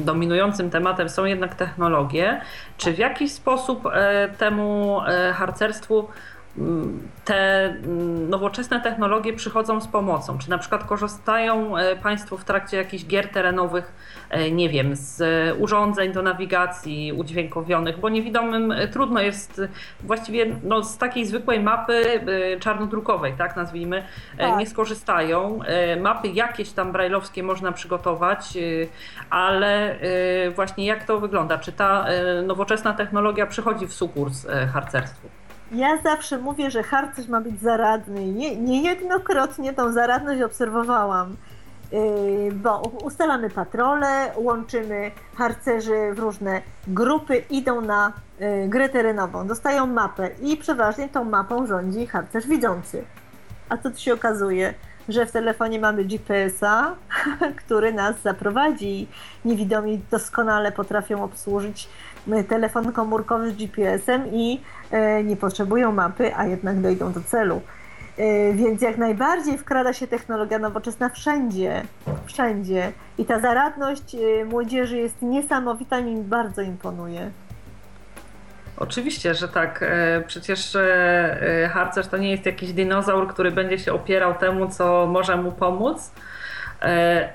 dominującym 0.06 0.70
tematem 0.70 1.10
są 1.10 1.26
jednak 1.26 1.56
technologie. 1.56 2.42
Czy 2.78 2.94
w 2.94 2.98
jakiś 2.98 3.32
sposób 3.32 3.84
temu 4.38 5.00
harcerstwu 5.34 6.08
te 7.26 7.66
mm, 7.66 8.30
nowoczesne 8.30 8.82
technologie 8.82 9.34
przychodzą 9.34 9.82
z 9.82 9.88
pomocą? 9.88 10.38
Czy 10.38 10.50
na 10.50 10.58
przykład 10.58 10.84
korzystają 10.84 11.78
e, 11.78 11.96
Państwo 11.96 12.38
w 12.38 12.44
trakcie 12.44 12.78
jakichś 12.78 13.06
gier 13.06 13.30
terenowych, 13.30 13.94
e, 14.30 14.52
nie 14.52 14.70
wiem, 14.70 14.96
z 14.96 15.22
urządzeń 15.60 16.12
do 16.12 16.22
nawigacji 16.22 17.14
udźwiękowionych, 17.14 18.00
bo 18.00 18.10
niewidomym 18.10 18.72
e, 18.72 18.88
trudno 18.88 19.22
jest 19.22 19.62
właściwie 20.02 20.56
no, 20.64 20.84
z 20.84 20.98
takiej 20.98 21.26
zwykłej 21.26 21.60
mapy 21.60 22.22
czarnodrukowej, 22.60 23.34
tak 23.38 23.56
nazwijmy, 23.56 24.04
tak. 24.38 24.60
nie 24.60 24.68
skorzystają. 24.68 25.60
Mapy 26.02 26.28
jakieś 26.28 26.72
tam 26.72 26.92
brajlowskie 26.92 27.44
można 27.44 27.72
przygotować, 27.72 28.58
ale 29.30 29.96
właśnie 30.56 30.86
jak 30.86 31.06
to 31.06 31.20
wygląda? 31.20 31.58
Czy 31.58 31.72
ta 31.72 32.06
nowoczesna 32.44 32.94
technologia 32.94 33.46
przychodzi 33.46 33.88
w 33.88 33.94
sukurs 33.94 34.48
harcerstwu? 34.74 35.43
Ja 35.74 35.98
zawsze 36.04 36.38
mówię, 36.38 36.72
że 36.72 36.84
harcerz 36.84 37.28
ma 37.28 37.42
być 37.42 37.62
zaradny. 37.62 38.26
Nie, 38.26 38.56
niejednokrotnie 38.56 39.74
tą 39.74 39.92
zaradność 39.92 40.42
obserwowałam, 40.42 41.36
yy, 41.92 42.52
bo 42.52 42.82
ustalamy 43.04 43.50
patrole, 43.50 44.32
łączymy 44.36 45.12
harcerzy 45.36 46.14
w 46.14 46.20
różne 46.20 46.62
grupy, 46.88 47.38
idą 47.50 47.82
na 47.82 48.14
yy, 48.40 48.68
grę 48.70 48.90
terenową, 48.90 49.48
dostają 49.48 49.88
mapę 49.88 50.30
i 50.42 50.58
przeważnie 50.58 51.10
tą 51.10 51.24
mapą 51.24 51.68
rządzi 51.68 52.08
harcerz 52.08 52.48
widzący. 52.48 53.04
A 53.70 53.78
co 53.78 53.92
tu 53.92 53.98
się 53.98 54.14
okazuje? 54.14 54.74
że 55.10 55.26
w 55.26 55.32
telefonie 55.32 55.80
mamy 55.80 56.04
GPS-a, 56.04 56.96
który 57.66 57.94
nas 57.94 58.16
zaprowadzi. 58.24 59.08
Niewidomi 59.46 60.02
doskonale 60.12 60.72
potrafią 60.72 61.24
obsłużyć 61.24 61.90
telefon 62.50 62.92
komórkowy 62.92 63.52
z 63.52 63.56
GPS-em 63.56 64.28
i 64.34 64.62
e, 64.92 65.24
nie 65.24 65.36
potrzebują 65.36 65.92
mapy, 65.92 66.36
a 66.36 66.46
jednak 66.46 66.82
dojdą 66.82 67.12
do 67.12 67.22
celu. 67.22 67.62
E, 68.18 68.54
więc 68.54 68.82
jak 68.82 68.98
najbardziej 68.98 69.58
wkrada 69.58 69.94
się 69.94 70.08
technologia 70.08 70.60
nowoczesna 70.60 71.10
wszędzie, 71.10 71.84
wszędzie. 72.26 72.92
I 73.18 73.26
ta 73.26 73.40
zaradność 73.40 74.16
e, 74.16 74.46
młodzieży 74.46 74.98
jest 74.98 75.22
niesamowita, 75.22 76.02
mi 76.02 76.22
bardzo 76.22 76.62
imponuje. 76.62 77.32
Oczywiście, 78.78 79.36
że 79.36 79.48
tak. 79.48 79.86
Przecież 80.28 80.78
harcerz 81.70 82.08
to 82.08 82.18
nie 82.18 82.32
jest 82.32 82.46
jakiś 82.46 82.74
dinozaur, 82.74 83.28
który 83.28 83.52
będzie 83.52 83.80
się 83.80 83.94
opierał 83.94 84.34
temu, 84.34 84.70
co 84.70 85.08
może 85.08 85.38
mu 85.38 85.52
pomóc 85.52 86.12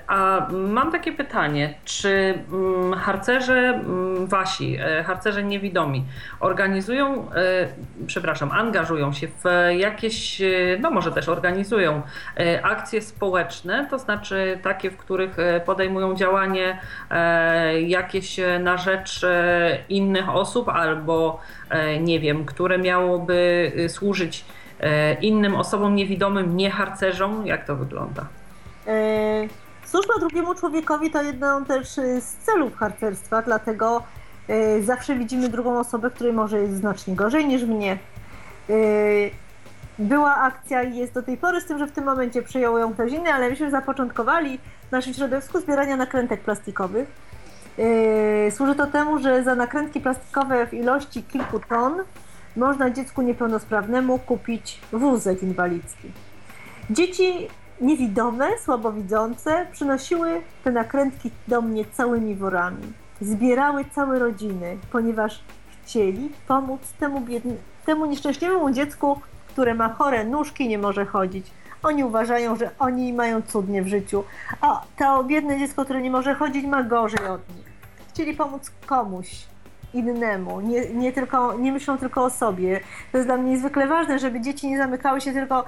a 0.07 0.47
mam 0.51 0.91
takie 0.91 1.11
pytanie, 1.11 1.73
czy 1.85 2.33
mm, 2.51 2.93
harcerze 2.93 3.57
mm, 3.57 4.27
wasi, 4.27 4.77
e, 4.81 5.03
harcerze 5.03 5.43
niewidomi, 5.43 6.05
organizują, 6.39 7.31
e, 7.31 7.67
przepraszam, 8.07 8.51
angażują 8.51 9.13
się 9.13 9.27
w 9.27 9.43
jakieś, 9.77 10.41
no 10.79 10.91
może 10.91 11.11
też 11.11 11.29
organizują 11.29 12.01
akcje 12.63 13.01
społeczne, 13.01 13.87
to 13.89 13.99
znaczy 13.99 14.59
takie, 14.63 14.91
w 14.91 14.97
których 14.97 15.37
podejmują 15.65 16.15
działanie 16.15 16.79
jakieś 17.87 18.39
na 18.59 18.77
rzecz 18.77 19.21
innych 19.89 20.29
osób 20.29 20.69
albo 20.69 21.39
nie 22.01 22.19
wiem, 22.19 22.45
które 22.45 22.77
miałoby 22.77 23.71
służyć 23.87 24.45
innym 25.21 25.55
osobom 25.55 25.95
niewidomym, 25.95 26.57
nie 26.57 26.71
harcerzom? 26.71 27.47
Jak 27.47 27.65
to 27.65 27.75
wygląda? 27.75 28.38
E, 28.87 29.47
służba 29.85 30.13
drugiemu 30.19 30.55
człowiekowi 30.55 31.11
to 31.11 31.23
jedną 31.23 31.65
też 31.65 31.97
e, 31.97 32.21
z 32.21 32.37
celów 32.37 32.75
harcerstwa, 32.75 33.41
dlatego 33.41 34.03
e, 34.47 34.81
zawsze 34.81 35.15
widzimy 35.15 35.49
drugą 35.49 35.79
osobę, 35.79 36.11
której 36.11 36.33
może 36.33 36.59
jest 36.59 36.75
znacznie 36.77 37.15
gorzej 37.15 37.47
niż 37.47 37.63
mnie. 37.63 37.97
Była 39.99 40.35
akcja 40.35 40.83
i 40.83 40.97
jest 40.97 41.13
do 41.13 41.23
tej 41.23 41.37
pory, 41.37 41.61
z 41.61 41.65
tym, 41.65 41.79
że 41.79 41.87
w 41.87 41.91
tym 41.91 42.05
momencie 42.05 42.41
przyjął 42.41 42.77
ją 42.77 42.93
ktoś 42.93 43.11
inny, 43.11 43.33
ale 43.33 43.49
myśmy 43.49 43.71
zapoczątkowali 43.71 44.59
w 44.89 44.91
naszym 44.91 45.13
środowisku 45.13 45.59
zbierania 45.59 45.95
nakrętek 45.95 46.41
plastikowych. 46.41 47.07
Służy 48.51 48.75
to 48.75 48.87
temu, 48.87 49.19
że 49.19 49.43
za 49.43 49.55
nakrętki 49.55 50.01
plastikowe 50.01 50.67
w 50.67 50.73
ilości 50.73 51.23
kilku 51.23 51.59
ton 51.59 51.93
można 52.55 52.89
dziecku 52.89 53.21
niepełnosprawnemu 53.21 54.19
kupić 54.19 54.81
wózek 54.91 55.43
inwalidzki. 55.43 56.11
Dzieci 56.89 57.47
Niewidome, 57.81 58.57
słabowidzące 58.57 59.67
przynosiły 59.71 60.41
te 60.63 60.71
nakrętki 60.71 61.31
do 61.47 61.61
mnie 61.61 61.85
całymi 61.85 62.35
worami. 62.35 62.93
Zbierały 63.21 63.85
całe 63.85 64.19
rodziny, 64.19 64.77
ponieważ 64.91 65.43
chcieli 65.83 66.29
pomóc 66.47 66.81
temu, 66.99 67.21
biedny, 67.21 67.55
temu 67.85 68.05
nieszczęśliwemu 68.05 68.71
dziecku, 68.71 69.21
które 69.47 69.75
ma 69.75 69.89
chore 69.89 70.25
nóżki 70.25 70.67
nie 70.67 70.77
może 70.77 71.05
chodzić. 71.05 71.51
Oni 71.83 72.03
uważają, 72.03 72.55
że 72.55 72.71
oni 72.79 73.13
mają 73.13 73.41
cudnie 73.41 73.83
w 73.83 73.87
życiu, 73.87 74.23
a 74.61 74.81
to 74.97 75.23
biedne 75.23 75.59
dziecko, 75.59 75.83
które 75.83 76.01
nie 76.01 76.11
może 76.11 76.35
chodzić, 76.35 76.65
ma 76.65 76.83
gorzej 76.83 77.27
od 77.27 77.55
nich. 77.55 77.65
Chcieli 78.09 78.33
pomóc 78.33 78.71
komuś, 78.85 79.45
innemu, 79.93 80.61
nie, 80.61 80.89
nie, 80.89 81.11
tylko, 81.11 81.53
nie 81.53 81.71
myślą 81.71 81.97
tylko 81.97 82.23
o 82.23 82.29
sobie. 82.29 82.79
To 83.11 83.17
jest 83.17 83.27
dla 83.27 83.37
mnie 83.37 83.51
niezwykle 83.51 83.87
ważne, 83.87 84.19
żeby 84.19 84.41
dzieci 84.41 84.69
nie 84.69 84.77
zamykały 84.77 85.21
się 85.21 85.33
tylko 85.33 85.65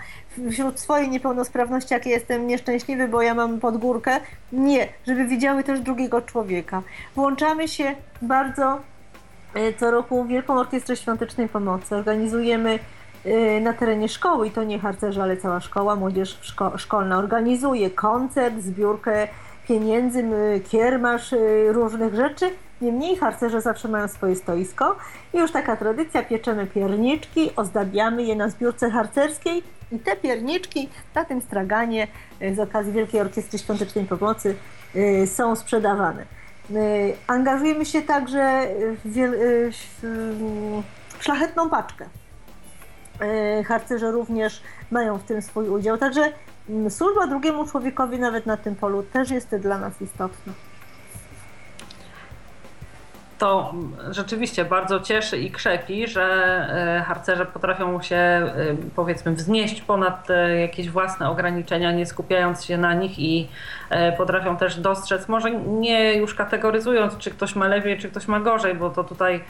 wśród 0.51 0.79
swojej 0.79 1.09
niepełnosprawności, 1.09 1.93
jakie 1.93 2.09
jestem 2.09 2.47
nieszczęśliwy, 2.47 3.07
bo 3.07 3.21
ja 3.21 3.33
mam 3.33 3.59
podgórkę. 3.59 4.19
Nie, 4.51 4.87
żeby 5.07 5.25
widziały 5.25 5.63
też 5.63 5.79
drugiego 5.79 6.21
człowieka. 6.21 6.81
Włączamy 7.15 7.67
się 7.67 7.95
bardzo 8.21 8.79
e, 9.53 9.73
co 9.73 9.91
roku 9.91 10.25
Wielką 10.25 10.59
Orkiestrę 10.59 10.95
Świątecznej 10.95 11.49
Pomocy. 11.49 11.95
Organizujemy 11.95 12.79
e, 13.25 13.61
na 13.61 13.73
terenie 13.73 14.09
szkoły, 14.09 14.47
i 14.47 14.51
to 14.51 14.63
nie 14.63 14.79
harcerze, 14.79 15.23
ale 15.23 15.37
cała 15.37 15.59
szkoła, 15.59 15.95
młodzież 15.95 16.37
szko 16.41 16.77
szkolna 16.77 17.17
organizuje 17.17 17.89
koncert, 17.89 18.59
zbiórkę 18.59 19.27
pieniędzy, 19.71 20.23
kiermasz, 20.69 21.33
e, 21.33 21.37
różnych 21.71 22.15
rzeczy 22.15 22.51
Niemniej 22.81 23.15
harcerze 23.15 23.61
zawsze 23.61 23.87
mają 23.87 24.07
swoje 24.07 24.35
stoisko 24.35 24.95
i 25.33 25.37
już 25.37 25.51
taka 25.51 25.75
tradycja, 25.75 26.23
pieczemy 26.23 26.67
pierniczki, 26.67 27.51
ozdabiamy 27.55 28.23
je 28.23 28.35
na 28.35 28.49
zbiórce 28.49 28.89
harcerskiej 28.89 29.63
i 29.91 29.99
te 29.99 30.15
pierniczki 30.15 30.89
na 31.15 31.25
tym 31.25 31.41
straganie 31.41 32.07
y, 32.41 32.55
z 32.55 32.59
okazji 32.59 32.91
Wielkiej 32.91 33.21
Orkiestry 33.21 33.59
Świątecznej 33.59 34.05
Pomocy 34.05 34.55
y, 34.95 35.27
są 35.27 35.55
sprzedawane. 35.55 36.25
Y, 36.71 37.13
angażujemy 37.27 37.85
się 37.85 38.01
także 38.01 38.67
w, 39.05 39.69
szlachetną 41.19 41.69
paczkę. 41.69 42.05
Harcerze 43.65 44.11
również 44.11 44.61
mają 44.91 45.17
w 45.17 45.23
tym 45.23 45.41
swój 45.41 45.69
udział, 45.69 45.97
także 45.97 46.31
służba 46.89 47.27
drugiemu 47.27 47.67
człowiekowi 47.67 48.19
nawet 48.19 48.45
na 48.45 48.57
tym 48.57 48.75
polu 48.75 49.03
też 49.03 49.31
jest 49.31 49.55
dla 49.55 49.77
nas 49.77 50.01
istotna 50.01 50.53
to 53.41 53.73
rzeczywiście 54.11 54.65
bardzo 54.65 54.99
cieszy 54.99 55.37
i 55.37 55.51
krzepi, 55.51 56.07
że 56.07 56.23
e, 56.99 57.03
harcerze 57.07 57.45
potrafią 57.45 58.01
się 58.01 58.15
e, 58.15 58.51
powiedzmy 58.95 59.33
wznieść 59.33 59.81
ponad 59.81 60.29
e, 60.29 60.59
jakieś 60.59 60.89
własne 60.89 61.29
ograniczenia, 61.29 61.91
nie 61.91 62.05
skupiając 62.05 62.63
się 62.63 62.77
na 62.77 62.93
nich 62.93 63.19
i 63.19 63.49
potrafią 64.17 64.57
też 64.57 64.79
dostrzec, 64.79 65.27
może 65.27 65.51
nie 65.51 66.15
już 66.15 66.35
kategoryzując, 66.35 67.17
czy 67.17 67.31
ktoś 67.31 67.55
ma 67.55 67.67
lepiej, 67.67 67.97
czy 67.97 68.09
ktoś 68.09 68.27
ma 68.27 68.39
gorzej, 68.39 68.75
bo 68.75 68.89
to 68.89 69.03
tutaj 69.03 69.43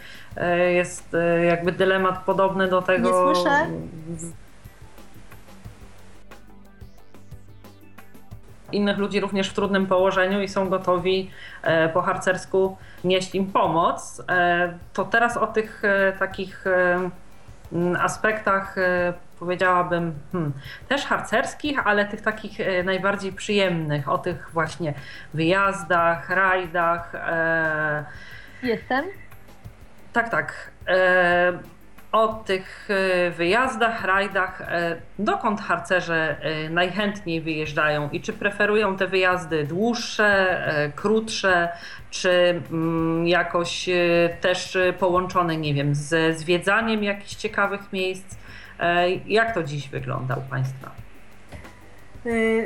jest 0.73 1.15
jakby 1.47 1.71
dylemat 1.71 2.23
podobny 2.23 2.67
do 2.67 2.81
tego. 2.81 3.27
Nie 3.27 3.33
słyszę. 3.33 3.67
Innych 8.71 8.97
ludzi 8.97 9.19
również 9.19 9.49
w 9.49 9.53
trudnym 9.53 9.87
położeniu 9.87 10.41
i 10.41 10.47
są 10.47 10.69
gotowi 10.69 11.31
e, 11.63 11.89
po 11.89 12.01
harcersku 12.01 12.77
nieść 13.03 13.35
im 13.35 13.51
pomoc. 13.51 14.23
E, 14.29 14.77
to 14.93 15.05
teraz 15.05 15.37
o 15.37 15.47
tych 15.47 15.85
e, 15.85 16.13
takich 16.19 16.65
aspektach 17.99 18.75
powiedziałabym 19.39 20.13
hmm, 20.31 20.53
też 20.87 21.05
harcerskich, 21.05 21.87
ale 21.87 22.05
tych 22.05 22.21
takich 22.21 22.57
najbardziej 22.83 23.33
przyjemnych, 23.33 24.09
o 24.09 24.17
tych 24.17 24.49
właśnie 24.53 24.93
wyjazdach, 25.33 26.29
rajdach. 26.29 27.13
Jestem. 28.63 29.05
Tak, 30.13 30.29
tak. 30.29 30.71
O 32.11 32.27
tych 32.27 32.89
e, 32.89 33.31
wyjazdach, 33.31 34.05
rajdach. 34.05 34.61
E, 34.61 34.95
dokąd 35.19 35.61
harcerze 35.61 36.37
e, 36.41 36.69
najchętniej 36.69 37.41
wyjeżdżają 37.41 38.09
i 38.09 38.21
czy 38.21 38.33
preferują 38.33 38.97
te 38.97 39.07
wyjazdy 39.07 39.63
dłuższe, 39.63 40.91
krótsze, 40.95 41.69
czy 42.09 42.61
mm, 42.71 43.27
jakoś 43.27 43.89
też 44.41 44.77
połączone, 44.99 45.57
nie 45.57 45.73
wiem, 45.73 45.95
ze 45.95 46.33
zwiedzaniem 46.33 47.03
jakichś 47.03 47.35
ciekawych 47.35 47.93
miejsc? 47.93 48.35
Jak 49.25 49.53
to 49.53 49.63
dziś 49.63 49.89
wygląda 49.89 50.35
u 50.35 50.41
Państwa? 50.41 50.91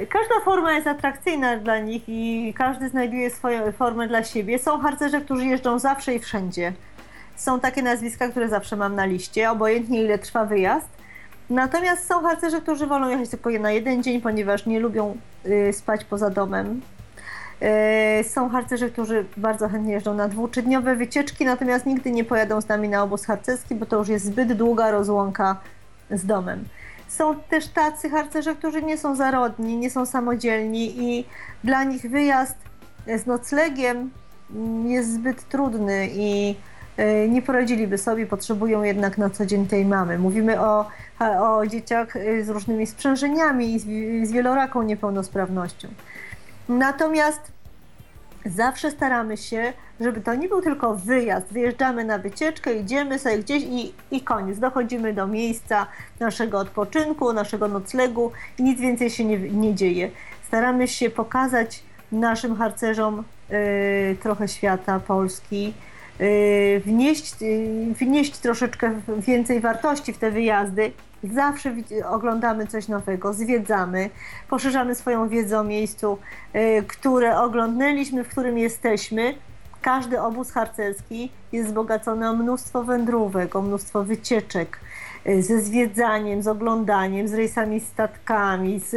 Każda 0.09 0.45
forma 0.45 0.73
jest 0.73 0.87
atrakcyjna 0.87 1.57
dla 1.57 1.79
nich 1.79 2.03
i 2.07 2.53
każdy 2.57 2.89
znajduje 2.89 3.29
swoją 3.29 3.71
formę 3.71 4.07
dla 4.07 4.23
siebie. 4.23 4.59
Są 4.59 4.79
harcerze, 4.79 5.21
którzy 5.21 5.45
jeżdżą 5.45 5.79
zawsze 5.79 6.15
i 6.15 6.19
wszędzie 6.19 6.73
są 7.35 7.59
takie 7.59 7.83
nazwiska, 7.83 8.27
które 8.27 8.49
zawsze 8.49 8.75
mam 8.75 8.95
na 8.95 9.05
liście, 9.05 9.51
obojętnie 9.51 10.03
ile 10.03 10.19
trwa 10.19 10.45
wyjazd. 10.45 10.87
Natomiast 11.49 12.07
są 12.07 12.21
harcerze, 12.21 12.61
którzy 12.61 12.87
wolą 12.87 13.09
jechać 13.09 13.29
tylko 13.29 13.49
na 13.49 13.71
jeden 13.71 14.03
dzień, 14.03 14.21
ponieważ 14.21 14.65
nie 14.65 14.79
lubią 14.79 15.17
y, 15.45 15.73
spać 15.73 16.05
poza 16.05 16.29
domem. 16.29 16.81
Y, 18.19 18.23
są 18.23 18.49
harcerze, 18.49 18.89
którzy 18.89 19.25
bardzo 19.37 19.69
chętnie 19.69 19.93
jeżdżą 19.93 20.13
na 20.13 20.27
dwuczydniowe 20.27 20.95
wycieczki, 20.95 21.45
natomiast 21.45 21.85
nigdy 21.85 22.11
nie 22.11 22.23
pojadą 22.23 22.61
z 22.61 22.67
nami 22.67 22.89
na 22.89 23.03
obóz 23.03 23.25
harcerski, 23.25 23.75
bo 23.75 23.85
to 23.85 23.97
już 23.97 24.07
jest 24.07 24.25
zbyt 24.25 24.53
długa 24.53 24.91
rozłąka 24.91 25.57
z 26.11 26.25
domem. 26.25 26.63
Są 27.07 27.35
też 27.35 27.67
tacy 27.67 28.09
harcerze, 28.09 28.55
którzy 28.55 28.81
nie 28.81 28.97
są 28.97 29.15
zarodni, 29.15 29.77
nie 29.77 29.89
są 29.89 30.05
samodzielni 30.05 31.03
i 31.03 31.25
dla 31.63 31.83
nich 31.83 32.09
wyjazd 32.09 32.57
z 33.17 33.25
noclegiem 33.25 34.09
mm, 34.55 34.87
jest 34.87 35.13
zbyt 35.13 35.49
trudny 35.49 36.09
i 36.11 36.55
nie 37.29 37.41
poradziliby 37.41 37.97
sobie, 37.97 38.25
potrzebują 38.25 38.83
jednak 38.83 39.17
na 39.17 39.29
co 39.29 39.45
dzień 39.45 39.67
tej 39.67 39.85
mamy. 39.85 40.19
Mówimy 40.19 40.61
o, 40.61 40.85
o 41.19 41.67
dzieciach 41.67 42.15
e, 42.15 42.43
z 42.43 42.49
różnymi 42.49 42.87
sprzężeniami 42.87 43.73
i 43.73 43.79
z, 43.79 43.83
z 44.29 44.31
wieloraką 44.31 44.83
niepełnosprawnością. 44.83 45.87
Natomiast 46.69 47.51
zawsze 48.45 48.91
staramy 48.91 49.37
się, 49.37 49.73
żeby 49.99 50.21
to 50.21 50.35
nie 50.35 50.47
był 50.47 50.61
tylko 50.61 50.95
wyjazd. 50.95 51.47
Wyjeżdżamy 51.51 52.05
na 52.05 52.17
wycieczkę, 52.17 52.73
idziemy 52.73 53.19
sobie 53.19 53.37
gdzieś 53.37 53.63
i, 53.63 53.93
i 54.11 54.21
koniec. 54.21 54.59
Dochodzimy 54.59 55.13
do 55.13 55.27
miejsca 55.27 55.87
naszego 56.19 56.59
odpoczynku, 56.59 57.33
naszego 57.33 57.67
noclegu 57.67 58.31
i 58.59 58.63
nic 58.63 58.79
więcej 58.79 59.09
się 59.09 59.25
nie, 59.25 59.39
nie 59.39 59.75
dzieje. 59.75 60.11
Staramy 60.47 60.87
się 60.87 61.09
pokazać 61.09 61.83
naszym 62.11 62.55
harcerzom 62.55 63.23
y, 63.51 64.17
trochę 64.21 64.47
świata 64.47 64.99
Polski, 64.99 65.73
Y, 65.73 65.94
wnieść, 66.85 67.35
y, 67.41 67.93
wnieść 67.99 68.37
troszeczkę 68.37 68.91
więcej 69.17 69.59
wartości 69.59 70.13
w 70.13 70.17
te 70.17 70.31
wyjazdy. 70.31 70.91
Zawsze 71.23 71.75
oglądamy 72.09 72.67
coś 72.67 72.87
nowego, 72.87 73.33
zwiedzamy, 73.33 74.09
poszerzamy 74.49 74.95
swoją 74.95 75.29
wiedzę 75.29 75.59
o 75.59 75.63
miejscu, 75.63 76.17
y, 76.55 76.83
które 76.87 77.39
oglądnęliśmy, 77.39 78.23
w 78.23 78.27
którym 78.27 78.57
jesteśmy. 78.57 79.35
Każdy 79.81 80.21
obóz 80.21 80.51
harcerski 80.51 81.31
jest 81.51 81.69
wzbogacony 81.69 82.29
o 82.29 82.33
mnóstwo 82.33 82.83
wędrówek, 82.83 83.55
o 83.55 83.61
mnóstwo 83.61 84.03
wycieczek, 84.03 84.79
ze 85.39 85.61
zwiedzaniem, 85.61 86.43
z 86.43 86.47
oglądaniem, 86.47 87.27
z 87.27 87.33
rejsami 87.33 87.79
statkami, 87.79 88.79
z 88.79 88.95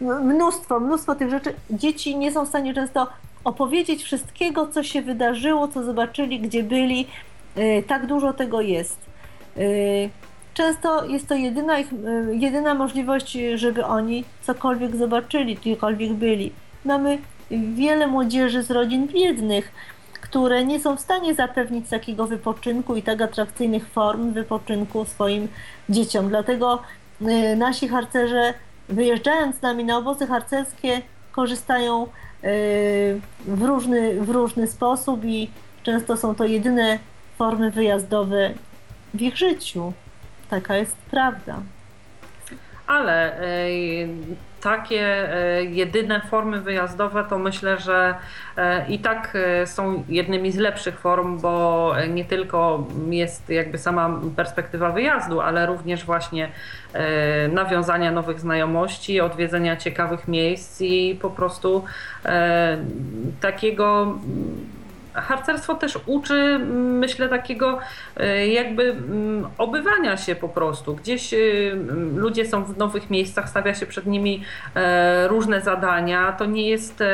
mnóstwo, 0.00 0.80
mnóstwo 0.80 1.14
tych 1.14 1.30
rzeczy. 1.30 1.54
Dzieci 1.70 2.16
nie 2.16 2.32
są 2.32 2.44
w 2.44 2.48
stanie 2.48 2.74
często 2.74 3.06
opowiedzieć 3.46 4.02
wszystkiego, 4.02 4.66
co 4.66 4.82
się 4.82 5.02
wydarzyło, 5.02 5.68
co 5.68 5.82
zobaczyli, 5.82 6.40
gdzie 6.40 6.62
byli. 6.62 7.06
E, 7.56 7.82
tak 7.82 8.06
dużo 8.06 8.32
tego 8.32 8.60
jest. 8.60 8.98
E, 9.56 9.60
często 10.54 11.04
jest 11.04 11.28
to 11.28 11.34
jedyna, 11.34 11.78
ich, 11.78 11.92
e, 11.92 12.34
jedyna 12.34 12.74
możliwość, 12.74 13.38
żeby 13.54 13.84
oni 13.84 14.24
cokolwiek 14.42 14.96
zobaczyli, 14.96 15.54
gdziekolwiek 15.54 16.12
byli. 16.12 16.52
Mamy 16.84 17.18
wiele 17.50 18.06
młodzieży 18.06 18.62
z 18.62 18.70
rodzin 18.70 19.06
biednych, 19.06 19.72
które 20.20 20.64
nie 20.64 20.80
są 20.80 20.96
w 20.96 21.00
stanie 21.00 21.34
zapewnić 21.34 21.88
takiego 21.88 22.26
wypoczynku 22.26 22.96
i 22.96 23.02
tak 23.02 23.20
atrakcyjnych 23.20 23.88
form 23.88 24.32
wypoczynku 24.32 25.04
swoim 25.04 25.48
dzieciom. 25.88 26.28
Dlatego 26.28 26.82
nasi 27.56 27.88
harcerze, 27.88 28.54
wyjeżdżając 28.88 29.56
z 29.56 29.62
nami 29.62 29.84
na 29.84 29.98
obozy 29.98 30.26
harcerskie, 30.26 31.02
korzystają 31.32 32.06
w 33.46 33.62
różny, 33.62 34.20
w 34.20 34.30
różny 34.30 34.66
sposób 34.66 35.24
i 35.24 35.50
często 35.82 36.16
są 36.16 36.34
to 36.34 36.44
jedyne 36.44 36.98
formy 37.38 37.70
wyjazdowe 37.70 38.54
w 39.14 39.22
ich 39.22 39.36
życiu. 39.36 39.92
Taka 40.50 40.76
jest 40.76 40.96
prawda. 40.96 41.56
Ale 42.86 43.40
takie 44.60 45.34
e, 45.34 45.64
jedyne 45.64 46.20
formy 46.20 46.60
wyjazdowe 46.60 47.24
to 47.24 47.38
myślę, 47.38 47.78
że 47.78 48.14
e, 48.56 48.88
i 48.88 48.98
tak 48.98 49.32
e, 49.34 49.66
są 49.66 50.04
jednymi 50.08 50.52
z 50.52 50.56
lepszych 50.56 50.98
form, 51.00 51.38
bo 51.38 51.92
nie 52.08 52.24
tylko 52.24 52.86
jest 53.10 53.50
jakby 53.50 53.78
sama 53.78 54.20
perspektywa 54.36 54.92
wyjazdu, 54.92 55.40
ale 55.40 55.66
również 55.66 56.04
właśnie 56.04 56.48
nawiązania 57.52 58.12
nowych 58.12 58.40
znajomości, 58.40 59.20
odwiedzenia 59.20 59.76
ciekawych 59.76 60.28
miejsc 60.28 60.80
i 60.80 61.18
po 61.22 61.30
prostu 61.30 61.84
takiego 63.40 64.14
harcerstwo 65.16 65.74
też 65.74 65.98
uczy, 66.06 66.58
myślę, 66.74 67.28
takiego 67.28 67.78
e, 68.16 68.48
jakby 68.48 68.82
mm, 68.82 69.48
obywania 69.58 70.16
się 70.16 70.34
po 70.34 70.48
prostu. 70.48 70.94
Gdzieś 70.94 71.34
e, 71.34 71.36
ludzie 72.14 72.46
są 72.46 72.64
w 72.64 72.78
nowych 72.78 73.10
miejscach, 73.10 73.48
stawia 73.48 73.74
się 73.74 73.86
przed 73.86 74.06
nimi 74.06 74.44
e, 74.74 75.28
różne 75.28 75.60
zadania. 75.60 76.32
To 76.32 76.44
nie 76.44 76.68
jest 76.68 77.04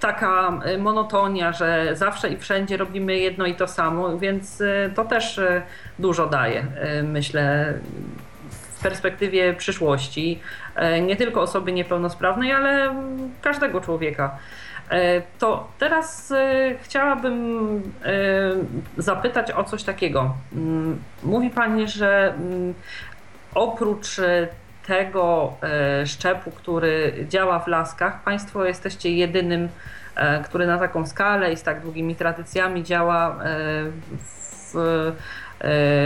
taka 0.00 0.60
monotonia, 0.78 1.52
że 1.52 1.90
zawsze 1.92 2.28
i 2.28 2.36
wszędzie 2.36 2.76
robimy 2.76 3.18
jedno 3.18 3.46
i 3.46 3.54
to 3.54 3.68
samo, 3.68 4.18
więc 4.18 4.62
to 4.94 5.04
też 5.04 5.40
dużo 5.98 6.26
daje, 6.26 6.66
myślę 7.02 7.74
w 8.50 8.82
perspektywie 8.82 9.54
przyszłości, 9.54 10.40
nie 11.02 11.16
tylko 11.16 11.40
osoby 11.40 11.72
niepełnosprawnej, 11.72 12.52
ale 12.52 12.94
każdego 13.42 13.80
człowieka. 13.80 14.38
E, 14.90 15.22
to 15.38 15.68
teraz 15.78 16.32
e, 16.32 16.74
chciałabym 16.82 17.68
e, 18.04 18.12
zapytać 18.96 19.50
o 19.50 19.64
coś 19.64 19.82
takiego. 19.82 20.34
Mm, 20.52 21.02
mówi 21.22 21.50
Pani, 21.50 21.88
że 21.88 22.34
mm, 22.34 22.74
oprócz 23.54 24.20
tego 24.86 25.54
szczepu, 26.06 26.50
który 26.50 27.26
działa 27.28 27.58
w 27.58 27.66
laskach, 27.66 28.22
Państwo 28.22 28.64
jesteście 28.64 29.10
jedynym, 29.10 29.68
który 30.44 30.66
na 30.66 30.78
taką 30.78 31.06
skalę 31.06 31.52
i 31.52 31.56
z 31.56 31.62
tak 31.62 31.80
długimi 31.80 32.16
tradycjami 32.16 32.84
działa 32.84 33.38
w 34.72 35.12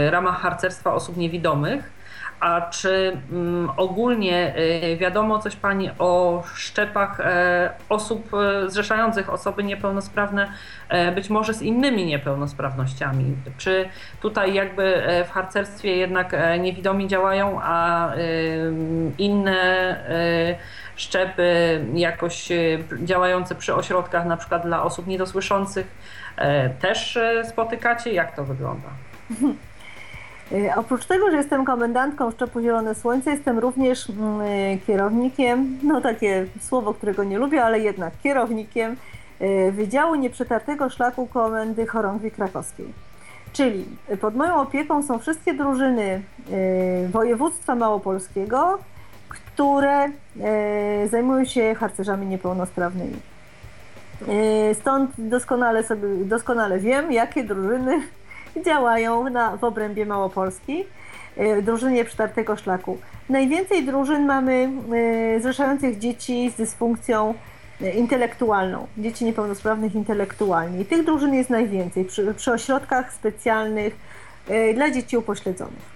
ramach 0.09 0.41
harcerstwa 0.41 0.93
osób 0.93 1.17
niewidomych. 1.17 1.92
A 2.43 2.61
czy 2.61 3.17
mm, 3.31 3.69
ogólnie 3.77 4.55
y, 4.83 4.97
wiadomo 4.97 5.39
coś 5.39 5.55
Pani 5.55 5.89
o 5.99 6.43
szczepach 6.55 7.19
e, 7.19 7.69
osób 7.89 8.31
e, 8.33 8.69
zrzeszających 8.69 9.29
osoby 9.29 9.63
niepełnosprawne, 9.63 10.51
e, 10.89 11.11
być 11.11 11.29
może 11.29 11.53
z 11.53 11.61
innymi 11.61 12.05
niepełnosprawnościami? 12.05 13.35
Czy 13.57 13.89
tutaj 14.21 14.53
jakby 14.53 15.03
w 15.27 15.31
harcerstwie 15.31 15.97
jednak 15.97 16.35
niewidomi 16.59 17.07
działają, 17.07 17.59
a 17.63 18.09
inne 19.17 19.95
szczepy 20.95 21.79
jakoś 21.93 22.49
działające 23.03 23.55
przy 23.55 23.75
ośrodkach 23.75 24.25
na 24.25 24.37
przykład 24.37 24.63
dla 24.63 24.83
osób 24.83 25.07
niedosłyszących 25.07 25.87
też 26.79 27.19
spotykacie? 27.43 28.13
Jak 28.13 28.35
to 28.35 28.43
wygląda? 28.43 28.89
Y, 30.53 30.75
oprócz 30.75 31.05
tego, 31.05 31.31
że 31.31 31.37
jestem 31.37 31.65
komendantką 31.65 32.31
Szczepu 32.31 32.61
Zielone 32.61 32.95
Słońce, 32.95 33.31
jestem 33.31 33.59
również 33.59 34.09
mm, 34.09 34.41
y, 34.41 34.79
kierownikiem, 34.87 35.77
no 35.83 36.01
takie 36.01 36.45
słowo, 36.61 36.93
którego 36.93 37.23
nie 37.23 37.37
lubię, 37.37 37.63
ale 37.63 37.79
jednak 37.79 38.13
kierownikiem 38.23 38.95
y, 39.41 39.71
Wydziału 39.71 40.15
Nieprzetartego 40.15 40.89
Szlaku 40.89 41.27
Komendy 41.27 41.87
Chorągwi 41.87 42.31
Krakowskiej. 42.31 42.85
Czyli 43.53 43.85
pod 44.21 44.35
moją 44.35 44.55
opieką 44.61 45.03
są 45.03 45.19
wszystkie 45.19 45.53
drużyny 45.53 46.21
województwa 47.09 47.75
małopolskiego, 47.75 48.79
które 49.29 50.09
zajmują 51.09 51.45
się 51.45 51.75
harcerzami 51.75 52.27
niepełnosprawnymi. 52.27 53.15
Stąd 54.73 55.11
doskonale, 55.17 55.83
sobie, 55.83 56.07
doskonale 56.25 56.79
wiem, 56.79 57.11
jakie 57.11 57.43
drużyny 57.43 58.01
działają 58.61 59.29
na, 59.29 59.57
w 59.57 59.63
obrębie 59.63 60.05
Małopolski, 60.05 60.85
y, 61.37 61.61
drużynie 61.61 62.05
przytartego 62.05 62.55
szlaku. 62.55 62.97
Najwięcej 63.29 63.85
drużyn 63.85 64.25
mamy 64.25 64.69
y, 65.37 65.41
zrzeszających 65.41 65.99
dzieci 65.99 66.51
z 66.51 66.57
dysfunkcją 66.57 67.33
y, 67.81 67.91
intelektualną, 67.91 68.87
dzieci 68.97 69.25
niepełnosprawnych 69.25 69.95
intelektualnie. 69.95 70.81
I 70.81 70.85
tych 70.85 71.05
drużyn 71.05 71.33
jest 71.33 71.49
najwięcej. 71.49 72.05
Przy, 72.05 72.33
przy 72.33 72.51
ośrodkach 72.51 73.13
specjalnych 73.13 73.95
dla 74.75 74.91
dzieci 74.91 75.17
upośledzonych. 75.17 75.93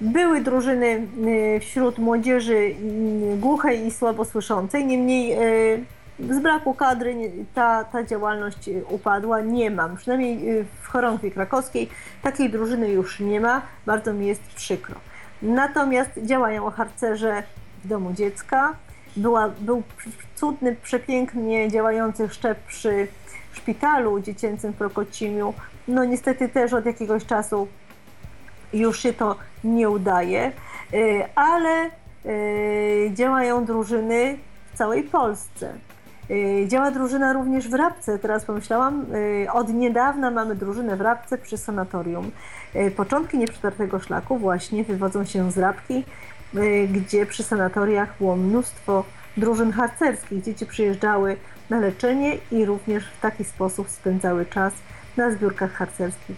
Były 0.00 0.40
drużyny 0.40 1.06
wśród 1.60 1.98
młodzieży 1.98 2.74
głuchej 3.36 3.86
i 3.86 3.90
słabosłyszącej, 3.90 4.86
niemniej 4.86 5.36
z 6.20 6.38
braku 6.38 6.74
kadry 6.74 7.14
ta, 7.54 7.84
ta 7.84 8.04
działalność 8.04 8.70
upadła. 8.88 9.40
Nie 9.40 9.70
mam, 9.70 9.96
przynajmniej 9.96 10.64
w 10.82 10.86
chorągwi 10.88 11.30
krakowskiej 11.30 11.88
takiej 12.22 12.50
drużyny 12.50 12.88
już 12.88 13.20
nie 13.20 13.40
ma. 13.40 13.62
Bardzo 13.86 14.12
mi 14.12 14.26
jest 14.26 14.42
przykro. 14.42 15.00
Natomiast 15.42 16.10
działają 16.16 16.70
harcerze 16.70 17.42
w 17.84 17.88
domu 17.88 18.12
dziecka. 18.12 18.74
Była, 19.16 19.48
był 19.48 19.82
cudny, 20.34 20.76
przepięknie 20.82 21.70
działający 21.70 22.28
szczep 22.28 22.58
przy 22.58 23.08
szpitalu 23.52 24.20
dziecięcym 24.20 24.72
w 24.72 24.76
Prokocimiu. 24.76 25.54
No 25.88 26.04
niestety 26.04 26.48
też 26.48 26.72
od 26.72 26.86
jakiegoś 26.86 27.26
czasu 27.26 27.68
już 28.72 29.00
się 29.00 29.12
to 29.12 29.36
nie 29.64 29.90
udaje, 29.90 30.52
y, 30.94 31.22
ale 31.34 31.90
y, 32.26 33.10
działają 33.14 33.64
drużyny 33.64 34.38
w 34.72 34.78
całej 34.78 35.02
Polsce. 35.02 35.74
Y, 36.30 36.64
działa 36.68 36.90
drużyna 36.90 37.32
również 37.32 37.68
w 37.68 37.74
Rabce, 37.74 38.18
teraz 38.18 38.44
pomyślałam. 38.44 39.06
Od 39.52 39.68
niedawna 39.68 40.30
mamy 40.30 40.54
drużynę 40.54 40.96
w 40.96 41.00
Rabce 41.00 41.38
przy 41.38 41.58
sanatorium. 41.58 42.30
Początki 42.96 43.38
nieprzetartego 43.38 43.98
szlaku 43.98 44.38
właśnie 44.38 44.84
wywodzą 44.84 45.24
się 45.24 45.52
z 45.52 45.58
Rabki, 45.58 46.04
gdzie 46.92 47.26
przy 47.26 47.42
sanatoriach 47.42 48.18
było 48.18 48.36
mnóstwo 48.36 49.04
drużyn 49.36 49.72
harcerskich. 49.72 50.42
Dzieci 50.42 50.66
przyjeżdżały 50.66 51.36
na 51.70 51.80
leczenie 51.80 52.38
i 52.50 52.64
również 52.64 53.04
w 53.04 53.20
taki 53.20 53.44
sposób 53.44 53.90
spędzały 53.90 54.46
czas 54.46 54.72
na 55.16 55.30
zbiórkach 55.30 55.72
harcerskich. 55.72 56.36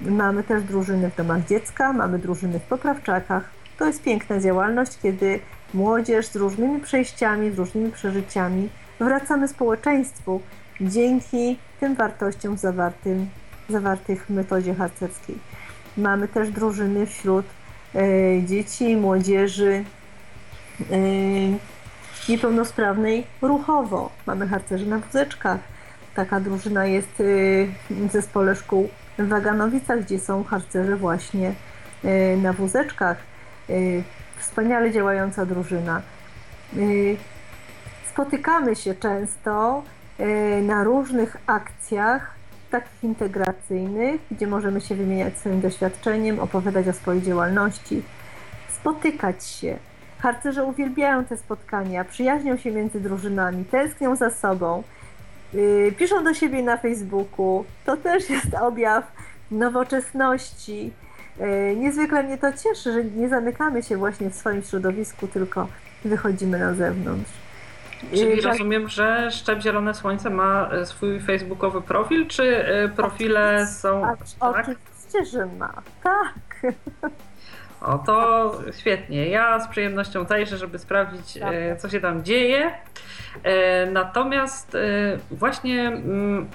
Mamy 0.00 0.42
też 0.42 0.62
drużyny 0.62 1.10
w 1.10 1.16
domach 1.16 1.46
dziecka, 1.46 1.92
mamy 1.92 2.18
drużyny 2.18 2.58
w 2.58 2.62
poprawczakach. 2.62 3.50
To 3.78 3.86
jest 3.86 4.02
piękna 4.02 4.40
działalność, 4.40 4.98
kiedy 5.02 5.40
młodzież 5.74 6.26
z 6.26 6.36
różnymi 6.36 6.80
przejściami, 6.80 7.50
z 7.50 7.58
różnymi 7.58 7.90
przeżyciami 7.90 8.68
wracamy 9.02 9.48
społeczeństwu 9.48 10.40
dzięki 10.80 11.58
tym 11.80 11.94
wartościom 11.94 12.56
zawartym, 12.56 13.28
zawartych 13.68 14.26
w 14.26 14.30
metodzie 14.30 14.74
harcerskiej. 14.74 15.38
Mamy 15.96 16.28
też 16.28 16.50
drużyny 16.50 17.06
wśród 17.06 17.46
e, 17.94 18.00
dzieci 18.42 18.96
młodzieży 18.96 19.84
e, 20.90 20.96
niepełnosprawnej 22.28 23.26
ruchowo. 23.42 24.10
Mamy 24.26 24.48
harcerzy 24.48 24.86
na 24.86 24.98
wózeczkach. 24.98 25.60
Taka 26.14 26.40
drużyna 26.40 26.86
jest 26.86 27.20
y, 27.20 27.68
w 27.90 28.12
zespole 28.12 28.56
szkół 28.56 28.88
w 29.18 29.28
Waganowicach, 29.28 30.04
gdzie 30.04 30.18
są 30.18 30.44
harcerze 30.44 30.96
właśnie 30.96 31.54
na 32.42 32.52
wózeczkach. 32.52 33.16
Wspaniale 34.38 34.90
działająca 34.92 35.46
drużyna. 35.46 36.02
Spotykamy 38.12 38.76
się 38.76 38.94
często 38.94 39.82
na 40.62 40.84
różnych 40.84 41.36
akcjach 41.46 42.34
takich 42.70 43.04
integracyjnych, 43.04 44.20
gdzie 44.30 44.46
możemy 44.46 44.80
się 44.80 44.94
wymieniać 44.94 45.38
swoim 45.38 45.60
doświadczeniem, 45.60 46.40
opowiadać 46.40 46.88
o 46.88 46.92
swojej 46.92 47.22
działalności, 47.22 48.02
spotykać 48.68 49.46
się, 49.46 49.78
Harcerze 50.22 50.64
uwielbiają 50.64 51.24
te 51.24 51.36
spotkania, 51.36 52.04
przyjaźnią 52.04 52.56
się 52.56 52.70
między 52.70 53.00
drużynami, 53.00 53.64
tęsknią 53.64 54.16
za 54.16 54.30
sobą, 54.30 54.82
yy, 55.54 55.92
piszą 55.98 56.24
do 56.24 56.34
siebie 56.34 56.62
na 56.62 56.76
Facebooku. 56.76 57.64
To 57.86 57.96
też 57.96 58.30
jest 58.30 58.54
objaw 58.54 59.12
nowoczesności. 59.50 60.92
Yy, 61.40 61.76
niezwykle 61.76 62.22
mnie 62.22 62.38
to 62.38 62.52
cieszy, 62.52 62.92
że 62.92 63.04
nie 63.04 63.28
zamykamy 63.28 63.82
się 63.82 63.96
właśnie 63.96 64.30
w 64.30 64.34
swoim 64.34 64.62
środowisku, 64.62 65.28
tylko 65.28 65.68
wychodzimy 66.04 66.58
na 66.58 66.74
zewnątrz. 66.74 67.41
Czyli 68.10 68.40
rozumiem, 68.40 68.88
że 68.88 69.30
Szczep 69.30 69.60
Zielone 69.60 69.94
Słońce 69.94 70.30
ma 70.30 70.68
e, 70.70 70.86
swój 70.86 71.20
facebookowy 71.20 71.82
profil, 71.82 72.26
czy 72.26 72.66
e, 72.66 72.88
profile 72.88 73.66
są... 73.66 74.02
Tak? 74.02 74.16
Oczywiście, 74.40 75.24
że 75.38 75.46
ma, 75.46 75.72
tak. 76.02 76.34
O, 77.80 77.98
to 77.98 78.52
świetnie. 78.78 79.28
Ja 79.28 79.60
z 79.60 79.68
przyjemnością 79.68 80.24
zajrzę, 80.24 80.58
żeby 80.58 80.78
sprawdzić, 80.78 81.38
e, 81.40 81.76
co 81.76 81.88
się 81.88 82.00
tam 82.00 82.24
dzieje. 82.24 82.72
Natomiast 83.92 84.76
właśnie 85.30 85.88
mm, 85.88 86.48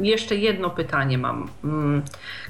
jeszcze 0.00 0.36
jedno 0.36 0.70
pytanie 0.70 1.18
mam. 1.18 1.48
Mm, 1.64 2.02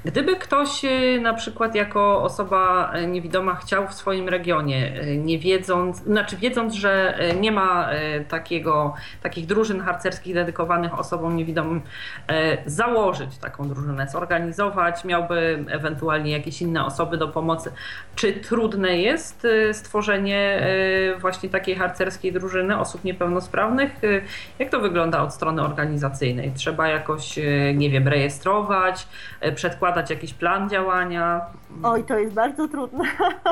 gdyby 0.04 0.36
ktoś 0.36 0.84
y, 0.84 1.20
na 1.22 1.34
przykład 1.34 1.74
jako 1.74 2.22
osoba 2.22 2.92
y, 2.96 3.06
niewidoma 3.06 3.54
chciał 3.54 3.88
w 3.88 3.94
swoim 3.94 4.28
regionie, 4.28 5.02
y, 5.02 5.16
nie 5.16 5.38
wiedząc, 5.38 5.96
znaczy 5.96 6.36
wiedząc, 6.36 6.74
że 6.74 7.18
nie 7.40 7.52
ma 7.52 7.90
takiego, 8.28 8.94
takich 9.22 9.46
drużyn 9.46 9.80
harcerskich 9.80 10.34
dedykowanych 10.34 10.98
osobom 10.98 11.36
niewidomym, 11.36 11.82
założyć 12.66 13.38
taką 13.38 13.68
drużynę, 13.68 14.08
zorganizować, 14.08 15.04
miałby 15.04 15.64
ewentualnie 15.68 16.30
jakieś 16.30 16.62
inne 16.62 16.84
osoby 16.84 17.16
do 17.16 17.28
pomocy. 17.28 17.72
Czy 18.16 18.32
trudne 18.32 18.98
jest 18.98 19.46
stworzenie 19.72 20.66
właśnie 21.20 21.48
takiej 21.48 21.74
harcerskiej 21.74 22.32
drużyny 22.32 22.78
osób 22.78 23.04
niepełnosprawnych? 23.04 23.92
Jak 24.58 24.70
to 24.70 24.80
wygląda 24.80 25.22
od 25.22 25.34
strony 25.34 25.62
organizacyjnej? 25.62 26.52
Trzeba 26.54 26.88
jakoś, 26.88 27.38
nie 27.74 27.90
wiem, 27.90 28.08
rejestrować, 28.08 29.08
przedkładać 29.54 29.90
układać 29.90 30.10
jakiś 30.10 30.34
plan 30.34 30.70
działania? 30.70 31.40
Oj, 31.82 32.04
to 32.04 32.18
jest 32.18 32.34
bardzo 32.34 32.68
trudne. 32.68 33.04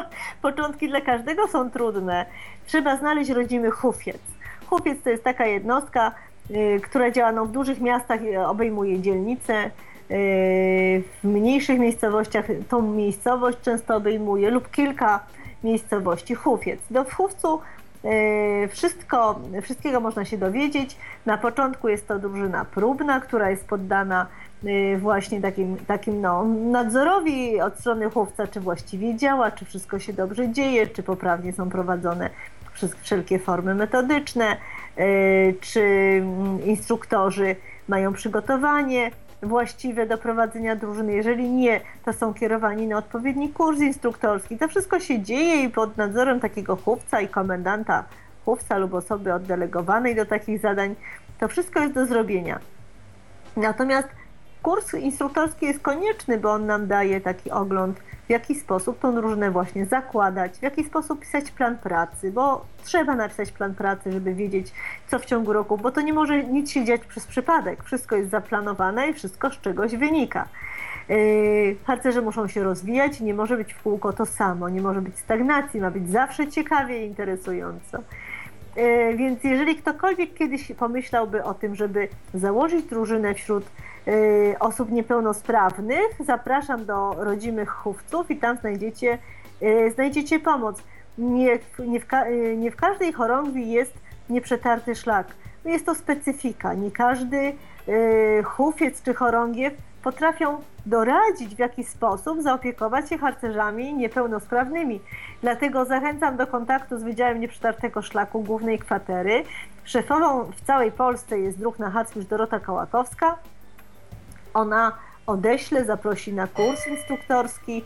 Początki 0.43 0.89
dla 0.89 1.01
każdego 1.01 1.49
są 1.49 1.71
trudne. 1.71 2.27
Trzeba 2.67 2.97
znaleźć 2.97 3.31
rodzimy 3.31 3.71
hufiec. 3.71 4.19
Hufiec 4.67 5.03
to 5.03 5.11
jest 5.11 5.25
taka 5.25 5.47
jednostka, 5.47 6.13
y, 6.51 6.81
która 6.83 7.11
działa 7.11 7.33
no, 7.33 7.47
w 7.47 7.53
dużych 7.53 7.81
miastach, 7.81 8.21
obejmuje 8.47 9.01
dzielnice. 9.01 9.71
W 10.11 11.25
mniejszych 11.25 11.79
miejscowościach 11.79 12.47
tą 12.69 12.83
miejscowość 12.83 13.59
często 13.63 13.97
obejmuje 13.97 14.51
lub 14.51 14.71
kilka 14.71 15.21
miejscowości. 15.65 16.35
Hufiec. 16.35 16.81
Do 16.91 17.05
w 17.05 17.13
Hufcu 17.13 17.61
wszystko, 18.71 19.41
wszystkiego 19.63 20.01
można 20.01 20.25
się 20.25 20.39
dowiedzieć. 20.39 20.97
Na 21.27 21.39
początku 21.39 21.89
jest 21.89 22.09
to 22.09 22.19
drużyna 22.19 22.65
próbna, 22.65 23.21
która 23.21 23.51
jest 23.51 23.69
poddana 23.69 24.27
Y, 24.65 24.99
właśnie 24.99 25.41
takim, 25.41 25.77
takim 25.77 26.21
no, 26.21 26.45
nadzorowi 26.45 27.61
od 27.61 27.79
strony 27.79 28.11
chłopca, 28.11 28.47
czy 28.47 28.61
właściwie 28.61 29.17
działa, 29.17 29.51
czy 29.51 29.65
wszystko 29.65 29.99
się 29.99 30.13
dobrze 30.13 30.53
dzieje, 30.53 30.87
czy 30.87 31.03
poprawnie 31.03 31.53
są 31.53 31.71
prowadzone 31.71 32.31
wszelkie 33.03 33.39
formy 33.39 33.75
metodyczne, 33.75 34.57
y, 34.99 35.55
czy 35.61 35.81
mm, 35.81 36.65
instruktorzy 36.65 37.57
mają 37.89 38.13
przygotowanie 38.13 39.11
właściwe 39.43 40.07
do 40.07 40.19
prowadzenia 40.19 40.77
drużyny. 40.77 41.13
Jeżeli 41.13 41.51
nie, 41.51 41.81
to 42.05 42.13
są 42.13 42.35
kierowani 42.35 42.87
na 42.87 42.99
odpowiedni 42.99 43.49
kurs 43.49 43.81
instruktorski. 43.81 44.59
To 44.59 44.69
wszystko 44.69 45.01
się 45.01 45.23
dzieje 45.23 45.63
i 45.63 45.71
pod 45.71 45.97
nadzorem 45.97 46.41
takiego 46.41 46.77
chłopca 46.77 47.21
i 47.21 47.29
komendanta 47.29 48.05
chłopca 48.49 48.79
lub 48.79 48.95
osoby 48.95 49.35
oddelegowanej 49.35 50.15
do 50.15 50.27
takich 50.27 50.61
zadań, 50.61 50.95
to 51.41 51.49
wszystko 51.49 51.81
jest 51.81 51.95
do 51.95 52.07
zrobienia. 52.07 52.59
Natomiast 53.57 54.09
kurs 54.63 54.95
instruktorski 54.95 55.67
jest 55.67 55.81
konieczny, 55.81 56.39
bo 56.39 56.53
on 56.53 56.67
nam 56.67 56.87
daje 56.87 57.21
taki 57.21 57.51
ogląd, 57.51 58.01
w 58.29 58.31
jaki 58.31 58.55
sposób 58.55 58.99
tą 58.99 59.15
drużynę 59.15 59.51
właśnie 59.51 59.87
zakładać, 59.87 60.59
w 60.59 60.63
jaki 60.63 60.85
sposób 60.85 61.21
pisać 61.21 61.51
plan 61.51 61.79
pracy, 61.79 62.33
bo 62.33 62.65
trzeba 62.85 63.17
napisać 63.17 63.53
plan 63.53 63.75
pracy, 63.75 64.13
żeby 64.13 64.35
wiedzieć, 64.35 64.73
co 65.07 65.19
w 65.19 65.25
ciągu 65.25 65.53
roku, 65.53 65.79
bo 65.79 65.91
to 65.91 66.01
nie 66.01 66.13
może 66.13 66.45
nic 66.45 66.71
się 66.71 66.85
dziać 66.85 67.01
przez 67.01 67.27
przypadek. 67.27 67.85
Wszystko 67.85 68.17
jest 68.17 68.31
zaplanowane 68.31 69.09
i 69.09 69.15
wszystko 69.15 69.51
z 69.51 69.61
czegoś 69.61 69.97
wynika. 69.97 70.49
Yy, 71.09 71.77
harcerze 71.87 72.23
muszą 72.23 72.49
się 72.49 72.63
rozwijać, 72.63 73.21
nie 73.21 73.35
może 73.35 73.57
być 73.57 73.75
w 73.75 73.83
kółko 73.83 74.13
to 74.13 74.27
samo, 74.27 74.69
nie 74.69 74.81
może 74.81 75.03
być 75.03 75.19
stagnacji, 75.19 75.81
ma 75.81 75.91
być 75.91 76.11
zawsze 76.11 76.49
ciekawie 76.49 77.05
i 77.05 77.09
interesująco. 77.09 77.99
Yy, 78.77 79.17
więc 79.17 79.45
jeżeli 79.45 79.77
ktokolwiek 79.77 80.35
kiedyś 80.35 80.73
pomyślałby 80.79 81.45
o 81.45 81.55
tym, 81.55 81.75
żeby 81.75 82.09
założyć 82.35 82.85
drużynę 82.85 83.35
wśród 83.35 83.65
osób 84.61 84.91
niepełnosprawnych. 84.91 86.09
Zapraszam 86.27 86.85
do 86.85 87.15
rodzimych 87.19 87.71
chówców 87.71 88.31
i 88.31 88.37
tam 88.37 88.57
znajdziecie, 88.57 89.19
y, 89.63 89.91
znajdziecie 89.95 90.41
pomoc. 90.41 90.83
Nie, 91.19 91.59
nie, 91.79 92.01
w, 92.01 92.13
y, 92.13 92.57
nie 92.57 92.71
w 92.71 92.77
każdej 92.77 93.13
chorągwi 93.13 93.71
jest 93.71 93.95
nieprzetarty 94.31 94.95
szlak. 94.95 95.27
Jest 95.65 95.87
to 95.87 95.95
specyfika. 95.95 96.75
Nie 96.75 96.91
każdy 96.91 97.53
chówiec 98.45 99.03
czy 99.03 99.15
chorągiew 99.15 99.75
potrafią 100.03 100.61
doradzić, 100.87 101.55
w 101.55 101.59
jaki 101.59 101.85
sposób 101.85 102.43
zaopiekować 102.43 103.09
się 103.09 103.19
harcerzami 103.19 103.95
niepełnosprawnymi. 103.95 105.01
Dlatego 105.43 105.85
zachęcam 105.85 106.37
do 106.37 106.47
kontaktu 106.47 106.99
z 106.99 107.03
Wydziałem 107.03 107.41
Nieprzetartego 107.41 108.03
Szlaku 108.03 108.43
Głównej 108.43 108.79
Kwatery. 108.79 109.45
Szefową 109.85 110.45
w 110.45 110.61
całej 110.61 110.93
Polsce 110.93 111.39
jest 111.39 111.59
druh 111.59 111.79
na 111.79 111.91
Harcmistrz 111.91 112.31
Dorota 112.31 112.61
Kołakowska. 112.61 113.37
Ona 114.59 114.93
odeśle, 115.27 115.85
zaprosi 115.85 116.33
na 116.33 116.47
kurs 116.47 116.87
instruktorski, 116.87 117.85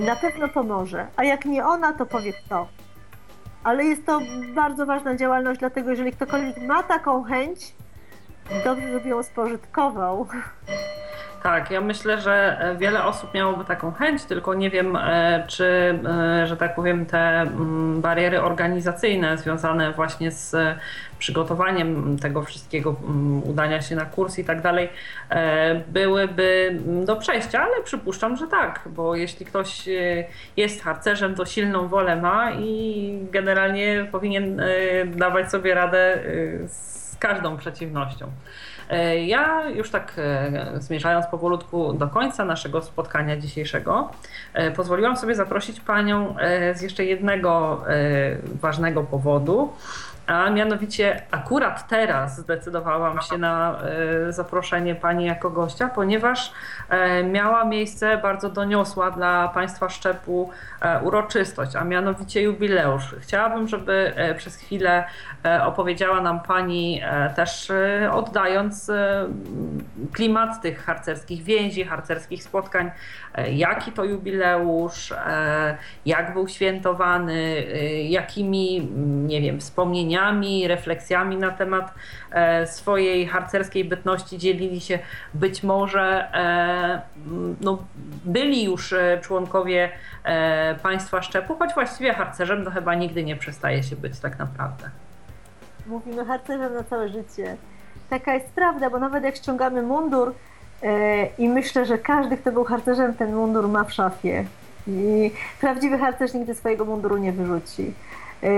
na 0.00 0.16
pewno 0.16 0.48
pomoże. 0.48 1.06
A 1.16 1.24
jak 1.24 1.44
nie 1.44 1.66
ona, 1.66 1.92
to 1.92 2.06
powie 2.06 2.32
kto. 2.32 2.68
Ale 3.64 3.84
jest 3.84 4.06
to 4.06 4.20
bardzo 4.54 4.86
ważna 4.86 5.16
działalność, 5.16 5.60
dlatego 5.60 5.90
jeżeli 5.90 6.12
ktokolwiek 6.12 6.58
ma 6.58 6.82
taką 6.82 7.22
chęć, 7.22 7.74
dobrze, 8.64 8.92
żeby 8.92 9.08
ją 9.08 9.22
spożytkował. 9.22 10.26
Tak, 11.42 11.70
ja 11.70 11.80
myślę, 11.80 12.20
że 12.20 12.58
wiele 12.78 13.04
osób 13.04 13.34
miałoby 13.34 13.64
taką 13.64 13.92
chęć, 13.92 14.24
tylko 14.24 14.54
nie 14.54 14.70
wiem, 14.70 14.96
e, 14.96 15.44
czy, 15.48 15.98
e, 16.06 16.46
że 16.46 16.56
tak 16.56 16.74
powiem, 16.74 17.06
te 17.06 17.18
mm, 17.18 18.00
bariery 18.00 18.42
organizacyjne 18.42 19.38
związane 19.38 19.92
właśnie 19.92 20.30
z 20.30 20.56
przygotowaniem 21.18 22.18
tego 22.18 22.42
wszystkiego, 22.42 22.96
mm, 23.04 23.42
udania 23.42 23.82
się 23.82 23.96
na 23.96 24.04
kurs 24.04 24.38
i 24.38 24.44
tak 24.44 24.60
dalej, 24.60 24.88
e, 25.30 25.74
byłyby 25.74 26.78
do 27.04 27.16
przejścia, 27.16 27.62
ale 27.62 27.82
przypuszczam, 27.84 28.36
że 28.36 28.46
tak, 28.46 28.80
bo 28.86 29.16
jeśli 29.16 29.46
ktoś 29.46 29.88
jest 30.56 30.82
harcerzem, 30.82 31.34
to 31.34 31.46
silną 31.46 31.88
wolę 31.88 32.16
ma 32.16 32.52
i 32.52 33.18
generalnie 33.30 34.06
powinien 34.12 34.62
dawać 35.06 35.50
sobie 35.50 35.74
radę 35.74 36.18
z 36.66 37.16
każdą 37.18 37.56
przeciwnością. 37.56 38.30
E, 38.92 39.24
ja 39.26 39.70
już 39.70 39.90
tak 39.90 40.12
e, 40.18 40.80
zmierzając 40.80 41.26
powolutku 41.26 41.92
do 41.92 42.08
końca 42.08 42.44
naszego 42.44 42.82
spotkania 42.82 43.36
dzisiejszego, 43.36 44.10
e, 44.54 44.70
pozwoliłam 44.70 45.16
sobie 45.16 45.34
zaprosić 45.34 45.80
Panią 45.80 46.36
z 46.74 46.82
jeszcze 46.82 47.04
jednego 47.04 47.84
ważnego 48.60 49.02
powodu 49.02 49.72
a 50.26 50.50
mianowicie 50.50 51.22
akurat 51.30 51.88
teraz 51.88 52.36
zdecydowałam 52.38 53.20
się 53.20 53.38
na 53.38 53.78
e, 54.28 54.32
zaproszenie 54.32 54.94
pani 54.94 55.24
jako 55.24 55.50
gościa, 55.50 55.88
ponieważ 55.88 56.52
e, 56.88 57.24
miała 57.24 57.64
miejsce 57.64 58.18
bardzo 58.18 58.48
doniosła 58.48 59.10
dla 59.10 59.48
państwa 59.48 59.88
szczepu 59.88 60.50
e, 60.80 61.02
uroczystość, 61.02 61.76
a 61.76 61.84
mianowicie 61.84 62.42
jubileusz. 62.42 63.14
Chciałabym, 63.20 63.68
żeby 63.68 64.12
przez 64.36 64.56
chwilę 64.56 65.04
opowiedziała 65.64 66.20
nam 66.20 66.40
pani 66.40 67.02
też 67.36 67.72
oddając 68.12 68.90
klimat 70.12 70.62
tych 70.62 70.84
harcerskich 70.84 71.42
więzi, 71.42 71.84
harcerskich 71.84 72.42
spotkań, 72.42 72.90
jaki 73.52 73.92
to 73.92 74.04
jubileusz, 74.04 75.14
jak 76.06 76.32
był 76.32 76.48
świętowany, 76.48 77.64
jakimi, 78.08 78.88
nie 79.26 79.40
wiem, 79.40 79.60
wspomnieniami 79.60 80.11
wspomnieniami, 80.12 80.68
refleksjami 80.68 81.36
na 81.36 81.50
temat 81.50 81.94
e, 82.30 82.66
swojej 82.66 83.26
harcerskiej 83.26 83.84
bytności 83.84 84.38
dzielili 84.38 84.80
się 84.80 84.98
być 85.34 85.62
może 85.62 86.34
e, 86.34 87.02
no, 87.60 87.78
byli 88.24 88.64
już 88.64 88.92
e, 88.92 89.18
członkowie 89.22 89.90
państwa 90.82 91.22
szczepu, 91.22 91.54
choć 91.54 91.74
właściwie 91.74 92.14
harcerzem 92.14 92.64
to 92.64 92.70
chyba 92.70 92.94
nigdy 92.94 93.24
nie 93.24 93.36
przestaje 93.36 93.82
się 93.82 93.96
być 93.96 94.20
tak 94.20 94.38
naprawdę. 94.38 94.90
Mówimy 95.86 96.24
harcerzem 96.24 96.74
na 96.74 96.84
całe 96.84 97.08
życie. 97.08 97.56
Taka 98.10 98.34
jest 98.34 98.46
prawda, 98.46 98.90
bo 98.90 98.98
nawet 98.98 99.24
jak 99.24 99.36
ściągamy 99.36 99.82
mundur 99.82 100.34
i 101.38 101.48
myślę, 101.48 101.86
że 101.86 101.98
każdy, 101.98 102.36
kto 102.36 102.52
był 102.52 102.64
harcerzem, 102.64 103.14
ten 103.14 103.34
mundur 103.34 103.68
ma 103.68 103.84
w 103.84 103.92
szafie. 103.92 104.44
I 104.86 105.30
prawdziwy 105.60 105.98
harcerz 105.98 106.34
nigdy 106.34 106.54
swojego 106.54 106.84
munduru 106.84 107.16
nie 107.16 107.32
wyrzuci. 107.32 107.92
E, 108.42 108.48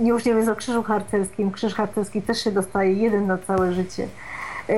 już 0.00 0.24
nie 0.24 0.32
mówiąc 0.32 0.50
o 0.50 0.56
krzyżu 0.56 0.82
harcerskim, 0.82 1.50
krzyż 1.50 1.74
harcerski 1.74 2.22
też 2.22 2.44
się 2.44 2.52
dostaje 2.52 2.92
jeden 2.92 3.26
na 3.26 3.38
całe 3.38 3.72
życie. 3.72 4.08
E, 4.68 4.74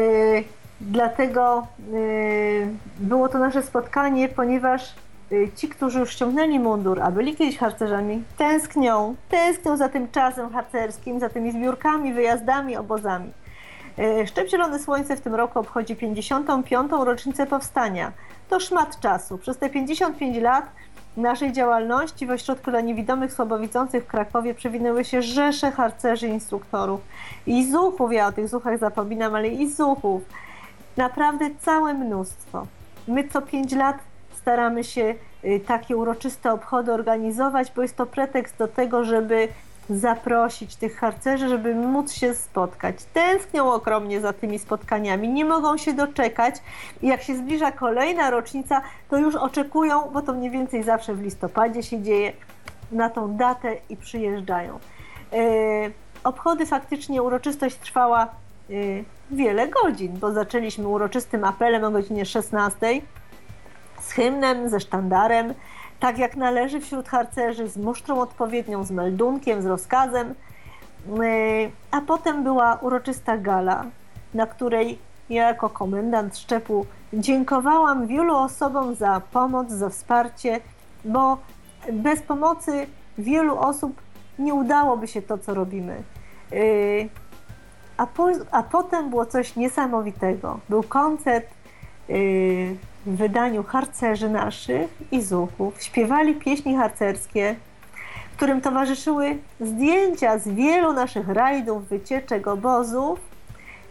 dlatego 0.81 1.67
e, 1.79 1.95
było 2.99 3.29
to 3.29 3.39
nasze 3.39 3.63
spotkanie, 3.63 4.29
ponieważ 4.29 4.95
ci, 5.57 5.69
którzy 5.69 5.99
już 5.99 6.13
ściągnęli 6.13 6.59
mundur, 6.59 7.03
a 7.03 7.11
byli 7.11 7.37
kiedyś 7.37 7.59
harcerzami, 7.59 8.25
tęsknią, 8.39 9.15
tęsknią 9.29 9.77
za 9.77 9.89
tym 9.89 10.09
czasem 10.09 10.51
harcerskim, 10.51 11.21
za 11.21 11.29
tymi 11.29 11.53
zbiórkami, 11.53 12.13
wyjazdami, 12.13 12.77
obozami. 12.77 13.33
Szczep 14.27 14.49
Zielone 14.49 14.79
Słońce 14.79 15.17
w 15.17 15.21
tym 15.21 15.35
roku 15.35 15.59
obchodzi 15.59 15.97
55. 15.97 16.93
rocznicę 17.05 17.47
powstania. 17.47 18.13
To 18.49 18.61
szmat 18.61 19.01
czasu. 19.01 19.39
Przez 19.39 19.59
te 19.59 19.71
55 19.71 20.37
lat 20.37 20.65
naszej 21.17 21.53
działalności 21.53 22.27
w 22.27 22.31
Ośrodku 22.31 22.71
dla 22.71 22.81
Niewidomych 22.81 23.33
Słabowidzących 23.33 24.05
w 24.05 24.07
Krakowie 24.07 24.55
przewinęły 24.55 25.05
się 25.05 25.23
rzesze 25.23 25.71
harcerzy 25.71 26.29
instruktorów. 26.29 27.01
I 27.47 27.71
zuchów, 27.71 28.13
ja 28.13 28.27
o 28.27 28.33
tych 28.33 28.49
zuchach 28.49 28.79
zapominam, 28.79 29.35
ale 29.35 29.49
i 29.49 29.71
zuchów. 29.71 30.23
Naprawdę 30.97 31.51
całe 31.61 31.95
mnóstwo. 31.95 32.67
My 33.09 33.29
co 33.29 33.43
pięć 33.43 33.73
lat 33.73 33.99
staramy 34.37 34.85
się 34.85 35.15
y, 35.45 35.61
takie 35.67 35.97
uroczyste 35.97 36.53
obchody 36.53 36.93
organizować, 36.93 37.73
bo 37.77 37.83
jest 37.83 37.97
to 37.97 38.07
pretekst 38.07 38.57
do 38.57 38.69
tego, 38.69 39.05
żeby 39.05 39.49
zaprosić 39.91 40.77
tych 40.77 40.97
harcerzy, 40.97 41.49
żeby 41.49 41.75
móc 41.75 42.13
się 42.13 42.35
spotkać. 42.35 42.97
Tęsknią 43.13 43.73
ogromnie 43.73 44.21
za 44.21 44.33
tymi 44.33 44.59
spotkaniami, 44.59 45.29
nie 45.29 45.45
mogą 45.45 45.77
się 45.77 45.93
doczekać. 45.93 46.55
I 47.03 47.07
jak 47.07 47.23
się 47.23 47.37
zbliża 47.37 47.73
kolejna 47.73 48.31
rocznica, 48.31 48.83
to 49.11 49.19
już 49.19 49.35
oczekują, 49.35 50.11
bo 50.13 50.23
to 50.23 50.33
mniej 50.33 50.51
więcej 50.51 50.83
zawsze 50.83 51.15
w 51.15 51.23
listopadzie 51.23 51.83
się 51.83 52.03
dzieje, 52.03 52.33
na 52.93 53.11
tą 53.11 53.37
datę 53.37 53.77
i 53.89 53.97
przyjeżdżają. 53.97 54.79
E, 55.33 55.39
obchody 56.25 56.67
faktycznie, 56.67 57.23
uroczystość 57.23 57.77
trwała 57.77 58.23
e, 58.23 58.29
wiele 59.31 59.69
godzin, 59.69 60.19
bo 60.19 60.33
zaczęliśmy 60.33 60.89
uroczystym 60.89 61.45
apelem 61.45 61.85
o 61.85 61.91
godzinie 61.91 62.27
16 62.27 63.01
z 64.01 64.13
hymnem, 64.13 64.69
ze 64.69 64.81
sztandarem 64.81 65.55
tak 66.01 66.19
jak 66.19 66.37
należy 66.37 66.81
wśród 66.81 67.09
harcerzy, 67.09 67.69
z 67.69 67.77
musztrą 67.77 68.21
odpowiednią, 68.21 68.85
z 68.85 68.91
meldunkiem, 68.91 69.63
z 69.63 69.67
rozkazem. 69.67 70.35
Yy, 71.07 71.71
a 71.91 72.01
potem 72.01 72.45
była 72.45 72.75
uroczysta 72.75 73.37
gala, 73.37 73.85
na 74.35 74.47
której 74.47 74.99
ja 75.31 75.49
jako 75.49 75.69
komendant 75.69 76.39
szczepu 76.39 76.87
dziękowałam 77.13 78.07
wielu 78.07 78.37
osobom 78.37 78.95
za 78.95 79.21
pomoc, 79.33 79.71
za 79.71 79.89
wsparcie, 79.89 80.61
bo 81.05 81.39
bez 81.93 82.23
pomocy 82.23 82.87
wielu 83.19 83.59
osób 83.59 84.01
nie 84.39 84.55
udałoby 84.55 85.09
się 85.09 85.23
to, 85.23 85.39
co 85.39 85.55
robimy. 85.55 86.03
Yy, 86.53 87.09
a, 87.97 88.07
po, 88.07 88.29
a 88.51 88.63
potem 88.63 89.11
było 89.11 89.27
coś 89.27 89.57
niesamowitego. 89.57 90.59
Był 90.69 90.83
koncert 90.83 91.47
yy, 92.09 92.77
w 93.07 93.17
wydaniu 93.17 93.63
harcerzy 93.63 94.29
naszych 94.29 94.91
i 95.13 95.23
zuchów 95.23 95.83
śpiewali 95.83 96.35
pieśni 96.35 96.77
harcerskie, 96.77 97.57
którym 98.37 98.61
towarzyszyły 98.61 99.39
zdjęcia 99.61 100.39
z 100.39 100.49
wielu 100.49 100.93
naszych 100.93 101.29
rajdów, 101.29 101.89
wycieczek, 101.89 102.47
obozów. 102.47 103.19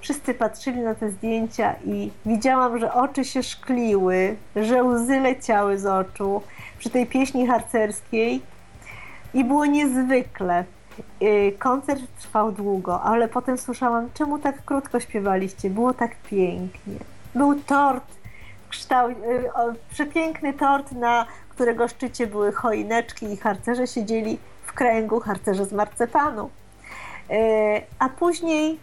Wszyscy 0.01 0.34
patrzyli 0.34 0.82
na 0.82 0.95
te 0.95 1.12
zdjęcia 1.12 1.76
i 1.86 2.12
widziałam, 2.26 2.80
że 2.80 2.93
oczy 2.93 3.26
się 3.26 3.43
szkliły, 3.43 4.36
że 4.55 4.84
łzy 4.84 5.20
leciały 5.20 5.78
z 5.78 5.86
oczu 5.86 6.41
przy 6.80 6.89
tej 6.89 7.05
pieśni 7.05 7.47
harcerskiej 7.47 8.41
i 9.34 9.43
było 9.43 9.66
niezwykle. 9.66 10.64
Y, 11.22 11.53
koncert 11.60 12.01
trwał 12.20 12.51
długo, 12.51 13.01
ale 13.01 13.28
potem 13.28 13.57
słyszałam, 13.57 14.10
czemu 14.14 14.39
tak 14.39 14.66
krótko 14.66 14.99
śpiewaliście? 14.99 15.70
Było 15.70 15.93
tak 15.93 16.16
pięknie. 16.16 16.95
Był 17.36 17.55
tort 17.55 18.19
y, 19.10 19.50
przepiękny 19.92 20.54
tort, 20.54 20.92
na 20.92 21.26
którego 21.50 21.88
szczycie 21.88 22.28
były 22.28 22.52
choineczki 22.52 23.26
i 23.26 23.38
harcerze 23.38 23.88
siedzieli 23.88 24.40
w 24.64 24.74
kręgu, 24.74 25.20
harcerze 25.20 25.66
z 25.66 25.74
marcepanu. 25.74 26.50
Y, 27.32 27.36
a 28.00 28.10
później 28.10 28.80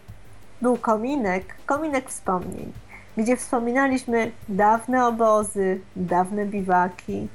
był 0.63 0.77
kominek, 0.77 1.55
kominek 1.67 2.09
wspomnień, 2.09 2.73
gdzie 3.17 3.37
wspominaliśmy 3.37 4.31
dawne 4.49 5.07
obozy, 5.07 5.81
dawne 5.97 6.47
biwaki, 6.47 7.29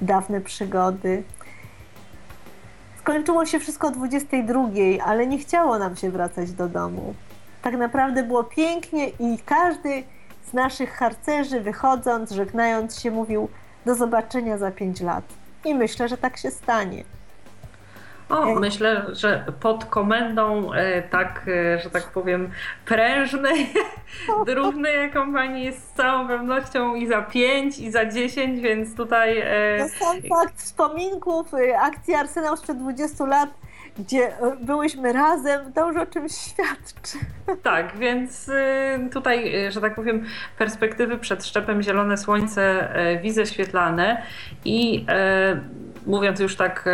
dawne 0.00 0.40
przygody. 0.40 1.22
Skończyło 2.98 3.46
się 3.46 3.58
wszystko 3.58 3.88
o 3.88 3.90
22, 3.90 4.68
ale 5.04 5.26
nie 5.26 5.38
chciało 5.38 5.78
nam 5.78 5.96
się 5.96 6.10
wracać 6.10 6.52
do 6.52 6.68
domu. 6.68 7.14
Tak 7.62 7.76
naprawdę 7.76 8.22
było 8.22 8.44
pięknie 8.44 9.08
i 9.08 9.38
każdy 9.46 10.02
z 10.50 10.52
naszych 10.52 10.92
harcerzy 10.92 11.60
wychodząc, 11.60 12.30
żegnając 12.30 13.00
się, 13.00 13.10
mówił 13.10 13.48
do 13.86 13.94
zobaczenia 13.94 14.58
za 14.58 14.70
pięć 14.70 15.00
lat. 15.00 15.24
I 15.64 15.74
myślę, 15.74 16.08
że 16.08 16.16
tak 16.16 16.36
się 16.36 16.50
stanie. 16.50 17.04
O, 18.28 18.44
e, 18.44 18.54
myślę, 18.54 19.06
że 19.12 19.44
pod 19.60 19.84
komendą 19.84 20.72
e, 20.72 21.02
tak, 21.02 21.46
e, 21.48 21.80
że 21.80 21.90
tak 21.90 22.02
powiem, 22.02 22.50
prężnej 22.84 23.66
Równy 24.46 24.92
jaką 24.92 25.32
pani 25.32 25.64
jest 25.64 25.88
z 25.88 25.92
całą 25.92 26.28
pewnością 26.28 26.94
i 26.94 27.06
za 27.06 27.22
5, 27.22 27.78
i 27.78 27.90
za 27.90 28.06
10, 28.06 28.60
więc 28.60 28.96
tutaj. 28.96 29.44
No 29.78 29.88
sam 29.88 30.22
fakt 30.28 30.58
wspominków 30.58 31.46
akcji 31.82 32.14
Arsenał 32.14 32.56
sprzed 32.56 32.78
20 32.78 33.26
lat 33.26 33.48
gdzie 33.98 34.38
e, 34.38 34.56
byłyśmy 34.60 35.12
razem, 35.12 35.72
to 35.72 35.88
już 35.88 35.96
o 35.96 36.06
czymś 36.06 36.32
świadczy. 36.32 37.18
Tak, 37.62 37.96
więc 37.96 38.48
y, 38.48 39.08
tutaj, 39.12 39.66
y, 39.66 39.72
że 39.72 39.80
tak 39.80 39.94
powiem, 39.94 40.24
perspektywy 40.58 41.18
przed 41.18 41.44
szczepem 41.44 41.82
Zielone 41.82 42.16
Słońce, 42.16 42.94
e, 42.94 43.18
wizy 43.18 43.46
świetlane 43.46 44.22
i 44.64 45.06
e, 45.08 45.60
mówiąc 46.06 46.40
już 46.40 46.56
tak 46.56 46.88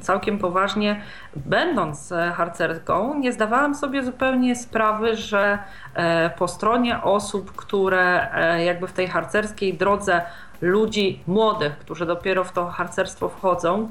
całkiem 0.00 0.38
poważnie, 0.38 1.00
będąc 1.36 2.12
harcerką, 2.34 3.18
nie 3.18 3.32
zdawałam 3.32 3.74
sobie 3.74 4.04
zupełnie 4.04 4.56
sprawy, 4.56 5.16
że 5.16 5.58
po 6.38 6.48
stronie 6.48 7.02
osób, 7.02 7.52
które 7.56 8.28
jakby 8.64 8.86
w 8.86 8.92
tej 8.92 9.08
harcerskiej 9.08 9.74
drodze 9.74 10.22
ludzi 10.60 11.22
młodych, 11.26 11.78
którzy 11.78 12.06
dopiero 12.06 12.44
w 12.44 12.52
to 12.52 12.66
harcerstwo 12.66 13.28
wchodzą, 13.28 13.88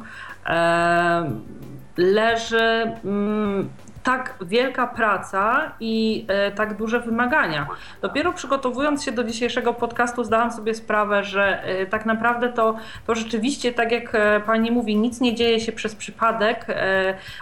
leży 1.99 2.91
mm, 3.05 3.69
tak 4.03 4.35
wielka 4.41 4.87
praca 4.87 5.71
i 5.79 6.25
e, 6.27 6.51
tak 6.51 6.77
duże 6.77 6.99
wymagania. 6.99 7.67
Dopiero 8.01 8.33
przygotowując 8.33 9.03
się 9.03 9.11
do 9.11 9.23
dzisiejszego 9.23 9.73
podcastu, 9.73 10.23
zdałam 10.23 10.51
sobie 10.51 10.75
sprawę, 10.75 11.23
że 11.23 11.63
e, 11.63 11.85
tak 11.85 12.05
naprawdę 12.05 12.49
to, 12.49 12.75
to 13.07 13.15
rzeczywiście, 13.15 13.73
tak 13.73 13.91
jak 13.91 14.15
e, 14.15 14.39
pani 14.39 14.71
mówi, 14.71 14.95
nic 14.95 15.21
nie 15.21 15.35
dzieje 15.35 15.59
się 15.59 15.71
przez 15.71 15.95
przypadek, 15.95 16.65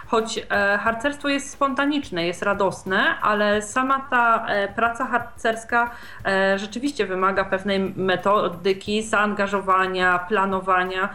choć 0.06 0.46
harcerstwo 0.80 1.28
jest 1.28 1.50
spontaniczne, 1.50 2.26
jest 2.26 2.42
radosne, 2.42 3.18
ale 3.22 3.62
sama 3.62 4.06
ta 4.10 4.46
praca 4.76 5.06
harcerska 5.06 5.90
rzeczywiście 6.56 7.06
wymaga 7.06 7.44
pewnej 7.44 7.80
metodyki, 7.96 9.02
zaangażowania, 9.02 10.18
planowania. 10.18 11.08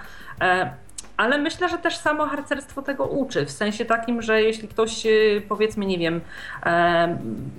Ale 1.17 1.37
myślę, 1.37 1.69
że 1.69 1.77
też 1.77 1.97
samo 1.97 2.25
harcerstwo 2.25 2.81
tego 2.81 3.05
uczy, 3.05 3.45
w 3.45 3.51
sensie 3.51 3.85
takim, 3.85 4.21
że 4.21 4.41
jeśli 4.41 4.67
ktoś 4.67 5.05
y, 5.05 5.41
powiedzmy, 5.49 5.85
nie 5.85 5.97
wiem, 5.97 6.21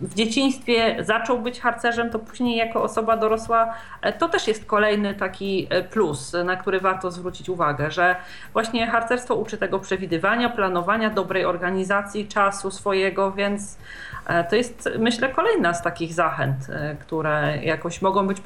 w 0.03 0.15
dzieciństwie 0.15 0.97
zaczął 1.05 1.39
być 1.39 1.61
harcerzem, 1.61 2.11
to 2.11 2.19
później 2.19 2.57
jako 2.57 2.83
osoba 2.83 3.17
dorosła, 3.17 3.75
e, 4.03 4.13
to 4.13 4.29
też 4.29 4.49
jest 4.49 4.65
kolejny 4.65 5.15
taki 5.15 5.67
e, 5.71 5.83
plus, 5.83 6.33
na 6.45 6.57
który 6.57 6.81
warto 6.81 7.11
zwrócić 7.11 7.49
uwagę, 7.49 7.91
że 7.91 8.17
właśnie 8.53 8.87
harcerstwo 8.87 9.35
uczy 9.35 9.59
tego 9.59 9.79
przewidywania, 9.79 10.49
planowania, 10.49 11.11
dobrej 11.11 11.45
organizacji 11.45 12.29
czasu 12.29 12.71
swojego, 12.71 13.33
więc 13.33 13.79
E, 14.27 14.45
to 14.45 14.57
jest, 14.57 14.89
myślę, 14.99 15.29
kolejna 15.29 15.75
z 15.75 15.83
takich 15.83 16.15
zachęt, 16.15 16.57
które 17.01 17.59
jakoś 17.63 18.03
mogą 18.03 18.27
być 18.27 18.43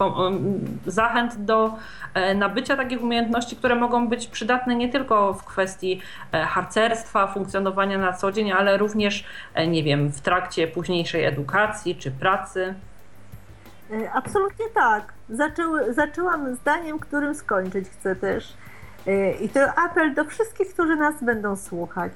zachęt 0.87 1.45
do 1.45 1.75
nabycia 2.35 2.77
takich 2.77 3.03
umiejętności, 3.03 3.57
które 3.57 3.75
mogą 3.75 4.09
być 4.09 4.27
przydatne 4.27 4.75
nie 4.75 4.89
tylko 4.89 4.98
w 5.35 5.45
kwestii 5.45 6.01
harcerstwa, 6.33 7.27
funkcjonowania 7.27 7.99
na 7.99 8.13
co 8.13 8.33
dzień, 8.33 8.53
ale 8.53 8.77
również, 8.77 9.25
nie 9.69 9.83
wiem, 9.83 10.09
w 10.09 10.21
trakcie 10.21 10.69
późniejszej 10.69 11.25
edukacji 11.25 11.97
czy 11.97 12.11
pracy. 12.11 12.75
Absolutnie 14.15 14.67
tak. 14.75 15.13
Zaczęły, 15.31 15.95
zaczęłam 15.95 16.55
zdaniem, 16.55 16.99
którym 16.99 17.35
skończyć 17.35 17.89
chcę 17.89 18.17
też. 18.17 18.53
I 19.41 19.49
to 19.49 19.61
apel 19.75 20.15
do 20.15 20.25
wszystkich, 20.25 20.75
którzy 20.75 20.97
nas 20.97 21.25
będą 21.25 21.57
słuchać. 21.57 22.13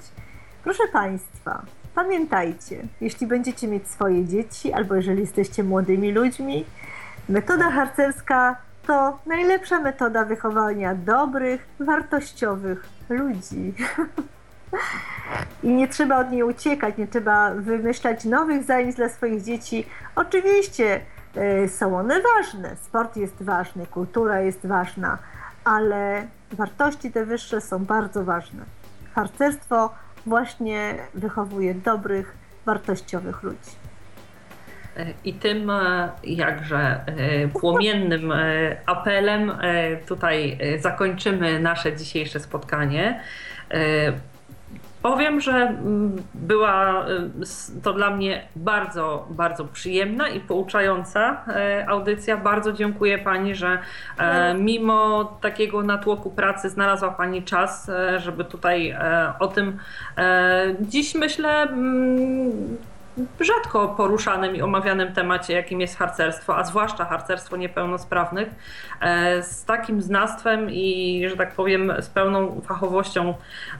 Proszę 0.63 0.83
Państwa, 0.93 1.63
Pamiętajcie, 1.95 2.81
jeśli 3.01 3.27
będziecie 3.27 3.67
mieć 3.67 3.87
swoje 3.87 4.25
dzieci, 4.25 4.73
albo 4.73 4.95
jeżeli 4.95 5.21
jesteście 5.21 5.63
młodymi 5.63 6.11
ludźmi, 6.11 6.65
metoda 7.29 7.71
harcerska 7.71 8.57
to 8.87 9.19
najlepsza 9.25 9.79
metoda 9.79 10.25
wychowania 10.25 10.95
dobrych, 10.95 11.67
wartościowych 11.79 12.89
ludzi. 13.09 13.73
I 15.63 15.67
nie 15.67 15.87
trzeba 15.87 16.19
od 16.19 16.31
niej 16.31 16.43
uciekać, 16.43 16.97
nie 16.97 17.07
trzeba 17.07 17.51
wymyślać 17.51 18.25
nowych 18.25 18.63
zajęć 18.63 18.95
dla 18.95 19.09
swoich 19.09 19.43
dzieci. 19.43 19.85
Oczywiście 20.15 21.01
y, 21.65 21.69
są 21.69 21.97
one 21.97 22.21
ważne, 22.21 22.75
sport 22.75 23.17
jest 23.17 23.43
ważny, 23.43 23.87
kultura 23.87 24.39
jest 24.39 24.65
ważna, 24.65 25.17
ale 25.63 26.27
wartości 26.51 27.11
te 27.11 27.25
wyższe 27.25 27.61
są 27.61 27.85
bardzo 27.85 28.23
ważne. 28.23 28.63
Harcerstwo 29.15 29.93
właśnie 30.25 30.95
wychowuje 31.13 31.75
dobrych, 31.75 32.35
wartościowych 32.65 33.43
ludzi. 33.43 33.82
I 35.25 35.33
tym 35.33 35.69
e, 35.69 36.09
jakże 36.23 36.77
e, 36.77 37.47
płomiennym 37.47 38.31
e, 38.31 38.37
apelem 38.85 39.51
tutaj 40.07 40.57
zakończymy 40.79 41.59
nasze 41.59 41.95
dzisiejsze 41.95 42.39
spotkanie. 42.39 43.19
Powiem, 45.01 45.41
że 45.41 45.77
była 46.33 47.05
to 47.83 47.93
dla 47.93 48.09
mnie 48.09 48.41
bardzo, 48.55 49.27
bardzo 49.29 49.65
przyjemna 49.65 50.29
i 50.29 50.39
pouczająca 50.39 51.45
audycja. 51.87 52.37
Bardzo 52.37 52.73
dziękuję 52.73 53.17
Pani, 53.17 53.55
że 53.55 53.77
mimo 54.59 55.23
takiego 55.41 55.81
natłoku 55.81 56.31
pracy 56.31 56.69
znalazła 56.69 57.11
Pani 57.11 57.43
czas, 57.43 57.91
żeby 58.17 58.43
tutaj 58.45 58.95
o 59.39 59.47
tym 59.47 59.79
dziś 60.81 61.15
myślę 61.15 61.67
rzadko 63.39 63.87
poruszanym 63.87 64.55
i 64.55 64.61
omawianym 64.61 65.13
temacie, 65.13 65.53
jakim 65.53 65.81
jest 65.81 65.97
harcerstwo, 65.97 66.57
a 66.57 66.63
zwłaszcza 66.63 67.05
harcerstwo 67.05 67.57
niepełnosprawnych, 67.57 68.49
e, 69.01 69.43
z 69.43 69.65
takim 69.65 70.01
znawstwem 70.01 70.69
i, 70.71 71.25
że 71.29 71.37
tak 71.37 71.55
powiem, 71.55 71.93
z 71.99 72.09
pełną 72.09 72.61
fachowością 72.61 73.33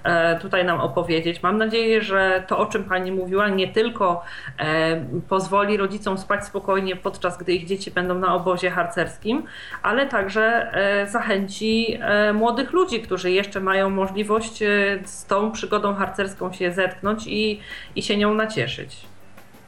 e, 0.04 0.40
tutaj 0.40 0.66
nam 0.66 0.80
opowiedzieć. 0.80 1.44
Mam 1.44 1.58
nadzieję, 1.58 2.02
że 2.02 2.44
to, 2.48 2.58
o 2.58 2.66
czym 2.66 2.84
Pani 2.84 3.12
mówiła, 3.12 3.50
nie 3.50 3.68
tylko 3.68 4.24
e, 4.60 5.06
pozwoli 5.30 5.78
rodzicom 5.78 6.18
spać 6.18 6.46
spokojnie 6.46 6.96
podczas 6.96 7.38
gdy 7.38 7.54
ich 7.54 7.66
dzieci 7.66 7.92
będą 7.92 8.20
na 8.20 8.36
obozie 8.36 8.72
harcerskim, 8.72 9.44
ale 9.84 10.08
także 10.08 10.72
zachęci 11.08 12.00
młodych 12.34 12.72
ludzi, 12.72 13.02
którzy 13.02 13.32
jeszcze 13.32 13.60
mają 13.60 13.90
możliwość 13.90 14.58
z 15.06 15.26
tą 15.26 15.52
przygodą 15.52 15.96
harcerską 15.96 16.54
się 16.54 16.72
zetknąć 16.72 17.28
i, 17.28 17.62
i 17.96 18.04
się 18.04 18.18
nią 18.18 18.34
nacieszyć. 18.34 19.14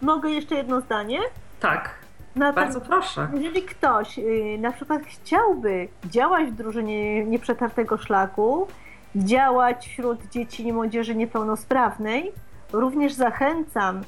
Mogę 0.05 0.29
jeszcze 0.29 0.55
jedno 0.55 0.81
zdanie? 0.81 1.19
Tak. 1.59 1.89
No, 2.35 2.53
Bardzo 2.53 2.79
tak, 2.79 2.89
proszę. 2.89 3.27
Jeżeli 3.33 3.61
ktoś 3.61 4.17
yy, 4.17 4.57
na 4.57 4.71
przykład 4.71 5.01
chciałby 5.05 5.87
działać 6.05 6.49
w 6.49 6.55
drużynie 6.55 7.25
nieprzetartego 7.25 7.97
szlaku, 7.97 8.67
działać 9.15 9.87
wśród 9.87 10.29
dzieci 10.29 10.67
i 10.67 10.73
młodzieży 10.73 11.15
niepełnosprawnej, 11.15 12.31
również 12.73 13.13
zachęcam, 13.13 14.01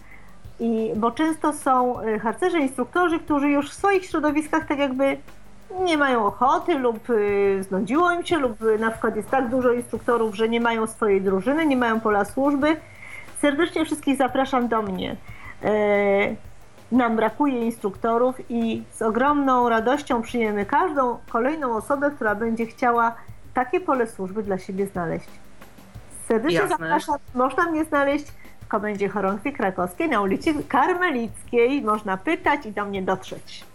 i, 0.60 0.92
bo 0.96 1.12
często 1.12 1.54
są 1.54 2.02
y, 2.02 2.20
harcerze, 2.20 2.60
instruktorzy, 2.60 3.20
którzy 3.20 3.50
już 3.50 3.70
w 3.70 3.74
swoich 3.74 4.06
środowiskach 4.06 4.68
tak 4.68 4.80
jakby 4.80 5.18
nie 5.80 5.98
mają 5.98 6.26
ochoty 6.26 6.80
lub 6.80 7.10
y, 7.10 7.64
znudziło 7.64 8.12
im 8.12 8.26
się, 8.26 8.38
lub 8.38 8.62
y, 8.62 8.80
na 8.80 8.92
przykład 8.92 9.16
jest 9.16 9.30
tak 9.30 9.50
dużo 9.50 9.72
instruktorów, 9.72 10.36
że 10.36 10.50
nie 10.50 10.62
mają 10.62 10.88
swojej 10.88 11.22
drużyny, 11.22 11.66
nie 11.66 11.78
mają 11.78 12.00
pola 12.00 12.26
służby. 12.26 12.76
Serdecznie 13.42 13.86
wszystkich 13.86 14.18
zapraszam 14.18 14.68
do 14.68 14.82
mnie. 14.82 15.16
E, 15.64 16.36
nam 16.92 17.16
brakuje 17.16 17.66
instruktorów 17.66 18.36
i 18.50 18.84
z 18.92 19.02
ogromną 19.02 19.70
radością 19.70 20.22
przyjmiemy 20.22 20.66
każdą 20.66 21.18
kolejną 21.30 21.76
osobę, 21.76 22.12
która 22.12 22.36
będzie 22.36 22.66
chciała 22.66 23.16
takie 23.54 23.80
pole 23.80 24.08
służby 24.08 24.44
dla 24.44 24.58
siebie 24.58 24.88
znaleźć. 24.88 25.30
Serdecznie 26.28 26.60
Jasne. 26.60 26.70
zapraszam. 26.70 27.16
Można 27.36 27.72
mnie 27.72 27.86
znaleźć 27.86 28.26
w 28.62 28.68
Komendzie 28.68 29.10
Chorągwi 29.10 29.54
Krakowskiej 29.54 30.10
na 30.10 30.22
ulicy 30.22 30.64
Karmelickiej. 30.64 31.82
Można 31.82 32.18
pytać 32.18 32.66
i 32.66 32.72
do 32.72 32.86
mnie 32.86 33.02
dotrzeć. 33.02 33.66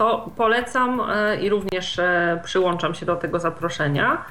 To 0.00 0.30
polecam 0.36 1.00
e, 1.00 1.36
i 1.36 1.48
również 1.48 1.98
e, 1.98 2.40
przyłączam 2.44 2.94
się 2.94 3.06
do 3.06 3.16
tego 3.16 3.40
zaproszenia. 3.40 4.24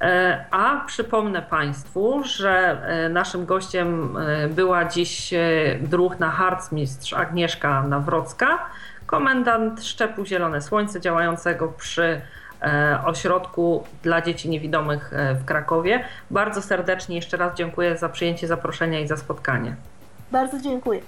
E, 0.00 0.44
a 0.50 0.84
przypomnę 0.86 1.42
Państwu, 1.42 2.22
że 2.24 2.82
naszym 3.10 3.46
gościem 3.46 4.16
była 4.50 4.84
dziś 4.84 5.34
druhna 5.80 6.30
harcmistrz 6.30 7.12
Agnieszka 7.12 7.82
Nawrocka, 7.82 8.58
komendant 9.06 9.84
Szczepu 9.84 10.26
Zielone 10.26 10.62
Słońce 10.62 11.00
działającego 11.00 11.68
przy 11.68 12.20
ośrodku 13.04 13.84
dla 14.02 14.20
dzieci 14.20 14.48
niewidomych 14.48 15.10
w 15.34 15.44
Krakowie. 15.44 16.04
Bardzo 16.30 16.62
serdecznie 16.62 17.16
jeszcze 17.16 17.36
raz 17.36 17.54
dziękuję 17.54 17.96
za 17.96 18.08
przyjęcie 18.08 18.46
zaproszenia 18.46 19.00
i 19.00 19.06
za 19.06 19.16
spotkanie. 19.16 19.76
Bardzo 20.32 20.60
dziękuję. 20.60 21.00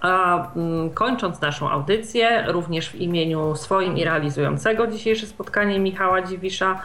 A 0.00 0.46
mm, 0.56 0.90
kończąc 0.90 1.40
naszą 1.40 1.70
audycję, 1.70 2.44
również 2.46 2.90
w 2.90 2.94
imieniu 2.94 3.56
swoim 3.56 3.98
i 3.98 4.04
realizującego 4.04 4.86
dzisiejsze 4.86 5.26
spotkanie 5.26 5.80
Michała 5.80 6.22
Dziwisza, 6.22 6.82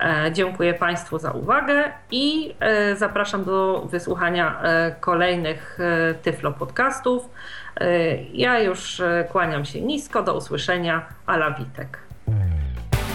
e, 0.00 0.32
dziękuję 0.32 0.74
Państwu 0.74 1.18
za 1.18 1.30
uwagę 1.30 1.84
i 2.10 2.54
e, 2.60 2.96
zapraszam 2.96 3.44
do 3.44 3.86
wysłuchania 3.90 4.62
e, 4.62 4.94
kolejnych 5.00 5.78
Tyflo 6.22 6.52
podcastów. 6.52 7.28
Ja 8.32 8.60
już 8.60 9.02
kłaniam 9.28 9.64
się 9.64 9.80
nisko, 9.80 10.22
do 10.22 10.36
usłyszenia, 10.36 11.06
Ala 11.26 11.50
Witek. 11.50 11.98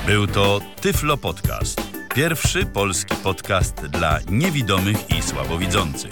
Był 0.07 0.27
to 0.27 0.59
Tyflo 0.81 1.17
Podcast. 1.17 1.81
Pierwszy 2.15 2.65
polski 2.65 3.15
podcast 3.23 3.85
dla 3.87 4.19
niewidomych 4.29 5.09
i 5.17 5.21
słabowidzących. 5.21 6.11